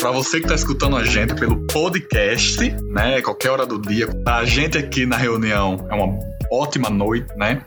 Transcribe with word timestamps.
Para 0.00 0.12
você 0.12 0.38
que 0.38 0.46
está 0.46 0.54
escutando 0.54 0.96
a 0.96 1.04
gente 1.04 1.34
pelo 1.34 1.66
podcast, 1.66 2.58
né? 2.90 3.20
Qualquer 3.20 3.50
hora 3.50 3.66
do 3.66 3.78
dia. 3.78 4.08
A 4.26 4.46
gente 4.46 4.78
aqui 4.78 5.04
na 5.04 5.18
reunião 5.18 5.86
é 5.90 5.94
uma 5.94 6.18
ótima 6.50 6.88
noite, 6.88 7.28
né? 7.36 7.62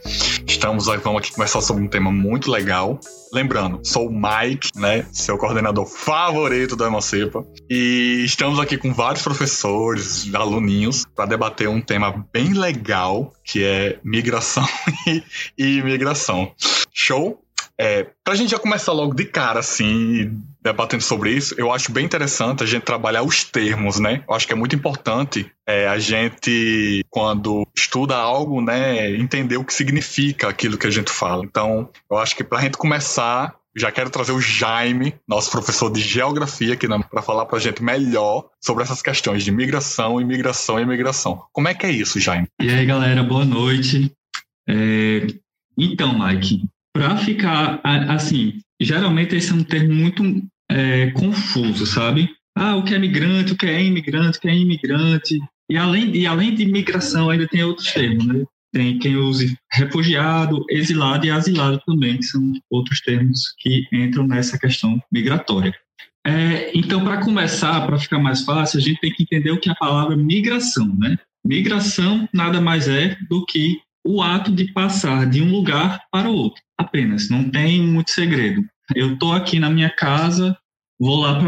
Estamos 0.47 0.87
vamos 0.87 1.19
aqui 1.19 1.31
conversar 1.31 1.61
sobre 1.61 1.83
um 1.83 1.87
tema 1.87 2.11
muito 2.11 2.49
legal. 2.49 2.99
Lembrando, 3.31 3.81
sou 3.83 4.07
o 4.07 4.11
Mike, 4.11 4.69
né? 4.75 5.05
Seu 5.11 5.37
coordenador 5.37 5.85
favorito 5.85 6.75
da 6.75 6.87
Emocepa. 6.87 7.45
E 7.69 8.23
estamos 8.25 8.59
aqui 8.59 8.77
com 8.77 8.91
vários 8.91 9.21
professores, 9.21 10.33
aluninhos, 10.33 11.05
para 11.15 11.27
debater 11.27 11.69
um 11.69 11.81
tema 11.81 12.25
bem 12.33 12.53
legal, 12.53 13.31
que 13.43 13.63
é 13.63 13.99
migração 14.03 14.67
e 15.55 15.77
imigração. 15.77 16.51
Show? 16.91 17.39
É, 17.77 18.07
pra 18.23 18.35
gente 18.35 18.51
já 18.51 18.59
começar 18.59 18.91
logo 18.91 19.13
de 19.13 19.25
cara, 19.25 19.59
assim, 19.59 20.41
debatendo 20.63 21.03
sobre 21.03 21.31
isso, 21.31 21.53
eu 21.57 21.71
acho 21.71 21.91
bem 21.91 22.05
interessante 22.05 22.63
a 22.63 22.65
gente 22.65 22.83
trabalhar 22.83 23.21
os 23.21 23.43
termos, 23.43 23.99
né? 23.99 24.23
Eu 24.27 24.33
acho 24.33 24.47
que 24.47 24.53
é 24.53 24.55
muito 24.55 24.75
importante 24.75 25.51
é, 25.67 25.87
a 25.87 25.99
gente, 25.99 27.03
quando 27.09 27.67
estuda 27.75 28.15
algo, 28.15 28.61
né, 28.61 29.11
entender 29.11 29.57
o 29.57 29.65
que 29.65 29.73
significa 29.73 30.47
aquilo 30.47 30.77
que 30.77 30.87
a 30.87 30.91
gente 30.91 31.11
fala. 31.11 31.43
Então, 31.43 31.89
eu 32.09 32.17
acho 32.17 32.35
que 32.35 32.43
pra 32.43 32.61
gente 32.61 32.77
começar, 32.77 33.55
já 33.75 33.91
quero 33.91 34.09
trazer 34.09 34.31
o 34.31 34.39
Jaime, 34.39 35.15
nosso 35.27 35.51
professor 35.51 35.91
de 35.91 35.99
geografia, 35.99 36.73
aqui 36.73 36.87
para 36.87 37.21
falar 37.21 37.45
para 37.45 37.57
a 37.57 37.61
gente 37.61 37.83
melhor 37.83 38.45
sobre 38.63 38.83
essas 38.83 39.01
questões 39.01 39.43
de 39.43 39.51
migração, 39.51 40.21
imigração 40.21 40.79
e 40.79 40.83
imigração. 40.83 41.43
Como 41.51 41.67
é 41.67 41.73
que 41.73 41.85
é 41.85 41.91
isso, 41.91 42.19
Jaime? 42.19 42.47
E 42.61 42.69
aí, 42.69 42.85
galera, 42.85 43.21
boa 43.21 43.43
noite. 43.43 44.11
É... 44.69 45.27
Então, 45.77 46.17
Mike, 46.17 46.63
para 46.93 47.17
ficar 47.17 47.81
assim, 47.83 48.59
geralmente 48.79 49.35
esse 49.35 49.51
é 49.51 49.55
um 49.55 49.63
termo 49.63 49.93
muito 49.93 50.23
é, 50.69 51.11
confuso, 51.11 51.85
sabe? 51.85 52.29
Ah, 52.55 52.75
o 52.75 52.83
que 52.83 52.93
é 52.93 52.99
migrante, 52.99 53.53
o 53.53 53.57
que 53.57 53.65
é 53.65 53.83
imigrante, 53.83 54.37
o 54.37 54.41
que 54.41 54.47
é 54.47 54.55
imigrante. 54.55 55.39
E 55.69 55.77
além, 55.77 56.15
e 56.15 56.27
além 56.27 56.53
de 56.53 56.65
migração, 56.65 57.29
ainda 57.29 57.47
tem 57.47 57.63
outros 57.63 57.91
termos, 57.91 58.25
né? 58.25 58.43
Tem 58.71 58.97
quem 58.97 59.15
use 59.15 59.55
refugiado, 59.71 60.65
exilado 60.69 61.25
e 61.25 61.31
asilado 61.31 61.79
também, 61.85 62.17
que 62.17 62.23
são 62.23 62.51
outros 62.71 63.01
termos 63.01 63.53
que 63.59 63.87
entram 63.91 64.27
nessa 64.27 64.57
questão 64.57 65.01
migratória. 65.11 65.73
É, 66.25 66.71
então, 66.75 67.03
para 67.03 67.23
começar, 67.23 67.85
para 67.85 67.99
ficar 67.99 68.17
mais 68.17 68.43
fácil, 68.43 68.79
a 68.79 68.81
gente 68.81 68.99
tem 68.99 69.11
que 69.11 69.23
entender 69.23 69.51
o 69.51 69.59
que 69.59 69.69
é 69.69 69.73
a 69.73 69.75
palavra 69.75 70.15
migração, 70.15 70.87
né? 70.97 71.17
Migração 71.45 72.27
nada 72.33 72.61
mais 72.61 72.87
é 72.87 73.17
do 73.29 73.45
que 73.45 73.81
o 74.05 74.21
ato 74.21 74.51
de 74.51 74.71
passar 74.73 75.29
de 75.29 75.41
um 75.41 75.51
lugar 75.51 76.01
para 76.11 76.29
o 76.29 76.33
outro, 76.33 76.61
apenas, 76.77 77.29
não 77.29 77.49
tem 77.49 77.81
muito 77.81 78.11
segredo. 78.11 78.63
Eu 78.95 79.13
estou 79.13 79.33
aqui 79.33 79.59
na 79.59 79.69
minha 79.69 79.89
casa, 79.89 80.57
vou 80.99 81.21
lá 81.21 81.39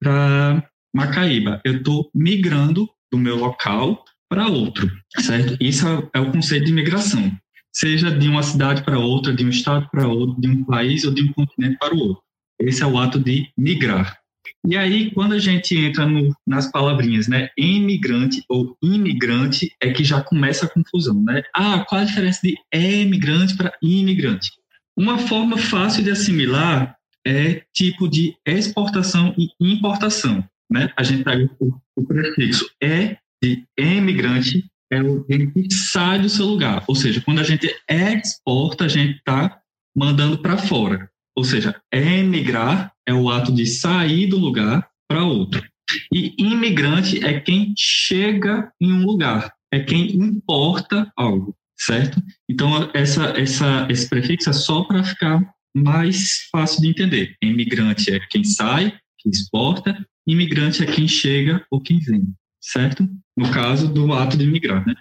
para 0.00 0.70
Macaíba, 0.94 1.60
eu 1.64 1.76
estou 1.76 2.10
migrando 2.14 2.88
do 3.12 3.18
meu 3.18 3.36
local 3.36 4.04
para 4.28 4.48
outro, 4.48 4.90
certo? 5.18 5.56
Isso 5.60 5.86
é 6.14 6.20
o 6.20 6.30
conceito 6.30 6.66
de 6.66 6.72
migração, 6.72 7.30
seja 7.72 8.10
de 8.10 8.28
uma 8.28 8.42
cidade 8.42 8.82
para 8.82 8.98
outra, 8.98 9.34
de 9.34 9.44
um 9.44 9.48
estado 9.48 9.88
para 9.90 10.08
outro, 10.08 10.40
de 10.40 10.48
um 10.48 10.64
país 10.64 11.04
ou 11.04 11.12
de 11.12 11.22
um 11.22 11.32
continente 11.32 11.76
para 11.78 11.94
o 11.94 11.98
outro. 11.98 12.22
Esse 12.60 12.82
é 12.82 12.86
o 12.86 12.98
ato 12.98 13.18
de 13.18 13.48
migrar. 13.56 14.20
E 14.66 14.76
aí, 14.76 15.10
quando 15.12 15.32
a 15.32 15.38
gente 15.38 15.76
entra 15.76 16.06
no, 16.06 16.34
nas 16.46 16.70
palavrinhas, 16.70 17.26
né, 17.28 17.48
emigrante 17.56 18.44
ou 18.48 18.76
imigrante, 18.82 19.74
é 19.82 19.90
que 19.90 20.04
já 20.04 20.22
começa 20.22 20.66
a 20.66 20.68
confusão, 20.68 21.22
né? 21.22 21.42
Ah, 21.54 21.84
qual 21.88 22.02
a 22.02 22.04
diferença 22.04 22.40
de 22.42 22.56
emigrante 22.72 23.56
para 23.56 23.72
imigrante? 23.82 24.50
Uma 25.00 25.16
forma 25.16 25.56
fácil 25.56 26.04
de 26.04 26.10
assimilar 26.10 26.94
é 27.26 27.62
tipo 27.72 28.06
de 28.06 28.36
exportação 28.46 29.34
e 29.38 29.48
importação, 29.58 30.46
né? 30.70 30.92
A 30.94 31.02
gente 31.02 31.24
pega 31.24 31.50
o, 31.58 31.72
o 31.96 32.06
prefixo 32.06 32.70
é 32.82 33.16
de 33.42 33.64
emigrante, 33.78 34.62
é 34.92 35.00
o 35.02 35.24
que 35.24 35.72
sai 35.72 36.18
do 36.18 36.28
seu 36.28 36.44
lugar. 36.44 36.84
Ou 36.86 36.94
seja, 36.94 37.22
quando 37.22 37.38
a 37.38 37.42
gente 37.42 37.74
exporta, 37.88 38.84
a 38.84 38.88
gente 38.88 39.16
está 39.16 39.58
mandando 39.96 40.36
para 40.36 40.58
fora. 40.58 41.10
Ou 41.34 41.44
seja, 41.44 41.80
emigrar 41.90 42.92
é 43.08 43.14
o 43.14 43.30
ato 43.30 43.54
de 43.54 43.64
sair 43.64 44.26
do 44.26 44.36
lugar 44.36 44.86
para 45.08 45.24
outro. 45.24 45.66
E 46.12 46.34
imigrante 46.36 47.24
é 47.24 47.40
quem 47.40 47.72
chega 47.74 48.70
em 48.78 48.92
um 48.92 49.06
lugar, 49.06 49.50
é 49.72 49.80
quem 49.80 50.14
importa 50.14 51.10
algo, 51.16 51.56
certo? 51.80 52.22
Então, 52.48 52.90
essa, 52.92 53.30
essa, 53.38 53.86
esse 53.88 54.08
prefixo 54.08 54.50
é 54.50 54.52
só 54.52 54.84
para 54.84 55.02
ficar 55.02 55.40
mais 55.74 56.48
fácil 56.52 56.82
de 56.82 56.88
entender. 56.88 57.36
Imigrante 57.42 58.12
é 58.12 58.20
quem 58.28 58.44
sai, 58.44 58.92
quem 59.18 59.32
exporta, 59.32 59.96
imigrante 60.26 60.82
é 60.82 60.86
quem 60.86 61.08
chega 61.08 61.64
ou 61.70 61.80
quem 61.80 61.98
vem, 62.00 62.22
certo? 62.60 63.08
No 63.36 63.50
caso 63.50 63.88
do 63.88 64.12
ato 64.12 64.36
de 64.36 64.46
migrar, 64.46 64.86
né? 64.86 64.94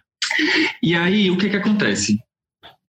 E 0.82 0.96
aí, 0.96 1.30
o 1.30 1.38
que, 1.38 1.50
que 1.50 1.58
acontece? 1.58 2.18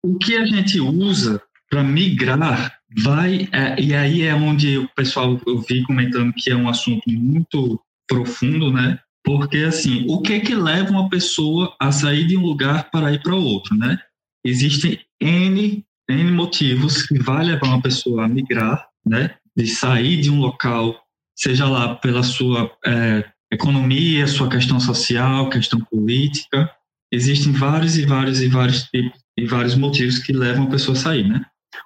O 0.03 0.17
que 0.17 0.35
a 0.35 0.45
gente 0.45 0.79
usa 0.79 1.41
para 1.69 1.83
migrar 1.83 2.79
vai 3.03 3.47
é, 3.51 3.79
e 3.79 3.93
aí 3.93 4.21
é 4.23 4.33
onde 4.33 4.77
o 4.77 4.87
pessoal 4.95 5.39
eu 5.45 5.59
vi 5.61 5.83
comentando 5.83 6.33
que 6.33 6.49
é 6.49 6.55
um 6.55 6.69
assunto 6.69 7.03
muito 7.07 7.79
profundo, 8.07 8.71
né? 8.71 8.99
Porque 9.25 9.57
assim, 9.57 10.05
o 10.07 10.21
que 10.21 10.33
é 10.33 10.39
que 10.39 10.53
leva 10.53 10.91
uma 10.91 11.09
pessoa 11.09 11.75
a 11.81 11.91
sair 11.91 12.27
de 12.27 12.37
um 12.37 12.45
lugar 12.45 12.91
para 12.91 13.11
ir 13.11 13.21
para 13.21 13.35
outro, 13.35 13.75
né? 13.75 13.97
Existem 14.45 14.99
n 15.19 15.83
n 16.07 16.31
motivos 16.31 17.01
que 17.03 17.17
vai 17.17 17.43
levar 17.43 17.67
uma 17.67 17.81
pessoa 17.81 18.25
a 18.25 18.27
migrar, 18.27 18.87
né? 19.03 19.35
De 19.57 19.65
sair 19.65 20.21
de 20.21 20.29
um 20.29 20.39
local, 20.39 20.95
seja 21.35 21.67
lá 21.67 21.95
pela 21.95 22.21
sua 22.21 22.71
é, 22.85 23.25
economia, 23.51 24.27
sua 24.27 24.47
questão 24.47 24.79
social, 24.79 25.49
questão 25.49 25.79
política. 25.79 26.69
Existem 27.11 27.51
vários 27.51 27.97
e 27.97 28.05
vários 28.05 28.41
e 28.41 28.47
vários 28.47 28.83
tipos 28.83 29.19
e 29.37 29.45
vários 29.45 29.75
motivos 29.75 30.19
que 30.19 30.31
levam 30.31 30.65
a 30.65 30.69
pessoa 30.69 30.95
a 30.95 30.99
sair, 30.99 31.27
né? 31.27 31.43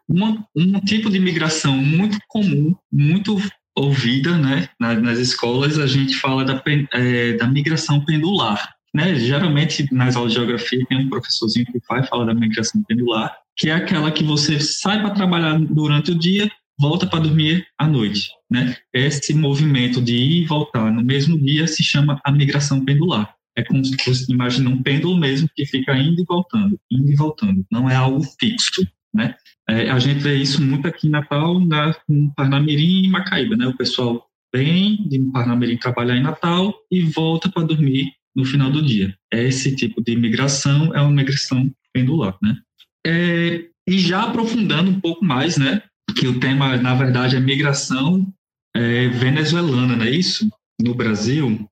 Uma, 0.08 0.46
um 0.56 0.80
tipo 0.82 1.10
de 1.10 1.20
migração 1.20 1.76
muito 1.78 2.20
comum, 2.28 2.76
muito 2.92 3.38
ouvida 3.80 4.38
né, 4.38 4.70
nas, 4.80 5.02
nas 5.02 5.20
escolas, 5.20 5.80
a 5.80 5.88
gente 5.88 6.16
fala 6.16 6.44
da, 6.44 6.62
é, 6.94 7.34
da 7.34 7.48
migração 7.48 8.04
pendular. 8.04 8.76
Né? 8.94 9.16
Geralmente, 9.16 9.88
nas 9.94 10.16
aulas 10.16 10.34
de 10.34 10.40
geografia, 10.40 10.86
tem 10.88 11.06
um 11.06 11.10
professorzinho 11.10 11.66
que 11.66 11.80
vai 11.88 12.06
falar 12.06 12.26
da 12.26 12.34
migração 12.34 12.82
pendular, 12.88 13.36
que 13.56 13.70
é 13.70 13.74
aquela 13.74 14.12
que 14.12 14.24
você 14.24 14.60
sai 14.60 15.02
para 15.02 15.12
trabalhar 15.12 15.60
durante 15.60 16.12
o 16.12 16.16
dia, 16.18 16.50
volta 16.80 17.06
para 17.06 17.20
dormir 17.20 17.66
à 17.78 17.88
noite. 17.88 18.30
Né? 18.50 18.76
Esse 18.94 19.34
movimento 19.34 20.02
de 20.02 20.16
ir 20.16 20.44
e 20.44 20.46
voltar 20.46 20.92
no 20.92 21.04
mesmo 21.04 21.38
dia 21.40 21.68
se 21.68 21.84
chama 21.84 22.20
a 22.24 22.32
migração 22.32 22.84
pendular. 22.84 23.34
É 23.58 23.64
como 23.64 23.84
se 23.84 23.96
fosse, 24.02 24.32
imagina 24.32 24.70
um 24.70 24.82
pêndulo 24.82 25.18
mesmo 25.18 25.50
que 25.54 25.66
fica 25.66 25.98
indo 25.98 26.22
e 26.22 26.26
voltando, 26.26 26.80
indo 26.90 27.12
e 27.12 27.16
voltando. 27.16 27.66
Não 27.70 27.90
é 27.90 27.96
algo 27.96 28.24
fixo, 28.40 28.88
né? 29.14 29.36
É, 29.70 29.90
a 29.90 30.00
gente 30.00 30.20
vê 30.20 30.36
isso 30.36 30.62
muito 30.62 30.88
aqui 30.88 31.08
em 31.08 31.12
Natal, 31.12 31.60
na, 31.60 31.96
em 32.10 32.30
Parnamirim 32.36 33.04
e 33.04 33.10
Macaíba, 33.10 33.56
né? 33.56 33.68
O 33.68 33.78
pessoal 33.78 34.26
vem 34.54 35.08
de 35.08 35.20
Parnamirim 35.32 35.78
trabalhar 35.78 36.16
em 36.16 36.24
Natal 36.24 36.74
e 36.92 37.02
volta 37.02 37.50
para 37.50 37.64
dormir 37.64 38.12
no 38.36 38.46
final 38.46 38.72
do 38.72 38.82
dia. 38.82 39.16
Esse 39.32 39.76
tipo 39.76 40.02
de 40.02 40.14
imigração 40.14 40.94
é 40.96 41.02
uma 41.02 41.12
migração 41.12 41.70
pendular, 41.94 42.38
né? 42.42 42.58
É, 43.06 43.66
e 43.88 44.00
já 44.00 44.24
aprofundando 44.24 44.90
um 44.90 45.00
pouco 45.00 45.24
mais, 45.24 45.58
né? 45.58 45.82
Que 46.16 46.28
o 46.28 46.40
tema, 46.40 46.78
na 46.78 46.96
verdade, 46.96 47.36
é 47.36 47.40
migração 47.40 48.32
é, 48.76 49.08
venezuelana, 49.10 49.96
não 49.96 50.06
é 50.06 50.10
isso? 50.10 50.50
No 50.82 50.96
Brasil. 50.96 51.68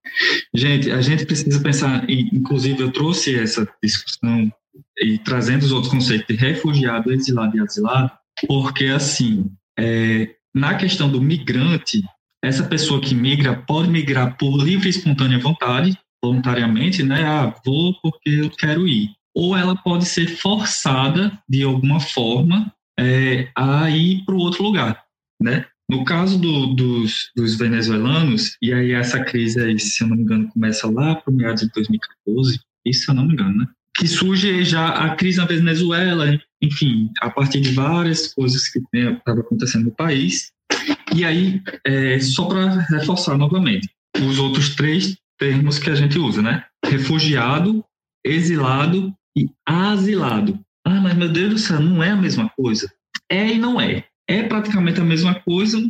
Gente, 0.53 0.91
a 0.91 1.01
gente 1.01 1.25
precisa 1.25 1.61
pensar, 1.61 2.09
inclusive 2.09 2.81
eu 2.81 2.91
trouxe 2.91 3.35
essa 3.35 3.67
discussão 3.81 4.51
e 4.99 5.17
trazendo 5.17 5.63
os 5.63 5.71
outros 5.71 5.91
conceitos 5.91 6.27
de 6.27 6.35
refugiado, 6.35 7.11
exilado 7.11 7.57
e 7.57 7.59
asilado, 7.59 8.11
porque 8.47 8.85
assim, 8.85 9.51
é, 9.77 10.35
na 10.53 10.75
questão 10.75 11.09
do 11.09 11.21
migrante, 11.21 12.03
essa 12.43 12.63
pessoa 12.63 13.01
que 13.01 13.15
migra 13.15 13.55
pode 13.55 13.89
migrar 13.89 14.37
por 14.37 14.57
livre 14.57 14.87
e 14.87 14.89
espontânea 14.89 15.39
vontade, 15.39 15.97
voluntariamente, 16.23 17.03
né? 17.03 17.23
Ah, 17.23 17.53
vou 17.65 17.93
porque 18.01 18.29
eu 18.29 18.49
quero 18.49 18.87
ir. 18.87 19.09
Ou 19.35 19.55
ela 19.55 19.75
pode 19.75 20.05
ser 20.05 20.27
forçada 20.27 21.31
de 21.47 21.63
alguma 21.63 21.99
forma 21.99 22.73
é, 22.99 23.51
a 23.55 23.89
ir 23.89 24.23
para 24.25 24.35
o 24.35 24.39
outro 24.39 24.63
lugar, 24.63 25.03
né? 25.41 25.65
No 25.89 26.03
caso 26.03 26.37
do, 26.37 26.73
dos, 26.73 27.31
dos, 27.35 27.55
venezuelanos, 27.55 28.57
e 28.61 28.73
aí 28.73 28.91
essa 28.91 29.23
crise 29.23 29.61
aí, 29.61 29.79
se 29.79 30.03
eu 30.03 30.09
não 30.09 30.17
me 30.17 30.23
engano, 30.23 30.49
começa 30.49 30.89
lá 30.91 31.15
para 31.15 31.31
o 31.31 31.35
meados 31.35 31.61
de 31.61 31.71
2014, 31.71 32.59
isso 32.85 33.05
se 33.05 33.11
eu 33.11 33.15
não 33.15 33.25
me 33.25 33.33
engano, 33.33 33.59
né? 33.59 33.67
Que 33.97 34.07
surge 34.07 34.63
já 34.63 34.89
a 34.89 35.15
crise 35.15 35.37
na 35.37 35.45
Venezuela, 35.45 36.39
enfim, 36.61 37.09
a 37.19 37.29
partir 37.29 37.59
de 37.61 37.71
várias 37.71 38.33
coisas 38.33 38.69
que 38.69 38.79
estavam 38.93 39.41
acontecendo 39.41 39.85
no 39.85 39.91
país. 39.91 40.51
E 41.15 41.25
aí, 41.25 41.61
é, 41.85 42.19
só 42.19 42.45
para 42.45 42.81
reforçar 42.81 43.37
novamente, 43.37 43.89
os 44.21 44.37
outros 44.37 44.75
três 44.75 45.17
termos 45.39 45.79
que 45.79 45.89
a 45.89 45.95
gente 45.95 46.17
usa, 46.19 46.41
né? 46.41 46.63
Refugiado, 46.85 47.83
exilado 48.25 49.13
e 49.35 49.49
asilado. 49.65 50.59
Ah, 50.85 51.01
mas 51.01 51.15
meu 51.15 51.29
Deus 51.29 51.49
do 51.49 51.59
céu, 51.59 51.79
não 51.79 52.03
é 52.03 52.11
a 52.11 52.15
mesma 52.15 52.49
coisa? 52.49 52.91
É 53.29 53.47
e 53.53 53.57
não 53.57 53.81
é. 53.81 54.05
é 54.27 54.43
praticamente 54.43 55.01
a 55.01 55.03
mesma 55.03 55.35
coisa, 55.35 55.81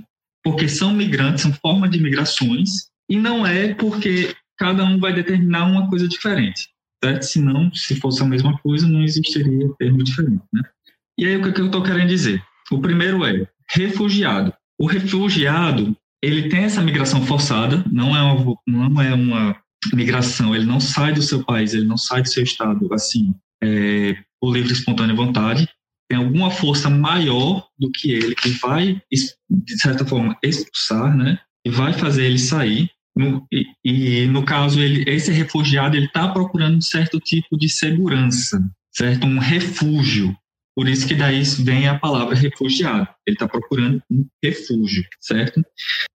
porque 0.43 0.67
são 0.67 0.93
migrantes, 0.93 1.43
são 1.43 1.53
formas 1.53 1.91
de 1.91 2.01
migrações, 2.01 2.69
e 3.09 3.17
não 3.17 3.45
é 3.45 3.73
porque 3.73 4.33
cada 4.57 4.83
um 4.85 4.97
vai 4.97 5.13
determinar 5.13 5.65
uma 5.65 5.89
coisa 5.89 6.07
diferente. 6.07 6.69
Certo? 7.03 7.23
Senão, 7.23 7.73
se 7.73 7.95
fosse 7.95 8.21
a 8.21 8.25
mesma 8.25 8.57
coisa, 8.59 8.87
não 8.87 9.03
existiria 9.03 9.69
termo 9.77 10.03
diferente. 10.03 10.43
Né? 10.53 10.61
E 11.19 11.25
aí, 11.25 11.37
o 11.37 11.43
que, 11.43 11.49
é 11.49 11.51
que 11.51 11.61
eu 11.61 11.67
estou 11.67 11.83
querendo 11.83 12.09
dizer? 12.09 12.43
O 12.71 12.79
primeiro 12.79 13.25
é 13.25 13.47
refugiado. 13.69 14.53
O 14.79 14.85
refugiado, 14.85 15.95
ele 16.23 16.49
tem 16.49 16.63
essa 16.63 16.81
migração 16.81 17.25
forçada, 17.25 17.83
não 17.91 18.15
é 18.15 18.21
uma, 18.21 18.55
não 18.67 19.01
é 19.01 19.13
uma 19.13 19.57
migração, 19.93 20.55
ele 20.55 20.65
não 20.65 20.79
sai 20.79 21.13
do 21.13 21.21
seu 21.21 21.43
país, 21.43 21.73
ele 21.73 21.85
não 21.85 21.97
sai 21.97 22.21
do 22.21 22.29
seu 22.29 22.43
estado, 22.43 22.91
assim, 22.93 23.33
é, 23.63 24.17
por 24.39 24.53
livre 24.53 24.73
espontânea 24.73 25.15
vontade, 25.15 25.67
tem 26.09 26.17
alguma 26.17 26.49
força 26.49 26.89
maior 26.89 27.67
do 27.77 27.91
que 27.91 28.11
ele 28.11 28.33
que 28.33 28.49
vai, 28.49 29.01
de 29.11 29.81
certa 29.81 30.05
forma, 30.05 30.37
expulsar, 30.41 31.15
né? 31.15 31.39
E 31.65 31.69
vai 31.69 31.91
fazer 31.91 32.25
ele 32.25 32.39
sair. 32.39 32.89
E, 33.51 33.65
e, 33.83 34.25
no 34.27 34.43
caso, 34.43 34.79
ele, 34.79 35.03
esse 35.07 35.31
refugiado 35.31 35.95
ele 35.95 36.05
está 36.05 36.27
procurando 36.27 36.77
um 36.77 36.81
certo 36.81 37.19
tipo 37.19 37.57
de 37.57 37.69
segurança, 37.69 38.59
certo? 38.91 39.25
Um 39.25 39.39
refúgio. 39.39 40.35
Por 40.75 40.87
isso 40.87 41.07
que 41.07 41.15
daí 41.15 41.41
vem 41.59 41.87
a 41.87 41.97
palavra 41.97 42.35
refugiado. 42.35 43.07
Ele 43.25 43.35
está 43.35 43.47
procurando 43.47 44.01
um 44.11 44.25
refúgio, 44.43 45.03
certo? 45.19 45.61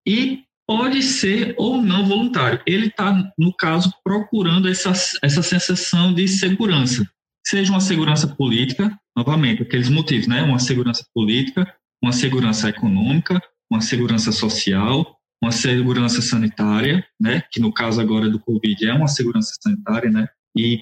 E 0.06 0.44
pode 0.66 1.02
ser 1.02 1.54
ou 1.58 1.82
não 1.82 2.06
voluntário. 2.06 2.60
Ele 2.64 2.86
está, 2.86 3.32
no 3.36 3.52
caso, 3.54 3.92
procurando 4.04 4.68
essa, 4.68 4.92
essa 5.22 5.42
sensação 5.42 6.14
de 6.14 6.28
segurança. 6.28 7.04
Seja 7.44 7.72
uma 7.72 7.80
segurança 7.80 8.28
política, 8.28 8.96
novamente, 9.16 9.62
aqueles 9.62 9.88
motivos, 9.88 10.28
né? 10.28 10.42
Uma 10.42 10.60
segurança 10.60 11.04
política, 11.12 11.66
uma 12.00 12.12
segurança 12.12 12.68
econômica, 12.68 13.40
uma 13.70 13.80
segurança 13.80 14.30
social, 14.30 15.18
uma 15.42 15.50
segurança 15.50 16.22
sanitária, 16.22 17.04
né? 17.20 17.42
Que 17.50 17.60
no 17.60 17.72
caso 17.72 18.00
agora 18.00 18.30
do 18.30 18.38
Covid 18.38 18.86
é 18.86 18.94
uma 18.94 19.08
segurança 19.08 19.52
sanitária, 19.60 20.10
né? 20.10 20.28
E 20.56 20.80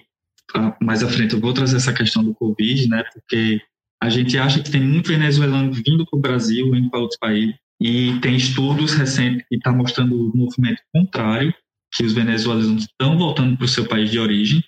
ah, 0.54 0.76
mais 0.82 1.02
à 1.02 1.08
frente 1.08 1.34
eu 1.34 1.40
vou 1.40 1.54
trazer 1.54 1.76
essa 1.76 1.92
questão 1.92 2.22
do 2.22 2.34
Covid, 2.34 2.88
né? 2.88 3.02
Porque 3.14 3.60
a 4.02 4.10
gente 4.10 4.36
acha 4.36 4.62
que 4.62 4.70
tem 4.70 4.82
muito 4.82 5.08
venezuelano 5.08 5.72
vindo 5.72 6.06
para 6.06 6.18
o 6.18 6.20
Brasil, 6.20 6.74
indo 6.74 6.90
para 6.90 7.00
outros 7.00 7.18
países, 7.18 7.54
e 7.80 8.18
tem 8.20 8.36
estudos 8.36 8.92
recentes 8.92 9.46
que 9.48 9.56
estão 9.56 9.72
tá 9.72 9.78
mostrando 9.78 10.14
o 10.14 10.36
movimento 10.36 10.82
contrário, 10.92 11.54
que 11.92 12.04
os 12.04 12.12
venezuelanos 12.12 12.84
estão 12.84 13.16
voltando 13.16 13.56
para 13.56 13.64
o 13.64 13.68
seu 13.68 13.86
país 13.86 14.10
de 14.10 14.18
origem. 14.18 14.62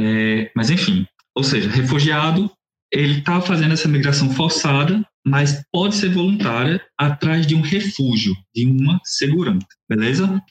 É, 0.00 0.50
mas, 0.56 0.70
enfim, 0.70 1.06
ou 1.34 1.44
seja, 1.44 1.68
refugiado, 1.70 2.50
ele 2.92 3.18
está 3.18 3.40
fazendo 3.40 3.72
essa 3.72 3.88
migração 3.88 4.30
forçada, 4.30 5.06
mas 5.26 5.64
pode 5.72 5.94
ser 5.94 6.10
voluntária 6.10 6.80
atrás 6.98 7.46
de 7.46 7.54
um 7.54 7.60
refúgio, 7.60 8.34
de 8.54 8.66
uma 8.66 9.00
segurança, 9.04 9.66
beleza? 9.88 10.42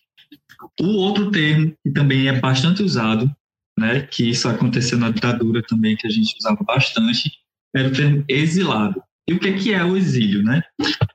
O 0.81 0.88
outro 0.98 1.30
termo 1.31 1.75
que 1.84 1.92
também 1.92 2.28
é 2.28 2.40
bastante 2.40 2.81
usado, 2.81 3.30
né, 3.78 4.02
que 4.02 4.30
isso 4.30 4.48
aconteceu 4.48 4.98
na 4.98 5.12
ditadura 5.12 5.62
também, 5.64 5.96
que 5.96 6.08
a 6.08 6.10
gente 6.10 6.36
usava 6.40 6.64
bastante, 6.64 7.31
era 7.75 7.88
o 7.88 7.94
termo 7.94 8.24
exilado. 8.28 9.02
E 9.28 9.34
o 9.34 9.40
que 9.40 9.48
é, 9.48 9.54
que 9.54 9.74
é 9.74 9.84
o 9.84 9.96
exílio, 9.96 10.44
né? 10.44 10.62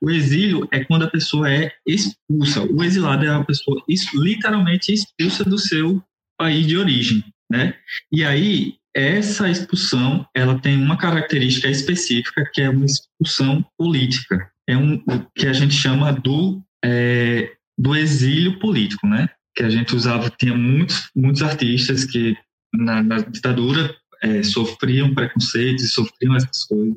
O 0.01 0.11
exílio 0.11 0.67
é 0.73 0.83
quando 0.83 1.05
a 1.05 1.11
pessoa 1.11 1.51
é 1.53 1.73
expulsa. 1.87 2.63
O 2.63 2.83
exilado 2.83 3.27
é 3.27 3.29
a 3.29 3.45
pessoa 3.45 3.83
literalmente 4.15 4.93
expulsa 4.93 5.45
do 5.45 5.59
seu 5.59 6.03
país 6.39 6.67
de 6.67 6.79
origem, 6.79 7.23
né? 7.51 7.75
E 8.11 8.25
aí 8.25 8.77
essa 8.99 9.49
expulsão 9.49 10.27
ela 10.35 10.59
tem 10.59 10.77
uma 10.83 10.97
característica 10.97 11.69
específica 11.69 12.45
que 12.53 12.61
é 12.61 12.69
uma 12.69 12.85
expulsão 12.85 13.65
política. 13.77 14.51
É 14.69 14.77
um 14.77 15.01
que 15.37 15.47
a 15.47 15.53
gente 15.53 15.75
chama 15.75 16.13
do 16.13 16.61
é, 16.85 17.53
do 17.79 17.95
exílio 17.95 18.59
político, 18.59 19.07
né? 19.07 19.29
Que 19.55 19.63
a 19.63 19.71
gente 19.71 19.95
usava 19.95 20.29
tinha 20.31 20.55
muitos 20.55 21.11
muitos 21.15 21.43
artistas 21.43 22.05
que 22.05 22.37
na, 22.75 23.03
na 23.03 23.19
ditadura 23.19 23.95
é, 24.21 24.43
sofriam 24.43 25.15
preconceitos 25.15 25.85
e 25.85 25.89
sofriam 25.89 26.35
essas 26.35 26.65
coisas. 26.65 26.97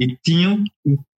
E 0.00 0.16
tinham, 0.24 0.62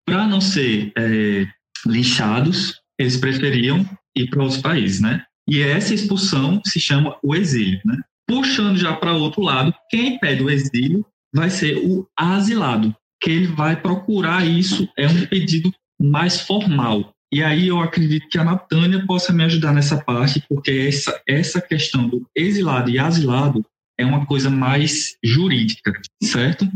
para 0.07 0.27
não 0.27 0.41
ser 0.41 0.91
é, 0.97 1.47
linchados, 1.87 2.81
eles 2.99 3.19
preferiam 3.19 3.87
ir 4.17 4.31
para 4.31 4.43
outros 4.43 4.63
países, 4.63 5.01
né? 5.01 5.23
E 5.47 5.61
essa 5.61 5.93
expulsão 5.93 6.63
se 6.65 6.81
chama 6.81 7.19
o 7.23 7.35
exílio, 7.35 7.79
né? 7.85 7.99
Puxando 8.27 8.77
já 8.77 8.95
para 8.95 9.15
outro 9.15 9.43
lado, 9.43 9.75
quem 9.91 10.19
pede 10.19 10.43
o 10.43 10.51
exílio 10.51 11.05
vai 11.35 11.51
ser 11.51 11.77
o 11.79 12.09
asilado, 12.17 12.95
que 13.21 13.31
ele 13.31 13.47
vai 13.49 13.81
procurar 13.81 14.47
isso, 14.47 14.89
é 14.97 15.07
um 15.07 15.27
pedido 15.27 15.73
mais 16.01 16.41
formal. 16.41 17.13
E 17.33 17.43
aí 17.43 17.69
eu 17.69 17.81
acredito 17.81 18.29
que 18.29 18.39
a 18.39 18.45
Natânia 18.45 19.05
possa 19.07 19.33
me 19.33 19.43
ajudar 19.43 19.73
nessa 19.73 20.03
parte, 20.03 20.45
porque 20.49 20.71
essa, 20.71 21.21
essa 21.27 21.61
questão 21.61 22.09
do 22.09 22.25
exilado 22.37 22.91
e 22.91 22.99
asilado 22.99 23.65
é 23.99 24.07
uma 24.07 24.25
coisa 24.25 24.49
mais 24.49 25.17
jurídica, 25.23 25.93
certo? 26.23 26.69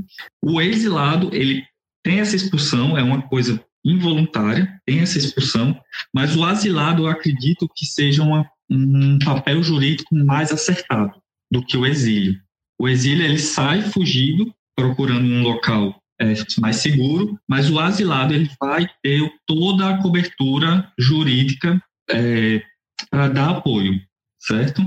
O 0.42 0.60
exilado, 0.60 1.30
ele 1.32 1.64
tem 2.02 2.20
essa 2.20 2.34
expulsão, 2.34 2.98
é 2.98 3.02
uma 3.02 3.22
coisa 3.22 3.62
involuntária, 3.84 4.80
tem 4.84 5.00
essa 5.00 5.18
expulsão, 5.18 5.80
mas 6.12 6.36
o 6.36 6.44
asilado 6.44 7.04
eu 7.04 7.08
acredito 7.08 7.68
que 7.74 7.86
seja 7.86 8.22
uma, 8.22 8.48
um 8.68 9.18
papel 9.20 9.62
jurídico 9.62 10.14
mais 10.14 10.50
acertado 10.50 11.17
do 11.50 11.64
que 11.64 11.76
o 11.76 11.86
exílio. 11.86 12.38
O 12.80 12.88
exílio 12.88 13.24
ele 13.24 13.38
sai 13.38 13.82
fugido, 13.82 14.52
procurando 14.76 15.26
um 15.26 15.42
local 15.42 16.00
é, 16.20 16.34
mais 16.60 16.76
seguro, 16.76 17.38
mas 17.48 17.70
o 17.70 17.78
asilado 17.78 18.34
ele 18.34 18.50
vai 18.60 18.88
ter 19.02 19.30
toda 19.46 19.88
a 19.88 20.02
cobertura 20.02 20.92
jurídica 20.98 21.80
é, 22.10 22.62
para 23.10 23.28
dar 23.28 23.50
apoio, 23.50 24.00
certo? 24.38 24.82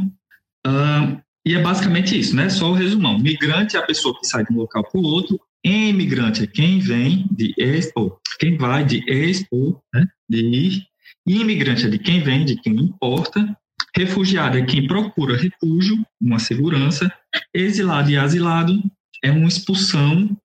Uh, 0.65 1.21
e 1.45 1.55
é 1.55 1.61
basicamente 1.61 2.17
isso, 2.17 2.35
né? 2.35 2.49
Só 2.49 2.69
o 2.69 2.73
resumão. 2.73 3.17
Migrante 3.17 3.75
é 3.75 3.79
a 3.79 3.85
pessoa 3.85 4.17
que 4.19 4.27
sai 4.27 4.45
de 4.45 4.53
um 4.53 4.57
local 4.57 4.83
para 4.83 4.99
o 4.99 5.03
outro. 5.03 5.39
Imigrante 5.63 6.43
é 6.43 6.47
quem 6.47 6.79
vem 6.79 7.27
de 7.31 7.53
expo, 7.57 8.19
quem 8.39 8.57
vai 8.57 8.83
de 8.83 9.03
expo, 9.07 9.81
né? 9.93 10.05
De 10.29 10.39
ir. 10.39 10.83
Imigrante 11.25 11.85
é 11.85 11.89
de 11.89 11.99
quem 11.99 12.21
vem, 12.21 12.45
de 12.45 12.55
quem 12.57 12.75
importa. 12.75 13.57
Refugiado 13.95 14.57
é 14.57 14.65
quem 14.65 14.87
procura 14.87 15.37
refúgio, 15.37 15.97
uma 16.19 16.39
segurança. 16.39 17.11
Exilado 17.53 18.09
e 18.09 18.17
asilado 18.17 18.81
é 19.23 19.31
uma 19.31 19.47
expulsão 19.47 20.37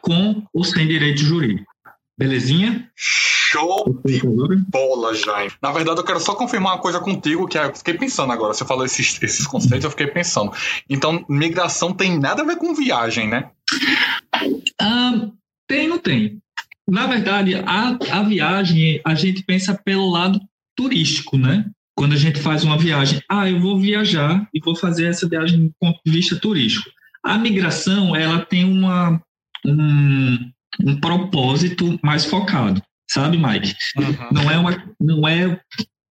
com 0.00 0.44
ou 0.52 0.64
sem 0.64 0.86
direito 0.86 1.20
jurídico. 1.20 1.70
Belezinha? 2.18 2.90
Show 2.94 4.00
de 4.04 4.20
bola, 4.68 5.14
Jaime. 5.14 5.52
Na 5.62 5.72
verdade, 5.72 6.00
eu 6.00 6.04
quero 6.04 6.20
só 6.20 6.34
confirmar 6.34 6.74
uma 6.74 6.80
coisa 6.80 7.00
contigo, 7.00 7.46
que 7.46 7.58
eu 7.58 7.74
fiquei 7.74 7.94
pensando 7.94 8.32
agora. 8.32 8.54
Você 8.54 8.64
falou 8.64 8.84
esses, 8.84 9.22
esses 9.22 9.46
conceitos, 9.46 9.84
eu 9.84 9.90
fiquei 9.90 10.06
pensando. 10.06 10.52
Então, 10.88 11.24
migração 11.28 11.92
tem 11.92 12.18
nada 12.18 12.42
a 12.42 12.46
ver 12.46 12.56
com 12.56 12.74
viagem, 12.74 13.28
né? 13.28 13.50
Ah, 14.80 15.28
tem 15.66 15.88
não 15.88 15.98
tem. 15.98 16.38
Na 16.88 17.06
verdade, 17.06 17.54
a, 17.54 17.98
a 18.10 18.22
viagem, 18.22 19.00
a 19.04 19.14
gente 19.14 19.42
pensa 19.42 19.74
pelo 19.74 20.10
lado 20.10 20.40
turístico, 20.76 21.36
né? 21.36 21.70
Quando 21.96 22.14
a 22.14 22.16
gente 22.16 22.40
faz 22.40 22.64
uma 22.64 22.78
viagem, 22.78 23.20
ah, 23.28 23.48
eu 23.48 23.60
vou 23.60 23.78
viajar 23.78 24.48
e 24.52 24.60
vou 24.60 24.74
fazer 24.74 25.06
essa 25.06 25.28
viagem 25.28 25.66
do 25.66 25.74
ponto 25.78 26.00
de 26.04 26.12
vista 26.12 26.36
turístico. 26.36 26.90
A 27.22 27.38
migração, 27.38 28.16
ela 28.16 28.40
tem 28.40 28.64
uma, 28.64 29.22
um, 29.64 30.50
um 30.84 31.00
propósito 31.00 31.98
mais 32.02 32.24
focado, 32.24 32.82
sabe, 33.10 33.36
Mike? 33.36 33.74
Uhum. 33.96 34.28
Não 34.32 34.50
é, 34.50 34.58
uma, 34.58 34.94
não 35.00 35.28
é 35.28 35.60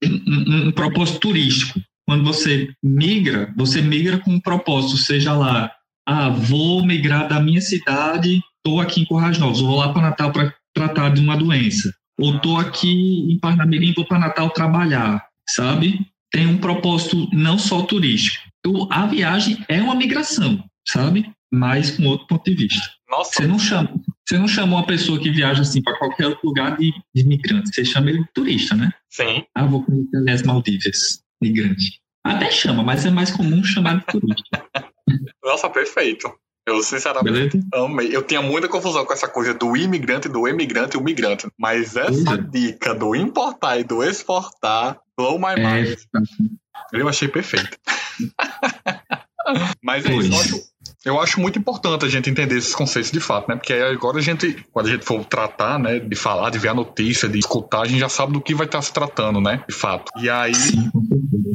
um, 0.04 0.68
um, 0.68 0.72
propósito 0.72 1.20
turístico. 1.20 1.82
Quando 2.08 2.24
você 2.24 2.70
migra, 2.84 3.54
você 3.58 3.82
migra 3.82 4.20
com 4.20 4.32
um 4.32 4.40
propósito, 4.40 4.98
seja 4.98 5.34
lá, 5.34 5.72
ah, 6.08 6.30
vou 6.30 6.86
migrar 6.86 7.28
da 7.28 7.40
minha 7.40 7.62
cidade, 7.62 8.42
estou 8.58 8.80
aqui 8.80 9.02
em 9.02 9.06
Corrais 9.06 9.38
Novos, 9.38 9.62
vou 9.62 9.78
lá 9.78 9.92
para 9.92 10.04
Natal 10.04 10.32
para 10.32 10.54
tratar 10.74 11.10
de 11.10 11.22
uma 11.22 11.36
doença. 11.36 11.94
Ou 12.20 12.36
estou 12.36 12.58
aqui 12.58 13.32
em 13.32 13.40
Parnamirim, 13.40 13.94
vou 13.96 14.06
para 14.06 14.20
Natal 14.20 14.50
trabalhar, 14.52 15.24
sabe? 15.56 16.06
Tem 16.32 16.48
um 16.48 16.58
propósito 16.58 17.28
não 17.34 17.58
só 17.58 17.82
turístico. 17.82 18.44
Então, 18.60 18.88
a 18.92 19.06
viagem 19.06 19.58
é 19.68 19.82
uma 19.82 19.96
migração, 19.96 20.64
sabe? 20.88 21.30
Mas 21.52 21.92
com 21.92 22.06
outro 22.06 22.28
ponto 22.28 22.44
de 22.46 22.56
vista. 22.56 22.90
Nossa. 23.10 23.34
Você 23.34 23.48
não 23.48 23.60
chama, 23.60 23.94
você 24.26 24.38
não 24.38 24.48
chama 24.48 24.78
uma 24.78 24.86
pessoa 24.86 25.20
que 25.20 25.30
viaja 25.30 25.64
assim 25.64 25.82
para 25.82 25.98
qualquer 25.98 26.28
outro 26.28 26.48
lugar 26.48 26.78
de, 26.78 26.94
de 27.14 27.22
imigrante. 27.22 27.74
Você 27.74 27.84
chama 27.84 28.10
ele 28.10 28.20
de 28.20 28.30
turista, 28.34 28.76
né? 28.76 28.92
Sim. 29.10 29.44
Ah, 29.54 29.66
vou 29.66 29.84
conhecer 29.84 30.30
as 30.30 30.44
Maldivas, 30.44 31.22
migrante. 31.42 32.00
Até 32.24 32.50
chama, 32.52 32.84
mas 32.84 33.06
é 33.06 33.10
mais 33.10 33.32
comum 33.32 33.64
chamar 33.64 34.00
de 34.00 34.06
turista. 34.06 34.66
Nossa, 35.44 35.70
perfeito. 35.70 36.32
Eu, 36.66 36.82
sinceramente, 36.84 37.58
Beleza? 37.58 37.70
amei. 37.74 38.16
Eu 38.16 38.22
tinha 38.22 38.42
muita 38.42 38.70
confusão 38.70 39.04
com 39.04 39.12
essa 39.12 39.28
coisa 39.28 39.54
do 39.54 39.76
imigrante, 39.76 40.30
do 40.30 40.48
emigrante 40.48 40.96
e 40.96 41.00
o 41.00 41.04
migrante. 41.04 41.48
Mas 41.60 41.96
essa 41.96 42.38
dica 42.38 42.94
do 42.94 43.16
importar 43.16 43.80
e 43.80 43.84
do 43.84 44.04
exportar, 44.04 45.00
blow 45.22 45.40
my 45.40 45.54
é, 45.56 45.84
mind. 45.84 45.88
É... 45.88 47.00
Eu 47.00 47.08
achei 47.08 47.28
perfeito. 47.28 47.78
mas 49.84 50.06
é 50.06 50.14
isso. 50.14 50.72
eu 51.06 51.20
acho 51.20 51.40
muito 51.40 51.58
importante 51.58 52.06
a 52.06 52.10
gente 52.10 52.30
entender 52.30 52.58
esses 52.58 52.76
conceitos 52.76 53.12
de 53.12 53.20
fato, 53.20 53.48
né? 53.50 53.56
Porque 53.56 53.74
agora 53.74 54.18
a 54.18 54.22
gente, 54.22 54.66
quando 54.72 54.88
a 54.88 54.92
gente 54.92 55.06
for 55.06 55.24
tratar, 55.26 55.80
né, 55.80 56.00
de 56.00 56.16
falar, 56.16 56.50
de 56.50 56.60
ver 56.60 56.70
a 56.70 56.74
notícia, 56.74 57.30
de 57.30 57.40
escutar, 57.40 57.82
a 57.82 57.86
gente 57.86 58.00
já 58.00 58.10
sabe 58.10 58.34
do 58.34 58.42
que 58.42 58.54
vai 58.54 58.66
estar 58.66 58.82
se 58.82 58.92
tratando, 58.92 59.40
né? 59.40 59.64
De 59.68 59.74
fato. 59.74 60.12
E 60.18 60.30
aí, 60.30 60.54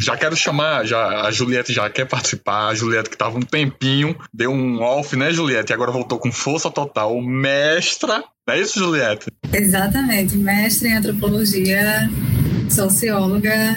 já 0.01 0.17
quero 0.17 0.37
chamar, 0.37 0.85
já 0.85 1.23
a 1.23 1.31
Juliette 1.31 1.73
já 1.73 1.89
quer 1.91 2.07
participar, 2.07 2.69
a 2.69 2.75
Juliette 2.75 3.11
que 3.11 3.17
tava 3.17 3.37
um 3.37 3.43
tempinho, 3.43 4.17
deu 4.33 4.51
um 4.51 4.81
off, 4.81 5.17
né, 5.17 5.33
Juliette? 5.33 5.73
E 5.73 5.75
agora 5.75 5.93
voltou 5.93 6.19
com 6.19 6.33
força 6.33 6.71
total, 6.71 7.21
mestra. 7.21 8.25
Não 8.47 8.55
é 8.55 8.61
isso, 8.61 8.79
Juliette? 8.79 9.27
Exatamente, 9.53 10.37
mestre 10.37 10.89
em 10.89 10.95
antropologia, 10.95 12.09
socióloga 12.73 13.77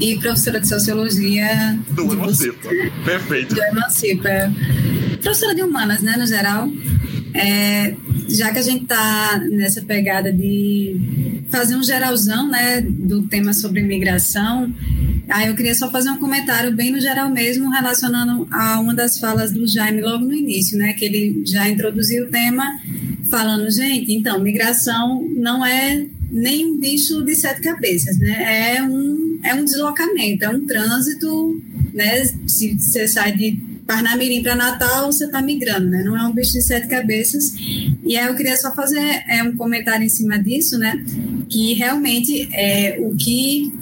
e 0.00 0.18
professora 0.18 0.60
de 0.60 0.68
sociologia. 0.68 1.78
Do 1.90 2.12
Emancipa. 2.12 2.68
Perfeito. 3.04 3.54
Do 3.54 3.62
Emancipa. 3.62 4.52
Professora 5.20 5.54
de 5.54 5.62
humanas, 5.62 6.00
né, 6.00 6.16
no 6.16 6.26
geral. 6.26 6.68
É, 7.34 7.94
já 8.28 8.52
que 8.52 8.58
a 8.58 8.62
gente 8.62 8.82
está 8.82 9.40
nessa 9.50 9.82
pegada 9.82 10.32
de 10.32 11.44
fazer 11.50 11.76
um 11.76 11.82
geralzão, 11.82 12.48
né, 12.48 12.80
do 12.80 13.22
tema 13.22 13.52
sobre 13.52 13.80
imigração, 13.80 14.72
aí 15.28 15.48
eu 15.48 15.54
queria 15.54 15.74
só 15.74 15.90
fazer 15.90 16.10
um 16.10 16.18
comentário 16.18 16.74
bem 16.74 16.90
no 16.90 17.00
geral 17.00 17.30
mesmo, 17.30 17.70
relacionando 17.70 18.46
a 18.50 18.78
uma 18.80 18.94
das 18.94 19.18
falas 19.18 19.52
do 19.52 19.66
Jaime 19.66 20.00
logo 20.00 20.24
no 20.24 20.34
início, 20.34 20.78
né, 20.78 20.92
que 20.92 21.04
ele 21.04 21.42
já 21.46 21.68
introduziu 21.68 22.24
o 22.24 22.28
tema 22.28 22.64
falando, 23.30 23.70
gente, 23.70 24.12
então, 24.12 24.40
migração 24.40 25.26
não 25.36 25.64
é 25.64 26.06
nem 26.30 26.66
um 26.66 26.78
bicho 26.78 27.22
de 27.24 27.34
sete 27.34 27.60
cabeças, 27.60 28.18
né? 28.18 28.76
É 28.76 28.82
um, 28.82 29.40
é 29.42 29.54
um 29.54 29.64
deslocamento, 29.64 30.44
é 30.44 30.48
um 30.48 30.66
trânsito, 30.66 31.62
né? 31.92 32.24
Se 32.46 32.74
você 32.78 33.08
sai 33.08 33.32
de 33.32 33.58
Parnamirim 33.86 34.42
para 34.42 34.54
Natal, 34.54 35.10
você 35.10 35.24
está 35.24 35.40
migrando, 35.40 35.88
né? 35.88 36.02
Não 36.02 36.16
é 36.16 36.22
um 36.26 36.32
bicho 36.32 36.52
de 36.52 36.62
sete 36.62 36.86
cabeças. 36.86 37.54
E 38.04 38.16
aí 38.16 38.26
eu 38.26 38.34
queria 38.34 38.56
só 38.56 38.74
fazer 38.74 39.24
é, 39.26 39.42
um 39.42 39.56
comentário 39.56 40.04
em 40.04 40.08
cima 40.10 40.38
disso, 40.38 40.78
né? 40.78 41.02
Que 41.48 41.72
realmente 41.72 42.48
é 42.52 42.98
o 43.00 43.16
que 43.16 43.72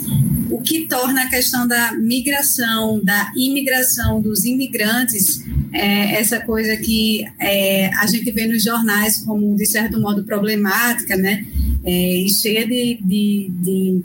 o 0.48 0.60
que 0.60 0.86
torna 0.86 1.24
a 1.24 1.28
questão 1.28 1.66
da 1.66 1.92
migração, 1.94 3.02
da 3.02 3.32
imigração 3.36 4.20
dos 4.20 4.44
imigrantes 4.44 5.44
é, 5.72 6.20
essa 6.20 6.40
coisa 6.40 6.76
que 6.76 7.24
é, 7.38 7.90
a 7.96 8.06
gente 8.06 8.30
vê 8.30 8.46
nos 8.46 8.62
jornais 8.62 9.18
como, 9.18 9.54
de 9.54 9.66
certo 9.66 10.00
modo, 10.00 10.24
problemática, 10.24 11.16
né? 11.16 11.44
É, 11.88 12.18
e 12.18 12.28
cheia 12.28 12.66
de, 12.66 12.98
de, 13.00 13.48
de, 13.48 14.00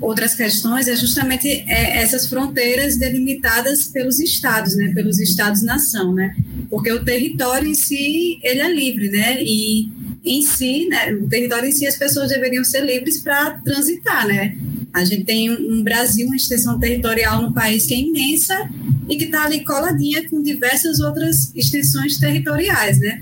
outras 0.00 0.34
questões, 0.34 0.88
é 0.88 0.96
justamente 0.96 1.46
é, 1.48 2.02
essas 2.02 2.26
fronteiras 2.26 2.96
delimitadas 2.96 3.86
pelos 3.86 4.18
estados, 4.18 4.74
né? 4.74 4.92
Pelos 4.92 5.20
estados-nação, 5.20 6.12
né? 6.12 6.34
Porque 6.68 6.90
o 6.90 7.04
território 7.04 7.68
em 7.68 7.74
si, 7.74 8.40
ele 8.42 8.60
é 8.60 8.72
livre, 8.72 9.08
né? 9.08 9.40
E 9.40 9.88
em 10.24 10.42
si, 10.42 10.88
né, 10.88 11.12
o 11.12 11.28
território 11.28 11.68
em 11.68 11.72
si, 11.72 11.86
as 11.86 11.96
pessoas 11.96 12.28
deveriam 12.28 12.64
ser 12.64 12.84
livres 12.84 13.18
para 13.18 13.52
transitar, 13.60 14.26
né? 14.26 14.56
A 14.92 15.04
gente 15.04 15.24
tem 15.24 15.50
um 15.50 15.82
Brasil, 15.82 16.26
uma 16.26 16.36
extensão 16.36 16.78
territorial 16.78 17.40
no 17.40 17.52
país 17.52 17.86
que 17.86 17.94
é 17.94 17.98
imensa 17.98 18.68
e 19.08 19.16
que 19.16 19.24
está 19.24 19.44
ali 19.44 19.64
coladinha 19.64 20.28
com 20.28 20.42
diversas 20.42 21.00
outras 21.00 21.52
extensões 21.54 22.18
territoriais, 22.18 22.98
né? 22.98 23.20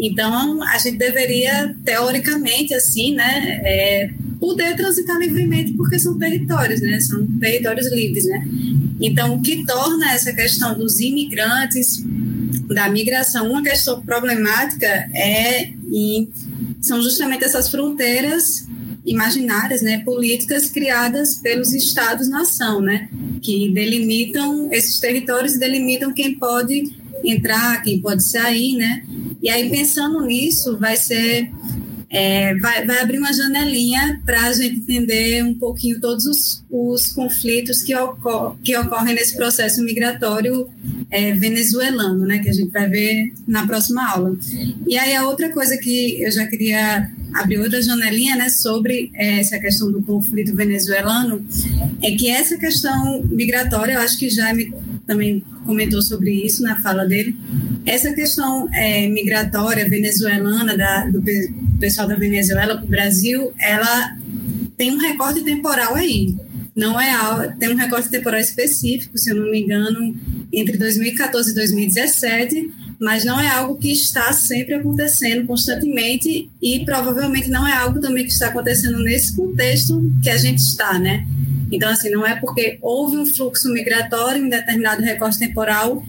Então, 0.00 0.62
a 0.62 0.78
gente 0.78 0.98
deveria, 0.98 1.74
teoricamente, 1.84 2.74
assim, 2.74 3.14
né, 3.14 3.60
é, 3.64 4.10
poder 4.38 4.76
transitar 4.76 5.18
livremente 5.18 5.72
porque 5.72 5.98
são 5.98 6.18
territórios, 6.18 6.80
né? 6.80 7.00
São 7.00 7.26
territórios 7.38 7.90
livres, 7.90 8.26
né? 8.26 8.46
Então, 9.00 9.36
o 9.36 9.42
que 9.42 9.64
torna 9.64 10.12
essa 10.12 10.32
questão 10.32 10.76
dos 10.78 11.00
imigrantes, 11.00 12.04
da 12.68 12.88
migração, 12.88 13.50
uma 13.50 13.62
questão 13.62 14.00
problemática 14.02 14.86
é 15.14 15.70
em, 15.90 16.28
são 16.80 17.02
justamente 17.02 17.44
essas 17.44 17.70
fronteiras 17.70 18.66
imaginárias, 19.04 19.82
né, 19.82 20.02
políticas 20.04 20.68
criadas 20.68 21.36
pelos 21.36 21.72
estados-nação, 21.72 22.80
né, 22.80 23.08
que 23.40 23.70
delimitam 23.72 24.72
esses 24.72 24.98
territórios 24.98 25.54
e 25.54 25.60
delimitam 25.60 26.12
quem 26.12 26.34
pode 26.34 26.90
entrar, 27.24 27.82
quem 27.82 28.00
pode 28.00 28.28
sair, 28.28 28.76
né, 28.76 29.04
e 29.46 29.48
aí 29.48 29.70
pensando 29.70 30.20
nisso 30.22 30.76
vai 30.76 30.96
ser 30.96 31.48
é, 32.10 32.52
vai, 32.56 32.84
vai, 32.84 32.98
abrir 33.00 33.18
uma 33.18 33.32
janelinha 33.32 34.20
para 34.24 34.46
a 34.46 34.52
gente 34.52 34.80
entender 34.80 35.44
um 35.44 35.54
pouquinho 35.54 36.00
todos 36.00 36.24
os, 36.26 36.64
os 36.68 37.12
conflitos 37.12 37.82
que, 37.82 37.94
ocor 37.94 38.56
que, 38.64 38.76
ocorrem 38.76 39.14
nesse 39.14 39.36
processo 39.36 39.84
migratório 39.84 40.68
é, 41.10 41.32
venezuelano, 41.34 42.26
né, 42.26 42.38
que 42.38 42.48
a 42.48 42.52
gente 42.52 42.72
vai 42.72 42.88
ver 42.88 43.32
na 43.46 43.66
próxima 43.66 44.08
aula. 44.08 44.36
E 44.86 44.98
aí 44.98 45.14
a 45.14 45.28
outra 45.28 45.52
coisa 45.52 45.76
que 45.76 46.20
eu 46.20 46.30
já 46.32 46.46
queria 46.46 47.08
abrir 47.34 47.60
outra 47.60 47.80
janelinha 47.80 48.34
né, 48.34 48.48
sobre 48.48 49.10
é, 49.14 49.38
essa 49.38 49.58
questão 49.60 49.92
do 49.92 50.02
conflito 50.02 50.56
venezuelano 50.56 51.46
é 52.02 52.12
que 52.12 52.28
essa 52.30 52.56
questão 52.56 53.22
migratória, 53.24 53.94
eu 53.94 54.00
acho 54.00 54.18
que 54.18 54.28
Jaime 54.28 54.72
também 55.06 55.44
comentou 55.64 56.02
sobre 56.02 56.32
isso 56.32 56.62
na 56.62 56.80
fala 56.80 57.04
dele, 57.04 57.36
essa 57.86 58.12
questão 58.12 58.68
é, 58.74 59.06
migratória 59.08 59.88
venezuelana 59.88 60.76
da, 60.76 61.06
do 61.06 61.22
pessoal 61.78 62.08
da 62.08 62.16
Venezuela 62.16 62.76
para 62.76 62.84
o 62.84 62.88
Brasil, 62.88 63.52
ela 63.60 64.16
tem 64.76 64.92
um 64.92 64.98
recorte 64.98 65.42
temporal 65.42 65.94
aí. 65.94 66.34
Não 66.74 67.00
é 67.00 67.08
tem 67.58 67.70
um 67.70 67.76
recorte 67.76 68.10
temporal 68.10 68.40
específico, 68.40 69.16
se 69.16 69.30
eu 69.30 69.36
não 69.36 69.50
me 69.50 69.62
engano, 69.62 70.14
entre 70.52 70.76
2014 70.76 71.52
e 71.52 71.54
2017, 71.54 72.70
mas 73.00 73.24
não 73.24 73.40
é 73.40 73.48
algo 73.48 73.76
que 73.76 73.90
está 73.90 74.32
sempre 74.32 74.74
acontecendo 74.74 75.46
constantemente 75.46 76.50
e 76.60 76.84
provavelmente 76.84 77.48
não 77.48 77.66
é 77.66 77.72
algo 77.72 78.00
também 78.00 78.24
que 78.24 78.32
está 78.32 78.48
acontecendo 78.48 78.98
nesse 78.98 79.34
contexto 79.34 80.02
que 80.22 80.28
a 80.28 80.36
gente 80.36 80.58
está, 80.58 80.98
né? 80.98 81.26
Então, 81.70 81.88
assim, 81.88 82.10
não 82.10 82.26
é 82.26 82.36
porque 82.36 82.78
houve 82.80 83.16
um 83.16 83.26
fluxo 83.26 83.72
migratório 83.72 84.44
em 84.44 84.48
determinado 84.48 85.02
recorte 85.02 85.38
temporal 85.38 86.02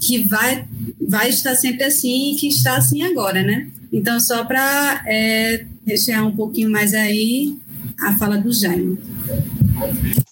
que 0.00 0.18
vai, 0.26 0.64
vai 1.00 1.28
estar 1.28 1.54
sempre 1.54 1.84
assim 1.84 2.32
e 2.32 2.36
que 2.36 2.48
está 2.48 2.76
assim 2.76 3.02
agora, 3.02 3.42
né? 3.42 3.68
Então, 3.92 4.18
só 4.18 4.44
para 4.44 5.02
é, 5.06 5.64
rechear 5.86 6.26
um 6.26 6.34
pouquinho 6.34 6.70
mais 6.70 6.94
aí 6.94 7.56
a 8.00 8.12
fala 8.14 8.36
do 8.36 8.52
Jaime. 8.52 8.98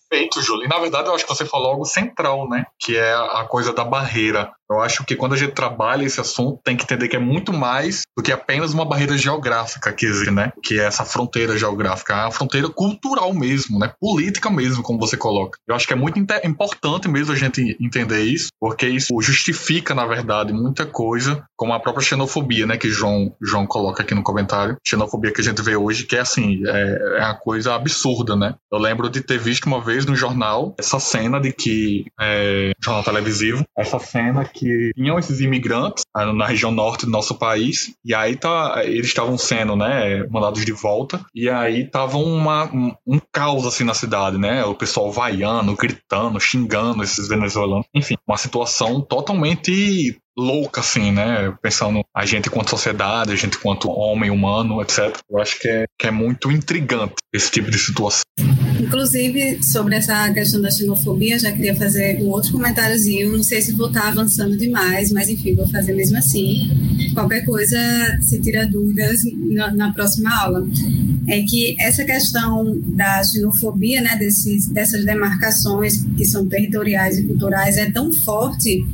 Perfeito, 0.08 0.42
Júlio. 0.42 0.64
E, 0.64 0.68
na 0.68 0.78
verdade, 0.78 1.08
eu 1.08 1.14
acho 1.14 1.26
que 1.26 1.34
você 1.34 1.46
falou 1.46 1.70
algo 1.70 1.84
central, 1.84 2.48
né? 2.48 2.64
Que 2.78 2.96
é 2.96 3.14
a 3.14 3.46
coisa 3.48 3.72
da 3.72 3.84
barreira. 3.84 4.52
Eu 4.72 4.80
acho 4.80 5.04
que 5.04 5.16
quando 5.16 5.34
a 5.34 5.36
gente 5.36 5.52
trabalha 5.52 6.04
esse 6.04 6.20
assunto, 6.20 6.60
tem 6.64 6.76
que 6.76 6.84
entender 6.84 7.08
que 7.08 7.16
é 7.16 7.20
muito 7.20 7.52
mais 7.52 8.02
do 8.16 8.22
que 8.22 8.32
apenas 8.32 8.72
uma 8.72 8.84
barreira 8.84 9.16
geográfica 9.16 9.92
que 9.92 10.06
existe, 10.06 10.30
né? 10.30 10.52
Que 10.62 10.80
é 10.80 10.84
essa 10.84 11.04
fronteira 11.04 11.56
geográfica, 11.56 12.26
a 12.26 12.30
fronteira 12.30 12.68
cultural 12.68 13.32
mesmo, 13.34 13.78
né? 13.78 13.92
Política 14.00 14.50
mesmo, 14.50 14.82
como 14.82 14.98
você 14.98 15.16
coloca. 15.16 15.58
Eu 15.68 15.74
acho 15.74 15.86
que 15.86 15.92
é 15.92 15.96
muito 15.96 16.18
importante 16.44 17.08
mesmo 17.08 17.32
a 17.32 17.36
gente 17.36 17.76
entender 17.80 18.22
isso, 18.22 18.48
porque 18.60 18.86
isso 18.86 19.08
justifica, 19.20 19.94
na 19.94 20.06
verdade, 20.06 20.52
muita 20.52 20.86
coisa, 20.86 21.44
como 21.56 21.72
a 21.72 21.80
própria 21.80 22.04
xenofobia, 22.04 22.66
né? 22.66 22.76
Que 22.76 22.88
João, 22.88 23.34
João 23.40 23.66
coloca 23.66 24.02
aqui 24.02 24.14
no 24.14 24.22
comentário. 24.22 24.76
Xenofobia 24.86 25.32
que 25.32 25.40
a 25.40 25.44
gente 25.44 25.62
vê 25.62 25.76
hoje, 25.76 26.04
que 26.04 26.16
é 26.16 26.20
assim, 26.20 26.62
é, 26.66 27.18
é 27.18 27.24
uma 27.24 27.34
coisa 27.34 27.74
absurda, 27.74 28.36
né? 28.36 28.54
Eu 28.70 28.78
lembro 28.78 29.08
de 29.08 29.20
ter 29.20 29.38
visto 29.38 29.66
uma 29.66 29.80
vez 29.80 30.06
no 30.06 30.16
jornal 30.16 30.74
essa 30.78 30.98
cena 30.98 31.40
de 31.40 31.52
que, 31.52 32.04
é, 32.20 32.72
jornal 32.82 33.04
televisivo, 33.04 33.64
essa 33.76 33.98
cena 33.98 34.44
que 34.44 34.61
que 34.62 34.92
tinham 34.94 35.18
esses 35.18 35.40
imigrantes 35.40 36.04
ah, 36.14 36.32
na 36.32 36.46
região 36.46 36.70
norte 36.70 37.04
do 37.04 37.10
nosso 37.10 37.34
país, 37.34 37.94
e 38.04 38.14
aí 38.14 38.36
tá, 38.36 38.82
eles 38.84 39.08
estavam 39.08 39.36
sendo, 39.36 39.74
né, 39.74 40.24
mandados 40.30 40.64
de 40.64 40.72
volta, 40.72 41.20
e 41.34 41.50
aí 41.50 41.90
tava 41.90 42.16
uma, 42.16 42.64
um, 42.72 42.94
um 43.04 43.20
caos 43.32 43.66
assim 43.66 43.82
na 43.82 43.94
cidade, 43.94 44.38
né, 44.38 44.64
o 44.64 44.74
pessoal 44.74 45.10
vaiando, 45.10 45.74
gritando, 45.74 46.38
xingando 46.38 47.02
esses 47.02 47.28
venezuelanos, 47.28 47.86
enfim, 47.92 48.14
uma 48.26 48.36
situação 48.36 49.00
totalmente 49.00 50.16
louca, 50.38 50.80
assim, 50.80 51.12
né? 51.12 51.54
Pensando 51.60 52.00
a 52.16 52.24
gente 52.24 52.48
quanto 52.48 52.70
sociedade, 52.70 53.32
a 53.32 53.36
gente 53.36 53.58
quanto 53.58 53.90
homem 53.90 54.30
humano, 54.30 54.80
etc. 54.80 55.18
Eu 55.30 55.38
acho 55.38 55.58
que 55.60 55.68
é, 55.68 55.84
que 55.98 56.06
é 56.06 56.10
muito 56.10 56.50
intrigante 56.50 57.16
esse 57.34 57.50
tipo 57.50 57.70
de 57.70 57.78
situação. 57.78 58.22
Inclusive, 58.82 59.62
sobre 59.62 59.94
essa 59.94 60.28
questão 60.32 60.60
da 60.60 60.70
xenofobia, 60.70 61.38
já 61.38 61.52
queria 61.52 61.74
fazer 61.76 62.20
um 62.20 62.26
outro 62.26 62.50
comentáriozinho. 62.50 63.30
Não 63.30 63.42
sei 63.42 63.62
se 63.62 63.72
vou 63.72 63.86
estar 63.86 64.08
avançando 64.08 64.56
demais, 64.56 65.12
mas 65.12 65.28
enfim, 65.28 65.54
vou 65.54 65.68
fazer 65.68 65.92
mesmo 65.92 66.18
assim. 66.18 66.68
Qualquer 67.14 67.44
coisa, 67.44 67.78
se 68.20 68.40
tira 68.40 68.66
dúvidas 68.66 69.20
na, 69.36 69.70
na 69.72 69.92
próxima 69.92 70.34
aula. 70.36 70.66
É 71.28 71.42
que 71.42 71.76
essa 71.80 72.04
questão 72.04 72.76
da 72.86 73.22
xenofobia, 73.22 74.00
né, 74.00 74.16
desses, 74.16 74.66
dessas 74.66 75.04
demarcações 75.04 76.04
que 76.16 76.24
são 76.24 76.46
territoriais 76.46 77.18
e 77.18 77.22
culturais, 77.22 77.76
é 77.76 77.88
tão 77.88 78.12
forte 78.12 78.84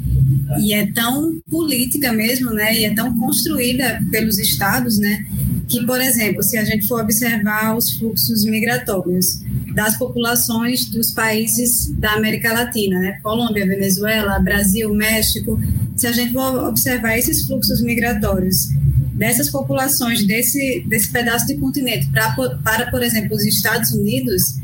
e 0.61 0.73
é 0.73 0.87
tão 0.93 1.41
política 1.51 2.13
mesmo, 2.13 2.51
né, 2.53 2.75
e 2.75 2.85
é 2.85 2.95
tão 2.95 3.19
construída 3.19 4.01
pelos 4.11 4.39
estados, 4.39 4.99
né, 4.99 5.27
que, 5.69 5.85
por 5.85 6.01
exemplo, 6.01 6.43
se 6.43 6.57
a 6.57 6.65
gente 6.65 6.87
for 6.87 7.01
observar 7.01 7.77
os 7.77 7.93
fluxos 7.93 8.45
migratórios, 8.45 9.41
das 9.79 9.97
populações 9.97 10.87
dos 10.87 11.13
países 11.13 11.87
da 11.99 12.15
América 12.15 12.53
Latina, 12.53 12.99
né? 12.99 13.21
Colômbia, 13.23 13.65
Venezuela, 13.65 14.37
Brasil, 14.41 14.93
México. 14.93 15.57
Se 15.97 16.09
a 16.09 16.11
gente 16.11 16.33
for 16.33 16.65
observar 16.65 17.17
esses 17.17 17.47
fluxos 17.47 17.81
migratórios 17.81 18.71
dessas 19.15 19.49
populações 19.49 20.27
desse, 20.27 20.85
desse 20.89 21.11
pedaço 21.11 21.47
de 21.47 21.57
continente 21.59 22.09
pra, 22.09 22.35
para, 22.65 22.91
por 22.91 23.05
exemplo, 23.05 23.37
os 23.37 23.45
Estados 23.45 23.93
Unidos, 23.93 24.57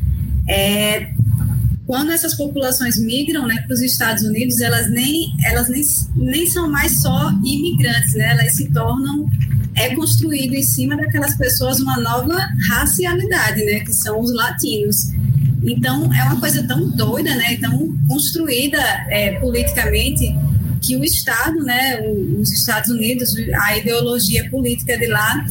é, 0.48 1.12
quando 1.86 2.12
essas 2.12 2.34
populações 2.34 2.98
migram 2.98 3.46
né, 3.46 3.62
para 3.66 3.74
os 3.74 3.82
Estados 3.82 4.22
Unidos, 4.22 4.60
elas 4.60 4.90
nem, 4.90 5.32
elas 5.44 5.68
nem, 5.68 5.82
nem 6.16 6.46
são 6.46 6.70
mais 6.70 7.02
só 7.02 7.30
imigrantes, 7.44 8.14
né? 8.14 8.30
elas 8.30 8.56
se 8.56 8.70
tornam 8.72 9.28
é 9.76 9.94
construído 9.94 10.54
em 10.54 10.62
cima 10.62 10.96
daquelas 10.96 11.34
pessoas 11.34 11.80
uma 11.80 11.98
nova 11.98 12.38
racialidade, 12.68 13.64
né, 13.64 13.80
que 13.80 13.92
são 13.92 14.20
os 14.20 14.32
latinos. 14.32 15.10
Então, 15.64 16.12
é 16.14 16.22
uma 16.24 16.38
coisa 16.38 16.62
tão 16.62 16.88
doida, 16.90 17.34
né, 17.34 17.56
tão 17.60 17.96
construída 18.06 18.78
é, 19.10 19.32
politicamente, 19.40 20.32
que 20.80 20.96
o 20.96 21.02
Estado, 21.02 21.58
né, 21.64 22.00
os 22.38 22.52
Estados 22.52 22.90
Unidos, 22.90 23.34
a 23.62 23.76
ideologia 23.76 24.48
política 24.50 24.96
de 24.96 25.06
lá, 25.06 25.44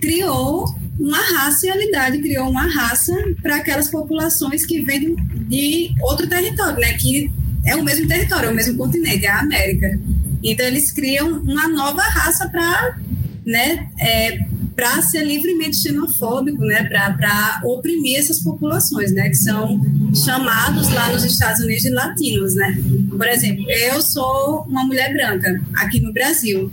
criou 0.00 0.66
uma 0.98 1.18
racialidade, 1.18 2.18
criou 2.18 2.50
uma 2.50 2.66
raça 2.66 3.14
para 3.40 3.56
aquelas 3.56 3.88
populações 3.88 4.66
que 4.66 4.82
vêm 4.82 5.16
de 5.52 5.94
outro 6.00 6.26
território, 6.26 6.80
né, 6.80 6.94
que 6.94 7.30
é 7.66 7.76
o 7.76 7.84
mesmo 7.84 8.08
território, 8.08 8.48
é 8.48 8.52
o 8.52 8.54
mesmo 8.54 8.76
continente, 8.76 9.26
é 9.26 9.30
a 9.30 9.40
América. 9.40 10.00
Então, 10.42 10.66
eles 10.66 10.90
criam 10.90 11.40
uma 11.42 11.68
nova 11.68 12.02
raça 12.02 12.48
para 12.48 12.96
né, 13.44 13.88
é, 14.00 14.38
para 14.74 15.02
ser 15.02 15.24
livremente 15.24 15.76
xenofóbico, 15.76 16.64
né, 16.64 16.84
para 16.84 17.60
oprimir 17.64 18.18
essas 18.18 18.38
populações, 18.38 19.12
né, 19.12 19.28
que 19.28 19.34
são 19.34 19.80
chamados 20.14 20.88
lá 20.90 21.12
nos 21.12 21.24
Estados 21.24 21.60
Unidos 21.60 21.82
de 21.82 21.90
latinos, 21.90 22.54
né. 22.54 22.78
Por 23.10 23.26
exemplo, 23.26 23.64
eu 23.68 24.00
sou 24.00 24.62
uma 24.62 24.84
mulher 24.84 25.12
branca 25.12 25.60
aqui 25.74 26.00
no 26.00 26.12
Brasil. 26.12 26.72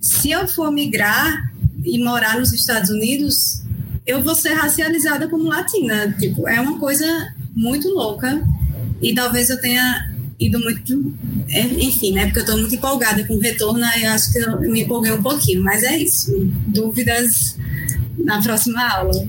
Se 0.00 0.30
eu 0.30 0.48
for 0.48 0.72
migrar 0.72 1.52
e 1.84 2.02
morar 2.02 2.38
nos 2.38 2.52
Estados 2.52 2.90
Unidos, 2.90 3.62
eu 4.06 4.22
vou 4.22 4.34
ser 4.34 4.54
racializada 4.54 5.28
como 5.28 5.48
latina. 5.48 6.14
Tipo, 6.18 6.48
é 6.48 6.60
uma 6.60 6.78
coisa 6.78 7.06
muito 7.56 7.88
louca 7.88 8.46
e 9.00 9.14
talvez 9.14 9.48
eu 9.48 9.60
tenha 9.60 10.14
ido 10.38 10.58
muito. 10.60 11.14
É, 11.48 11.60
enfim, 11.60 12.12
né? 12.12 12.26
Porque 12.26 12.40
eu 12.40 12.44
estou 12.44 12.58
muito 12.58 12.74
empolgada 12.74 13.26
com 13.26 13.34
o 13.34 13.40
retorno, 13.40 13.80
eu 13.80 14.10
acho 14.10 14.32
que 14.32 14.38
eu 14.38 14.60
me 14.60 14.82
empolguei 14.82 15.12
um 15.12 15.22
pouquinho, 15.22 15.62
mas 15.62 15.82
é 15.82 15.96
isso. 15.96 16.30
Dúvidas 16.66 17.58
na 18.18 18.42
próxima 18.42 18.86
aula. 18.86 19.26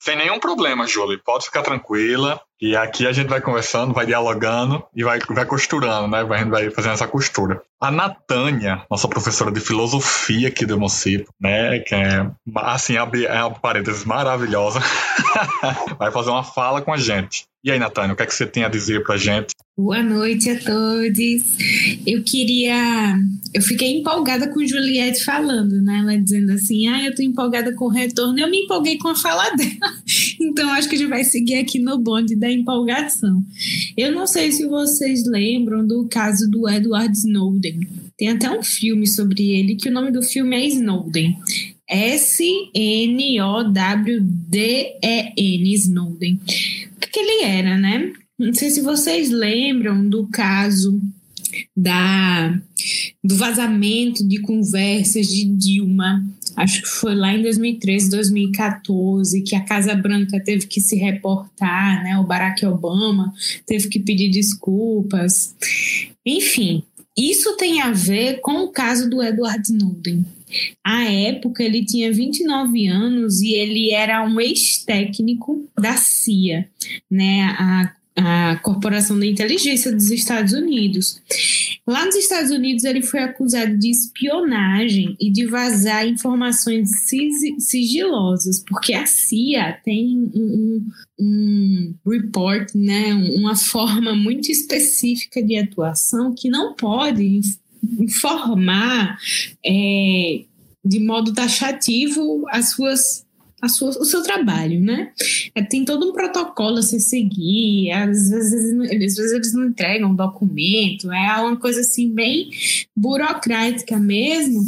Sem 0.00 0.16
nenhum 0.16 0.38
problema, 0.38 0.86
Julie. 0.86 1.18
Pode 1.18 1.46
ficar 1.46 1.62
tranquila. 1.62 2.40
E 2.60 2.74
aqui 2.74 3.06
a 3.06 3.12
gente 3.12 3.28
vai 3.28 3.40
conversando, 3.40 3.94
vai 3.94 4.04
dialogando 4.04 4.82
e 4.94 5.04
vai, 5.04 5.20
vai 5.30 5.46
costurando, 5.46 6.08
né? 6.08 6.20
Gente 6.38 6.50
vai 6.50 6.70
fazendo 6.70 6.94
essa 6.94 7.06
costura. 7.06 7.62
A 7.80 7.90
Natânia, 7.90 8.82
nossa 8.90 9.06
professora 9.06 9.52
de 9.52 9.60
filosofia 9.60 10.48
aqui 10.48 10.66
do 10.66 10.78
Mocipo, 10.78 11.32
né? 11.40 11.78
Que 11.78 11.94
é, 11.94 12.28
assim, 12.56 12.96
é 12.96 13.02
uma 13.44 13.50
parênteses 13.52 14.04
maravilhosa. 14.04 14.80
vai 15.96 16.10
fazer 16.10 16.30
uma 16.30 16.42
fala 16.42 16.82
com 16.82 16.92
a 16.92 16.96
gente. 16.96 17.46
E 17.62 17.70
aí, 17.70 17.78
Natânia, 17.78 18.12
o 18.12 18.16
que 18.16 18.22
é 18.22 18.26
que 18.26 18.34
você 18.34 18.46
tem 18.46 18.64
a 18.64 18.68
dizer 18.68 19.04
pra 19.04 19.16
gente? 19.16 19.48
Boa 19.76 20.02
noite 20.02 20.50
a 20.50 20.58
todos. 20.58 21.58
Eu 22.06 22.24
queria. 22.24 23.14
Eu 23.54 23.62
fiquei 23.62 23.98
empolgada 23.98 24.48
com 24.52 24.66
Juliette 24.66 25.24
falando, 25.24 25.80
né? 25.82 25.98
Ela 26.00 26.20
dizendo 26.20 26.52
assim: 26.52 26.88
ah, 26.88 27.04
eu 27.04 27.14
tô 27.14 27.22
empolgada 27.22 27.74
com 27.74 27.84
o 27.84 27.90
retorno. 27.90 28.38
Eu 28.38 28.50
me 28.50 28.64
empolguei 28.64 28.98
com 28.98 29.08
a 29.08 29.14
fala 29.14 29.50
dela. 29.50 29.94
Então, 30.48 30.70
acho 30.70 30.88
que 30.88 30.94
a 30.94 30.98
gente 30.98 31.08
vai 31.08 31.24
seguir 31.24 31.56
aqui 31.56 31.78
no 31.78 31.98
bonde 31.98 32.36
da 32.36 32.50
empolgação. 32.50 33.42
Eu 33.96 34.12
não 34.12 34.26
sei 34.26 34.52
se 34.52 34.66
vocês 34.66 35.26
lembram 35.26 35.86
do 35.86 36.06
caso 36.08 36.48
do 36.50 36.68
Edward 36.68 37.16
Snowden. 37.16 37.80
Tem 38.16 38.28
até 38.30 38.50
um 38.50 38.62
filme 38.62 39.06
sobre 39.06 39.50
ele, 39.50 39.76
que 39.76 39.88
o 39.88 39.92
nome 39.92 40.10
do 40.10 40.22
filme 40.22 40.56
é 40.56 40.66
Snowden. 40.66 41.38
S-N-O-W-D-E-N, 41.88 42.64
Snowden. 45.74 46.34
O 46.34 47.00
que, 47.00 47.18
ele 47.18 47.44
era, 47.44 47.78
né? 47.78 48.12
Não 48.38 48.52
sei 48.52 48.70
se 48.70 48.80
vocês 48.82 49.30
lembram 49.30 50.08
do 50.08 50.26
caso 50.28 51.00
da 51.76 52.60
do 53.24 53.36
vazamento 53.36 54.26
de 54.26 54.40
conversas 54.40 55.26
de 55.26 55.44
Dilma. 55.44 56.24
Acho 56.58 56.82
que 56.82 56.88
foi 56.88 57.14
lá 57.14 57.32
em 57.32 57.42
2013, 57.42 58.10
2014, 58.10 59.42
que 59.42 59.54
a 59.54 59.64
Casa 59.64 59.94
Branca 59.94 60.40
teve 60.40 60.66
que 60.66 60.80
se 60.80 60.96
reportar, 60.96 62.02
né? 62.02 62.18
O 62.18 62.24
Barack 62.24 62.66
Obama 62.66 63.32
teve 63.64 63.88
que 63.88 64.00
pedir 64.00 64.28
desculpas. 64.30 65.54
Enfim, 66.26 66.82
isso 67.16 67.56
tem 67.56 67.80
a 67.80 67.92
ver 67.92 68.40
com 68.40 68.64
o 68.64 68.68
caso 68.68 69.08
do 69.08 69.22
Edward 69.22 69.62
Snowden. 69.62 70.24
À 70.84 71.04
época, 71.04 71.62
ele 71.62 71.84
tinha 71.84 72.12
29 72.12 72.88
anos 72.88 73.40
e 73.40 73.52
ele 73.54 73.90
era 73.90 74.24
um 74.24 74.40
ex-técnico 74.40 75.64
da 75.78 75.96
CIA, 75.96 76.68
né, 77.10 77.42
a, 77.58 77.92
a 78.18 78.56
Corporação 78.56 79.18
da 79.18 79.26
Inteligência 79.26 79.92
dos 79.92 80.10
Estados 80.10 80.52
Unidos. 80.52 81.20
Lá 81.86 82.04
nos 82.04 82.16
Estados 82.16 82.50
Unidos, 82.50 82.84
ele 82.84 83.02
foi 83.02 83.20
acusado 83.20 83.76
de 83.78 83.90
espionagem 83.90 85.16
e 85.20 85.30
de 85.30 85.46
vazar 85.46 86.06
informações 86.06 86.90
sigilosas, 87.58 88.62
porque 88.66 88.92
a 88.92 89.06
CIA 89.06 89.78
tem 89.84 90.30
um, 90.34 90.86
um 91.18 91.94
report, 92.06 92.74
né, 92.74 93.14
uma 93.14 93.56
forma 93.56 94.14
muito 94.14 94.50
específica 94.50 95.42
de 95.42 95.56
atuação 95.56 96.34
que 96.34 96.50
não 96.50 96.74
pode 96.74 97.40
informar 98.00 99.18
é, 99.64 100.44
de 100.84 101.00
modo 101.00 101.32
taxativo 101.32 102.44
as 102.48 102.70
suas, 102.70 103.26
as 103.60 103.76
suas, 103.76 103.96
o 103.96 104.04
seu 104.04 104.22
trabalho, 104.22 104.80
né? 104.80 105.12
É, 105.54 105.62
tem 105.62 105.84
todo 105.84 106.08
um 106.08 106.12
protocolo 106.12 106.78
a 106.78 106.82
se 106.82 107.00
seguir, 107.00 107.90
às 107.90 108.30
vezes, 108.30 108.74
às 108.74 109.16
vezes 109.16 109.32
eles 109.32 109.52
não 109.52 109.66
entregam 109.66 110.10
um 110.10 110.14
documento, 110.14 111.10
é 111.12 111.40
uma 111.40 111.56
coisa 111.56 111.80
assim 111.80 112.12
bem 112.12 112.50
burocrática 112.96 113.98
mesmo. 113.98 114.62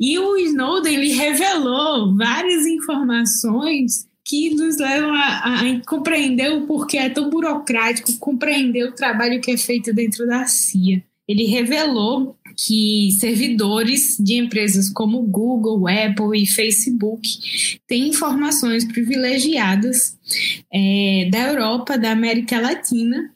E 0.00 0.18
o 0.18 0.36
Snowden 0.36 0.94
ele 0.94 1.12
revelou 1.12 2.16
várias 2.16 2.66
informações 2.66 4.06
que 4.24 4.54
nos 4.54 4.78
levam 4.78 5.12
a, 5.14 5.60
a, 5.60 5.80
compreender 5.86 6.52
o 6.52 6.66
porquê 6.66 6.98
é 6.98 7.08
tão 7.08 7.30
burocrático, 7.30 8.18
compreender 8.18 8.84
o 8.84 8.92
trabalho 8.92 9.40
que 9.40 9.52
é 9.52 9.56
feito 9.56 9.92
dentro 9.92 10.26
da 10.26 10.46
CIA 10.46 11.02
ele 11.28 11.44
revelou 11.44 12.35
que 12.56 13.10
servidores 13.20 14.16
de 14.18 14.34
empresas 14.34 14.88
como 14.88 15.22
Google, 15.22 15.86
Apple 15.88 16.42
e 16.42 16.46
Facebook 16.46 17.28
têm 17.86 18.08
informações 18.08 18.84
privilegiadas 18.84 20.16
é, 20.72 21.28
da 21.30 21.48
Europa, 21.48 21.98
da 21.98 22.12
América 22.12 22.60
Latina. 22.60 23.30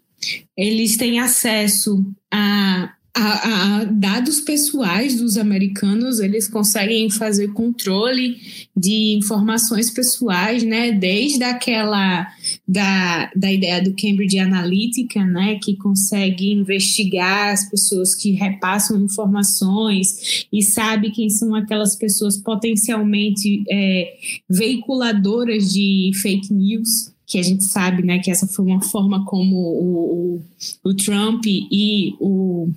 Eles 0.56 0.96
têm 0.96 1.20
acesso 1.20 2.04
a 2.30 2.92
a, 3.14 3.80
a, 3.80 3.85
dados 3.85 4.40
pessoais 4.40 5.16
dos 5.16 5.37
americanos, 5.37 6.20
eles 6.20 6.46
conseguem 6.46 7.11
fazer 7.11 7.52
controle 7.52 8.40
de 8.76 9.16
informações 9.16 9.90
pessoais, 9.90 10.62
né, 10.62 10.92
desde 10.92 11.42
aquela 11.42 12.26
da, 12.70 13.28
da 13.35 13.52
ideia 13.52 13.83
do 13.83 13.92
Cambridge 13.96 14.38
Analytica, 14.38 15.24
né, 15.24 15.59
que 15.61 15.74
consegue 15.74 16.52
investigar 16.52 17.52
as 17.52 17.68
pessoas 17.68 18.14
que 18.14 18.30
repassam 18.30 19.02
informações 19.02 20.46
e 20.52 20.62
sabe 20.62 21.11
quem 21.11 21.28
são 21.28 21.52
aquelas 21.52 21.96
pessoas 21.96 22.37
potencialmente 22.37 23.64
é, 23.68 24.14
veiculadoras 24.48 25.72
de 25.72 26.12
fake 26.22 26.54
news 26.54 27.12
que 27.26 27.38
a 27.38 27.42
gente 27.42 27.64
sabe, 27.64 28.04
né, 28.04 28.20
que 28.20 28.30
essa 28.30 28.46
foi 28.46 28.64
uma 28.64 28.83
forma 28.83 29.24
como 29.24 29.56
o, 29.56 30.37
o, 30.85 30.90
o 30.90 30.94
Trump 30.94 31.44
e 31.46 32.14
o 32.20 32.68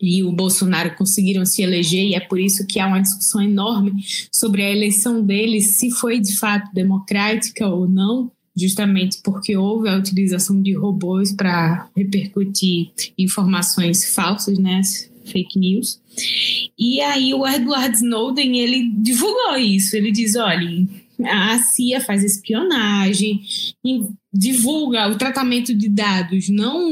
e 0.00 0.22
o 0.24 0.32
Bolsonaro 0.32 0.96
conseguiram 0.96 1.44
se 1.44 1.62
eleger, 1.62 2.06
e 2.06 2.14
é 2.14 2.20
por 2.20 2.40
isso 2.40 2.66
que 2.66 2.80
há 2.80 2.86
uma 2.86 3.02
discussão 3.02 3.42
enorme 3.42 3.92
sobre 4.32 4.62
a 4.62 4.70
eleição 4.70 5.22
deles, 5.22 5.76
se 5.76 5.90
foi 5.90 6.18
de 6.18 6.38
fato 6.38 6.72
democrática 6.72 7.68
ou 7.68 7.86
não, 7.86 8.30
justamente 8.60 9.18
porque 9.24 9.56
houve 9.56 9.88
a 9.88 9.96
utilização 9.96 10.60
de 10.60 10.72
robôs 10.74 11.32
para 11.32 11.88
repercutir 11.96 12.90
informações 13.18 14.14
falsas, 14.14 14.58
né, 14.58 14.80
fake 15.24 15.58
news. 15.58 16.00
E 16.78 17.00
aí 17.00 17.32
o 17.32 17.46
Edward 17.46 17.96
Snowden, 17.96 18.58
ele 18.58 18.90
divulgou 18.98 19.56
isso, 19.56 19.96
ele 19.96 20.10
diz, 20.10 20.36
olha, 20.36 20.86
a 21.24 21.58
CIA 21.58 22.00
faz 22.00 22.24
espionagem, 22.24 23.42
divulga 24.32 25.08
o 25.08 25.18
tratamento 25.18 25.74
de 25.74 25.88
dados 25.88 26.48
não, 26.48 26.88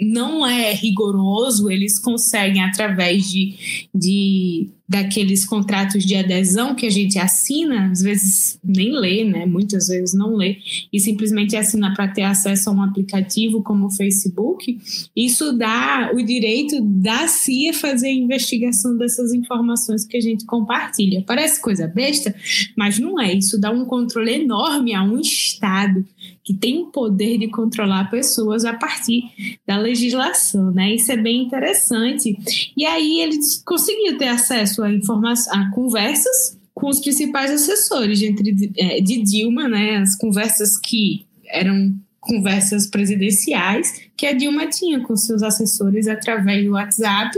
não 0.00 0.46
é 0.46 0.72
rigoroso, 0.72 1.70
eles 1.70 1.98
conseguem, 1.98 2.62
através 2.62 3.30
de, 3.30 3.88
de 3.94 4.68
daqueles 4.88 5.44
contratos 5.44 6.02
de 6.02 6.16
adesão 6.16 6.74
que 6.74 6.86
a 6.86 6.90
gente 6.90 7.18
assina, 7.18 7.90
às 7.90 8.00
vezes 8.00 8.58
nem 8.64 8.90
lê, 8.90 9.22
né? 9.22 9.44
Muitas 9.44 9.88
vezes 9.88 10.14
não 10.14 10.34
lê, 10.34 10.56
e 10.90 10.98
simplesmente 10.98 11.54
assina 11.56 11.92
para 11.92 12.08
ter 12.08 12.22
acesso 12.22 12.70
a 12.70 12.72
um 12.72 12.82
aplicativo 12.82 13.62
como 13.62 13.86
o 13.86 13.90
Facebook, 13.90 14.78
isso 15.14 15.52
dá 15.52 16.10
o 16.14 16.22
direito 16.22 16.80
da 16.80 17.28
CIA 17.28 17.74
fazer 17.74 18.08
a 18.08 18.12
investigação 18.12 18.96
dessas 18.96 19.34
informações 19.34 20.06
que 20.06 20.16
a 20.16 20.20
gente 20.20 20.46
compartilha. 20.46 21.22
Parece 21.26 21.60
coisa 21.60 21.86
besta, 21.86 22.34
mas 22.74 22.98
não 22.98 23.20
é. 23.20 23.34
Isso 23.34 23.60
dá 23.60 23.70
um 23.70 23.84
controle 23.84 24.32
enorme 24.32 24.94
a 24.94 25.02
um 25.02 25.20
Estado 25.20 26.04
que 26.44 26.54
tem 26.54 26.82
o 26.82 26.86
poder 26.86 27.38
de 27.38 27.48
controlar 27.48 28.10
pessoas 28.10 28.64
a 28.64 28.74
partir 28.74 29.58
da 29.66 29.76
legislação, 29.76 30.70
né? 30.70 30.94
Isso 30.94 31.12
é 31.12 31.16
bem 31.16 31.44
interessante. 31.44 32.38
E 32.76 32.86
aí 32.86 33.20
eles 33.20 33.62
conseguiam 33.64 34.16
ter 34.16 34.28
acesso 34.28 34.82
a 34.82 34.92
informações, 34.92 35.48
a 35.48 35.70
conversas 35.70 36.58
com 36.74 36.88
os 36.88 37.00
principais 37.00 37.50
assessores 37.50 38.22
entre 38.22 38.72
é, 38.76 39.00
de 39.00 39.22
Dilma, 39.22 39.68
né? 39.68 39.96
As 39.96 40.16
conversas 40.16 40.78
que 40.78 41.26
eram 41.46 41.94
conversas 42.20 42.86
presidenciais 42.86 44.08
que 44.16 44.26
a 44.26 44.32
Dilma 44.32 44.66
tinha 44.66 45.00
com 45.00 45.16
seus 45.16 45.42
assessores 45.42 46.06
através 46.08 46.64
do 46.64 46.72
WhatsApp 46.72 47.36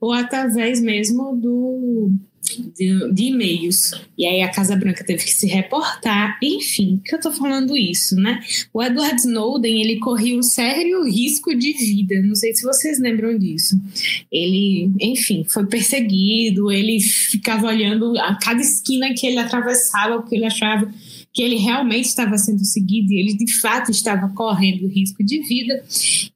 ou 0.00 0.12
através 0.12 0.80
mesmo 0.80 1.36
do 1.36 2.10
de, 2.56 3.12
de 3.12 3.24
e-mails. 3.24 3.92
E 4.16 4.26
aí 4.26 4.42
a 4.42 4.50
Casa 4.50 4.76
Branca 4.76 5.04
teve 5.04 5.24
que 5.24 5.32
se 5.32 5.46
reportar. 5.46 6.38
Enfim, 6.42 7.00
que 7.04 7.14
eu 7.14 7.20
tô 7.20 7.32
falando 7.32 7.76
isso, 7.76 8.16
né? 8.16 8.40
O 8.72 8.82
Edward 8.82 9.16
Snowden, 9.16 9.82
ele 9.82 9.98
corria 9.98 10.38
um 10.38 10.42
sério 10.42 11.04
risco 11.04 11.54
de 11.54 11.72
vida. 11.72 12.20
Não 12.22 12.34
sei 12.34 12.54
se 12.54 12.62
vocês 12.62 12.98
lembram 12.98 13.38
disso. 13.38 13.80
Ele, 14.30 14.90
enfim, 15.00 15.44
foi 15.48 15.66
perseguido, 15.66 16.70
ele 16.70 17.00
ficava 17.00 17.66
olhando 17.66 18.18
a 18.18 18.34
cada 18.36 18.60
esquina 18.60 19.12
que 19.14 19.26
ele 19.26 19.38
atravessava, 19.38 20.20
porque 20.20 20.36
ele 20.36 20.46
achava 20.46 20.92
que 21.32 21.42
ele 21.42 21.56
realmente 21.56 22.06
estava 22.06 22.36
sendo 22.36 22.64
seguido 22.64 23.12
e 23.12 23.18
ele 23.18 23.36
de 23.36 23.52
fato 23.60 23.90
estava 23.90 24.28
correndo 24.34 24.86
risco 24.86 25.24
de 25.24 25.40
vida. 25.40 25.82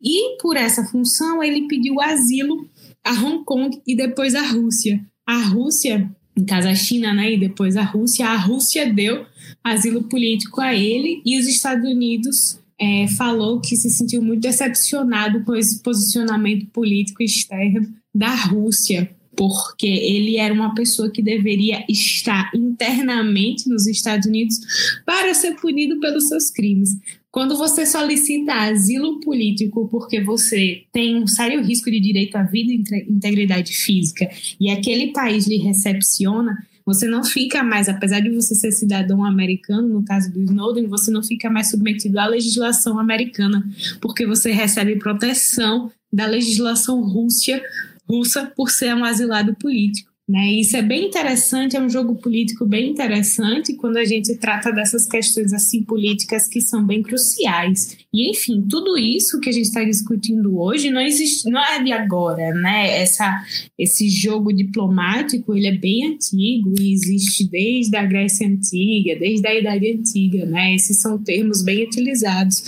E 0.02 0.38
por 0.40 0.56
essa 0.56 0.84
função, 0.84 1.42
ele 1.42 1.68
pediu 1.68 2.00
asilo 2.00 2.68
a 3.04 3.12
Hong 3.12 3.44
Kong 3.44 3.80
e 3.86 3.94
depois 3.94 4.34
à 4.34 4.42
Rússia 4.42 5.00
a 5.26 5.42
Rússia, 5.42 6.08
em 6.36 6.44
caso 6.44 6.68
a 6.68 6.74
China, 6.74 7.12
né, 7.12 7.32
e 7.32 7.38
depois 7.38 7.76
a 7.76 7.82
Rússia, 7.82 8.26
a 8.26 8.36
Rússia 8.36 8.92
deu 8.92 9.26
asilo 9.64 10.04
político 10.04 10.60
a 10.60 10.74
ele 10.74 11.20
e 11.24 11.38
os 11.38 11.46
Estados 11.46 11.88
Unidos 11.88 12.60
é, 12.78 13.08
falou 13.08 13.60
que 13.60 13.74
se 13.74 13.90
sentiu 13.90 14.22
muito 14.22 14.42
decepcionado 14.42 15.42
com 15.44 15.54
esse 15.54 15.82
posicionamento 15.82 16.66
político 16.66 17.22
externo 17.22 17.88
da 18.14 18.34
Rússia, 18.34 19.10
porque 19.34 19.86
ele 19.86 20.36
era 20.36 20.52
uma 20.52 20.74
pessoa 20.74 21.10
que 21.10 21.22
deveria 21.22 21.84
estar 21.88 22.50
internamente 22.54 23.68
nos 23.68 23.86
Estados 23.86 24.26
Unidos 24.26 24.58
para 25.04 25.34
ser 25.34 25.56
punido 25.56 26.00
pelos 26.00 26.28
seus 26.28 26.50
crimes. 26.50 26.90
Quando 27.36 27.54
você 27.54 27.84
solicita 27.84 28.54
asilo 28.54 29.20
político 29.20 29.86
porque 29.88 30.22
você 30.22 30.84
tem 30.90 31.22
um 31.22 31.26
sério 31.26 31.62
risco 31.62 31.90
de 31.90 32.00
direito 32.00 32.34
à 32.34 32.42
vida 32.42 32.72
e 32.72 33.12
integridade 33.12 33.74
física 33.74 34.26
e 34.58 34.70
aquele 34.70 35.08
país 35.08 35.46
lhe 35.46 35.58
recepciona, 35.58 36.66
você 36.82 37.06
não 37.06 37.22
fica 37.22 37.62
mais, 37.62 37.90
apesar 37.90 38.20
de 38.20 38.30
você 38.30 38.54
ser 38.54 38.72
cidadão 38.72 39.22
americano, 39.22 39.86
no 39.86 40.02
caso 40.02 40.32
do 40.32 40.40
Snowden, 40.44 40.86
você 40.86 41.10
não 41.10 41.22
fica 41.22 41.50
mais 41.50 41.68
submetido 41.68 42.18
à 42.18 42.26
legislação 42.26 42.98
americana, 42.98 43.62
porque 44.00 44.26
você 44.26 44.50
recebe 44.50 44.96
proteção 44.96 45.92
da 46.10 46.24
legislação 46.24 47.02
russa, 47.02 47.60
russa 48.08 48.50
por 48.56 48.70
ser 48.70 48.94
um 48.94 49.04
asilado 49.04 49.54
político. 49.56 50.15
Né? 50.28 50.54
Isso 50.54 50.76
é 50.76 50.82
bem 50.82 51.06
interessante, 51.06 51.76
é 51.76 51.80
um 51.80 51.88
jogo 51.88 52.16
político 52.16 52.66
bem 52.66 52.90
interessante 52.90 53.74
quando 53.74 53.96
a 53.96 54.04
gente 54.04 54.34
trata 54.34 54.72
dessas 54.72 55.06
questões 55.06 55.52
assim 55.52 55.84
políticas 55.84 56.48
que 56.48 56.60
são 56.60 56.84
bem 56.84 57.00
cruciais. 57.00 57.96
E 58.12 58.28
enfim, 58.28 58.66
tudo 58.68 58.98
isso 58.98 59.38
que 59.38 59.48
a 59.48 59.52
gente 59.52 59.66
está 59.66 59.84
discutindo 59.84 60.58
hoje 60.58 60.90
não 60.90 61.00
existe, 61.00 61.48
não 61.48 61.64
é 61.64 61.80
de 61.80 61.92
agora, 61.92 62.52
né? 62.54 63.02
Essa, 63.02 63.40
esse 63.78 64.08
jogo 64.08 64.52
diplomático 64.52 65.54
ele 65.54 65.68
é 65.68 65.78
bem 65.78 66.06
antigo 66.06 66.74
e 66.76 66.92
existe 66.92 67.48
desde 67.48 67.96
a 67.96 68.04
Grécia 68.04 68.48
antiga, 68.48 69.16
desde 69.20 69.46
a 69.46 69.54
Idade 69.54 69.92
antiga, 69.92 70.44
né? 70.44 70.74
Esses 70.74 71.00
são 71.00 71.22
termos 71.22 71.62
bem 71.62 71.84
utilizados 71.84 72.64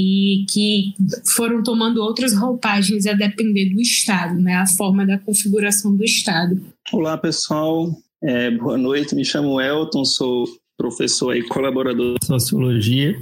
e 0.00 0.46
que 0.48 0.94
foram 1.34 1.60
tomando 1.60 2.00
outras 2.00 2.32
roupagens 2.32 3.04
a 3.04 3.14
depender 3.14 3.70
do 3.70 3.80
Estado, 3.80 4.40
né? 4.40 4.54
A 4.54 4.66
forma 4.66 5.04
da 5.04 5.18
configuração 5.18 5.96
do 5.96 6.04
Estado. 6.04 6.62
Olá, 6.92 7.18
pessoal. 7.18 7.90
É, 8.22 8.48
boa 8.48 8.78
noite. 8.78 9.16
Me 9.16 9.24
chamo 9.24 9.60
Elton, 9.60 10.04
sou 10.04 10.46
professor 10.76 11.36
e 11.36 11.42
colaborador 11.48 12.16
de 12.20 12.26
sociologia. 12.26 13.16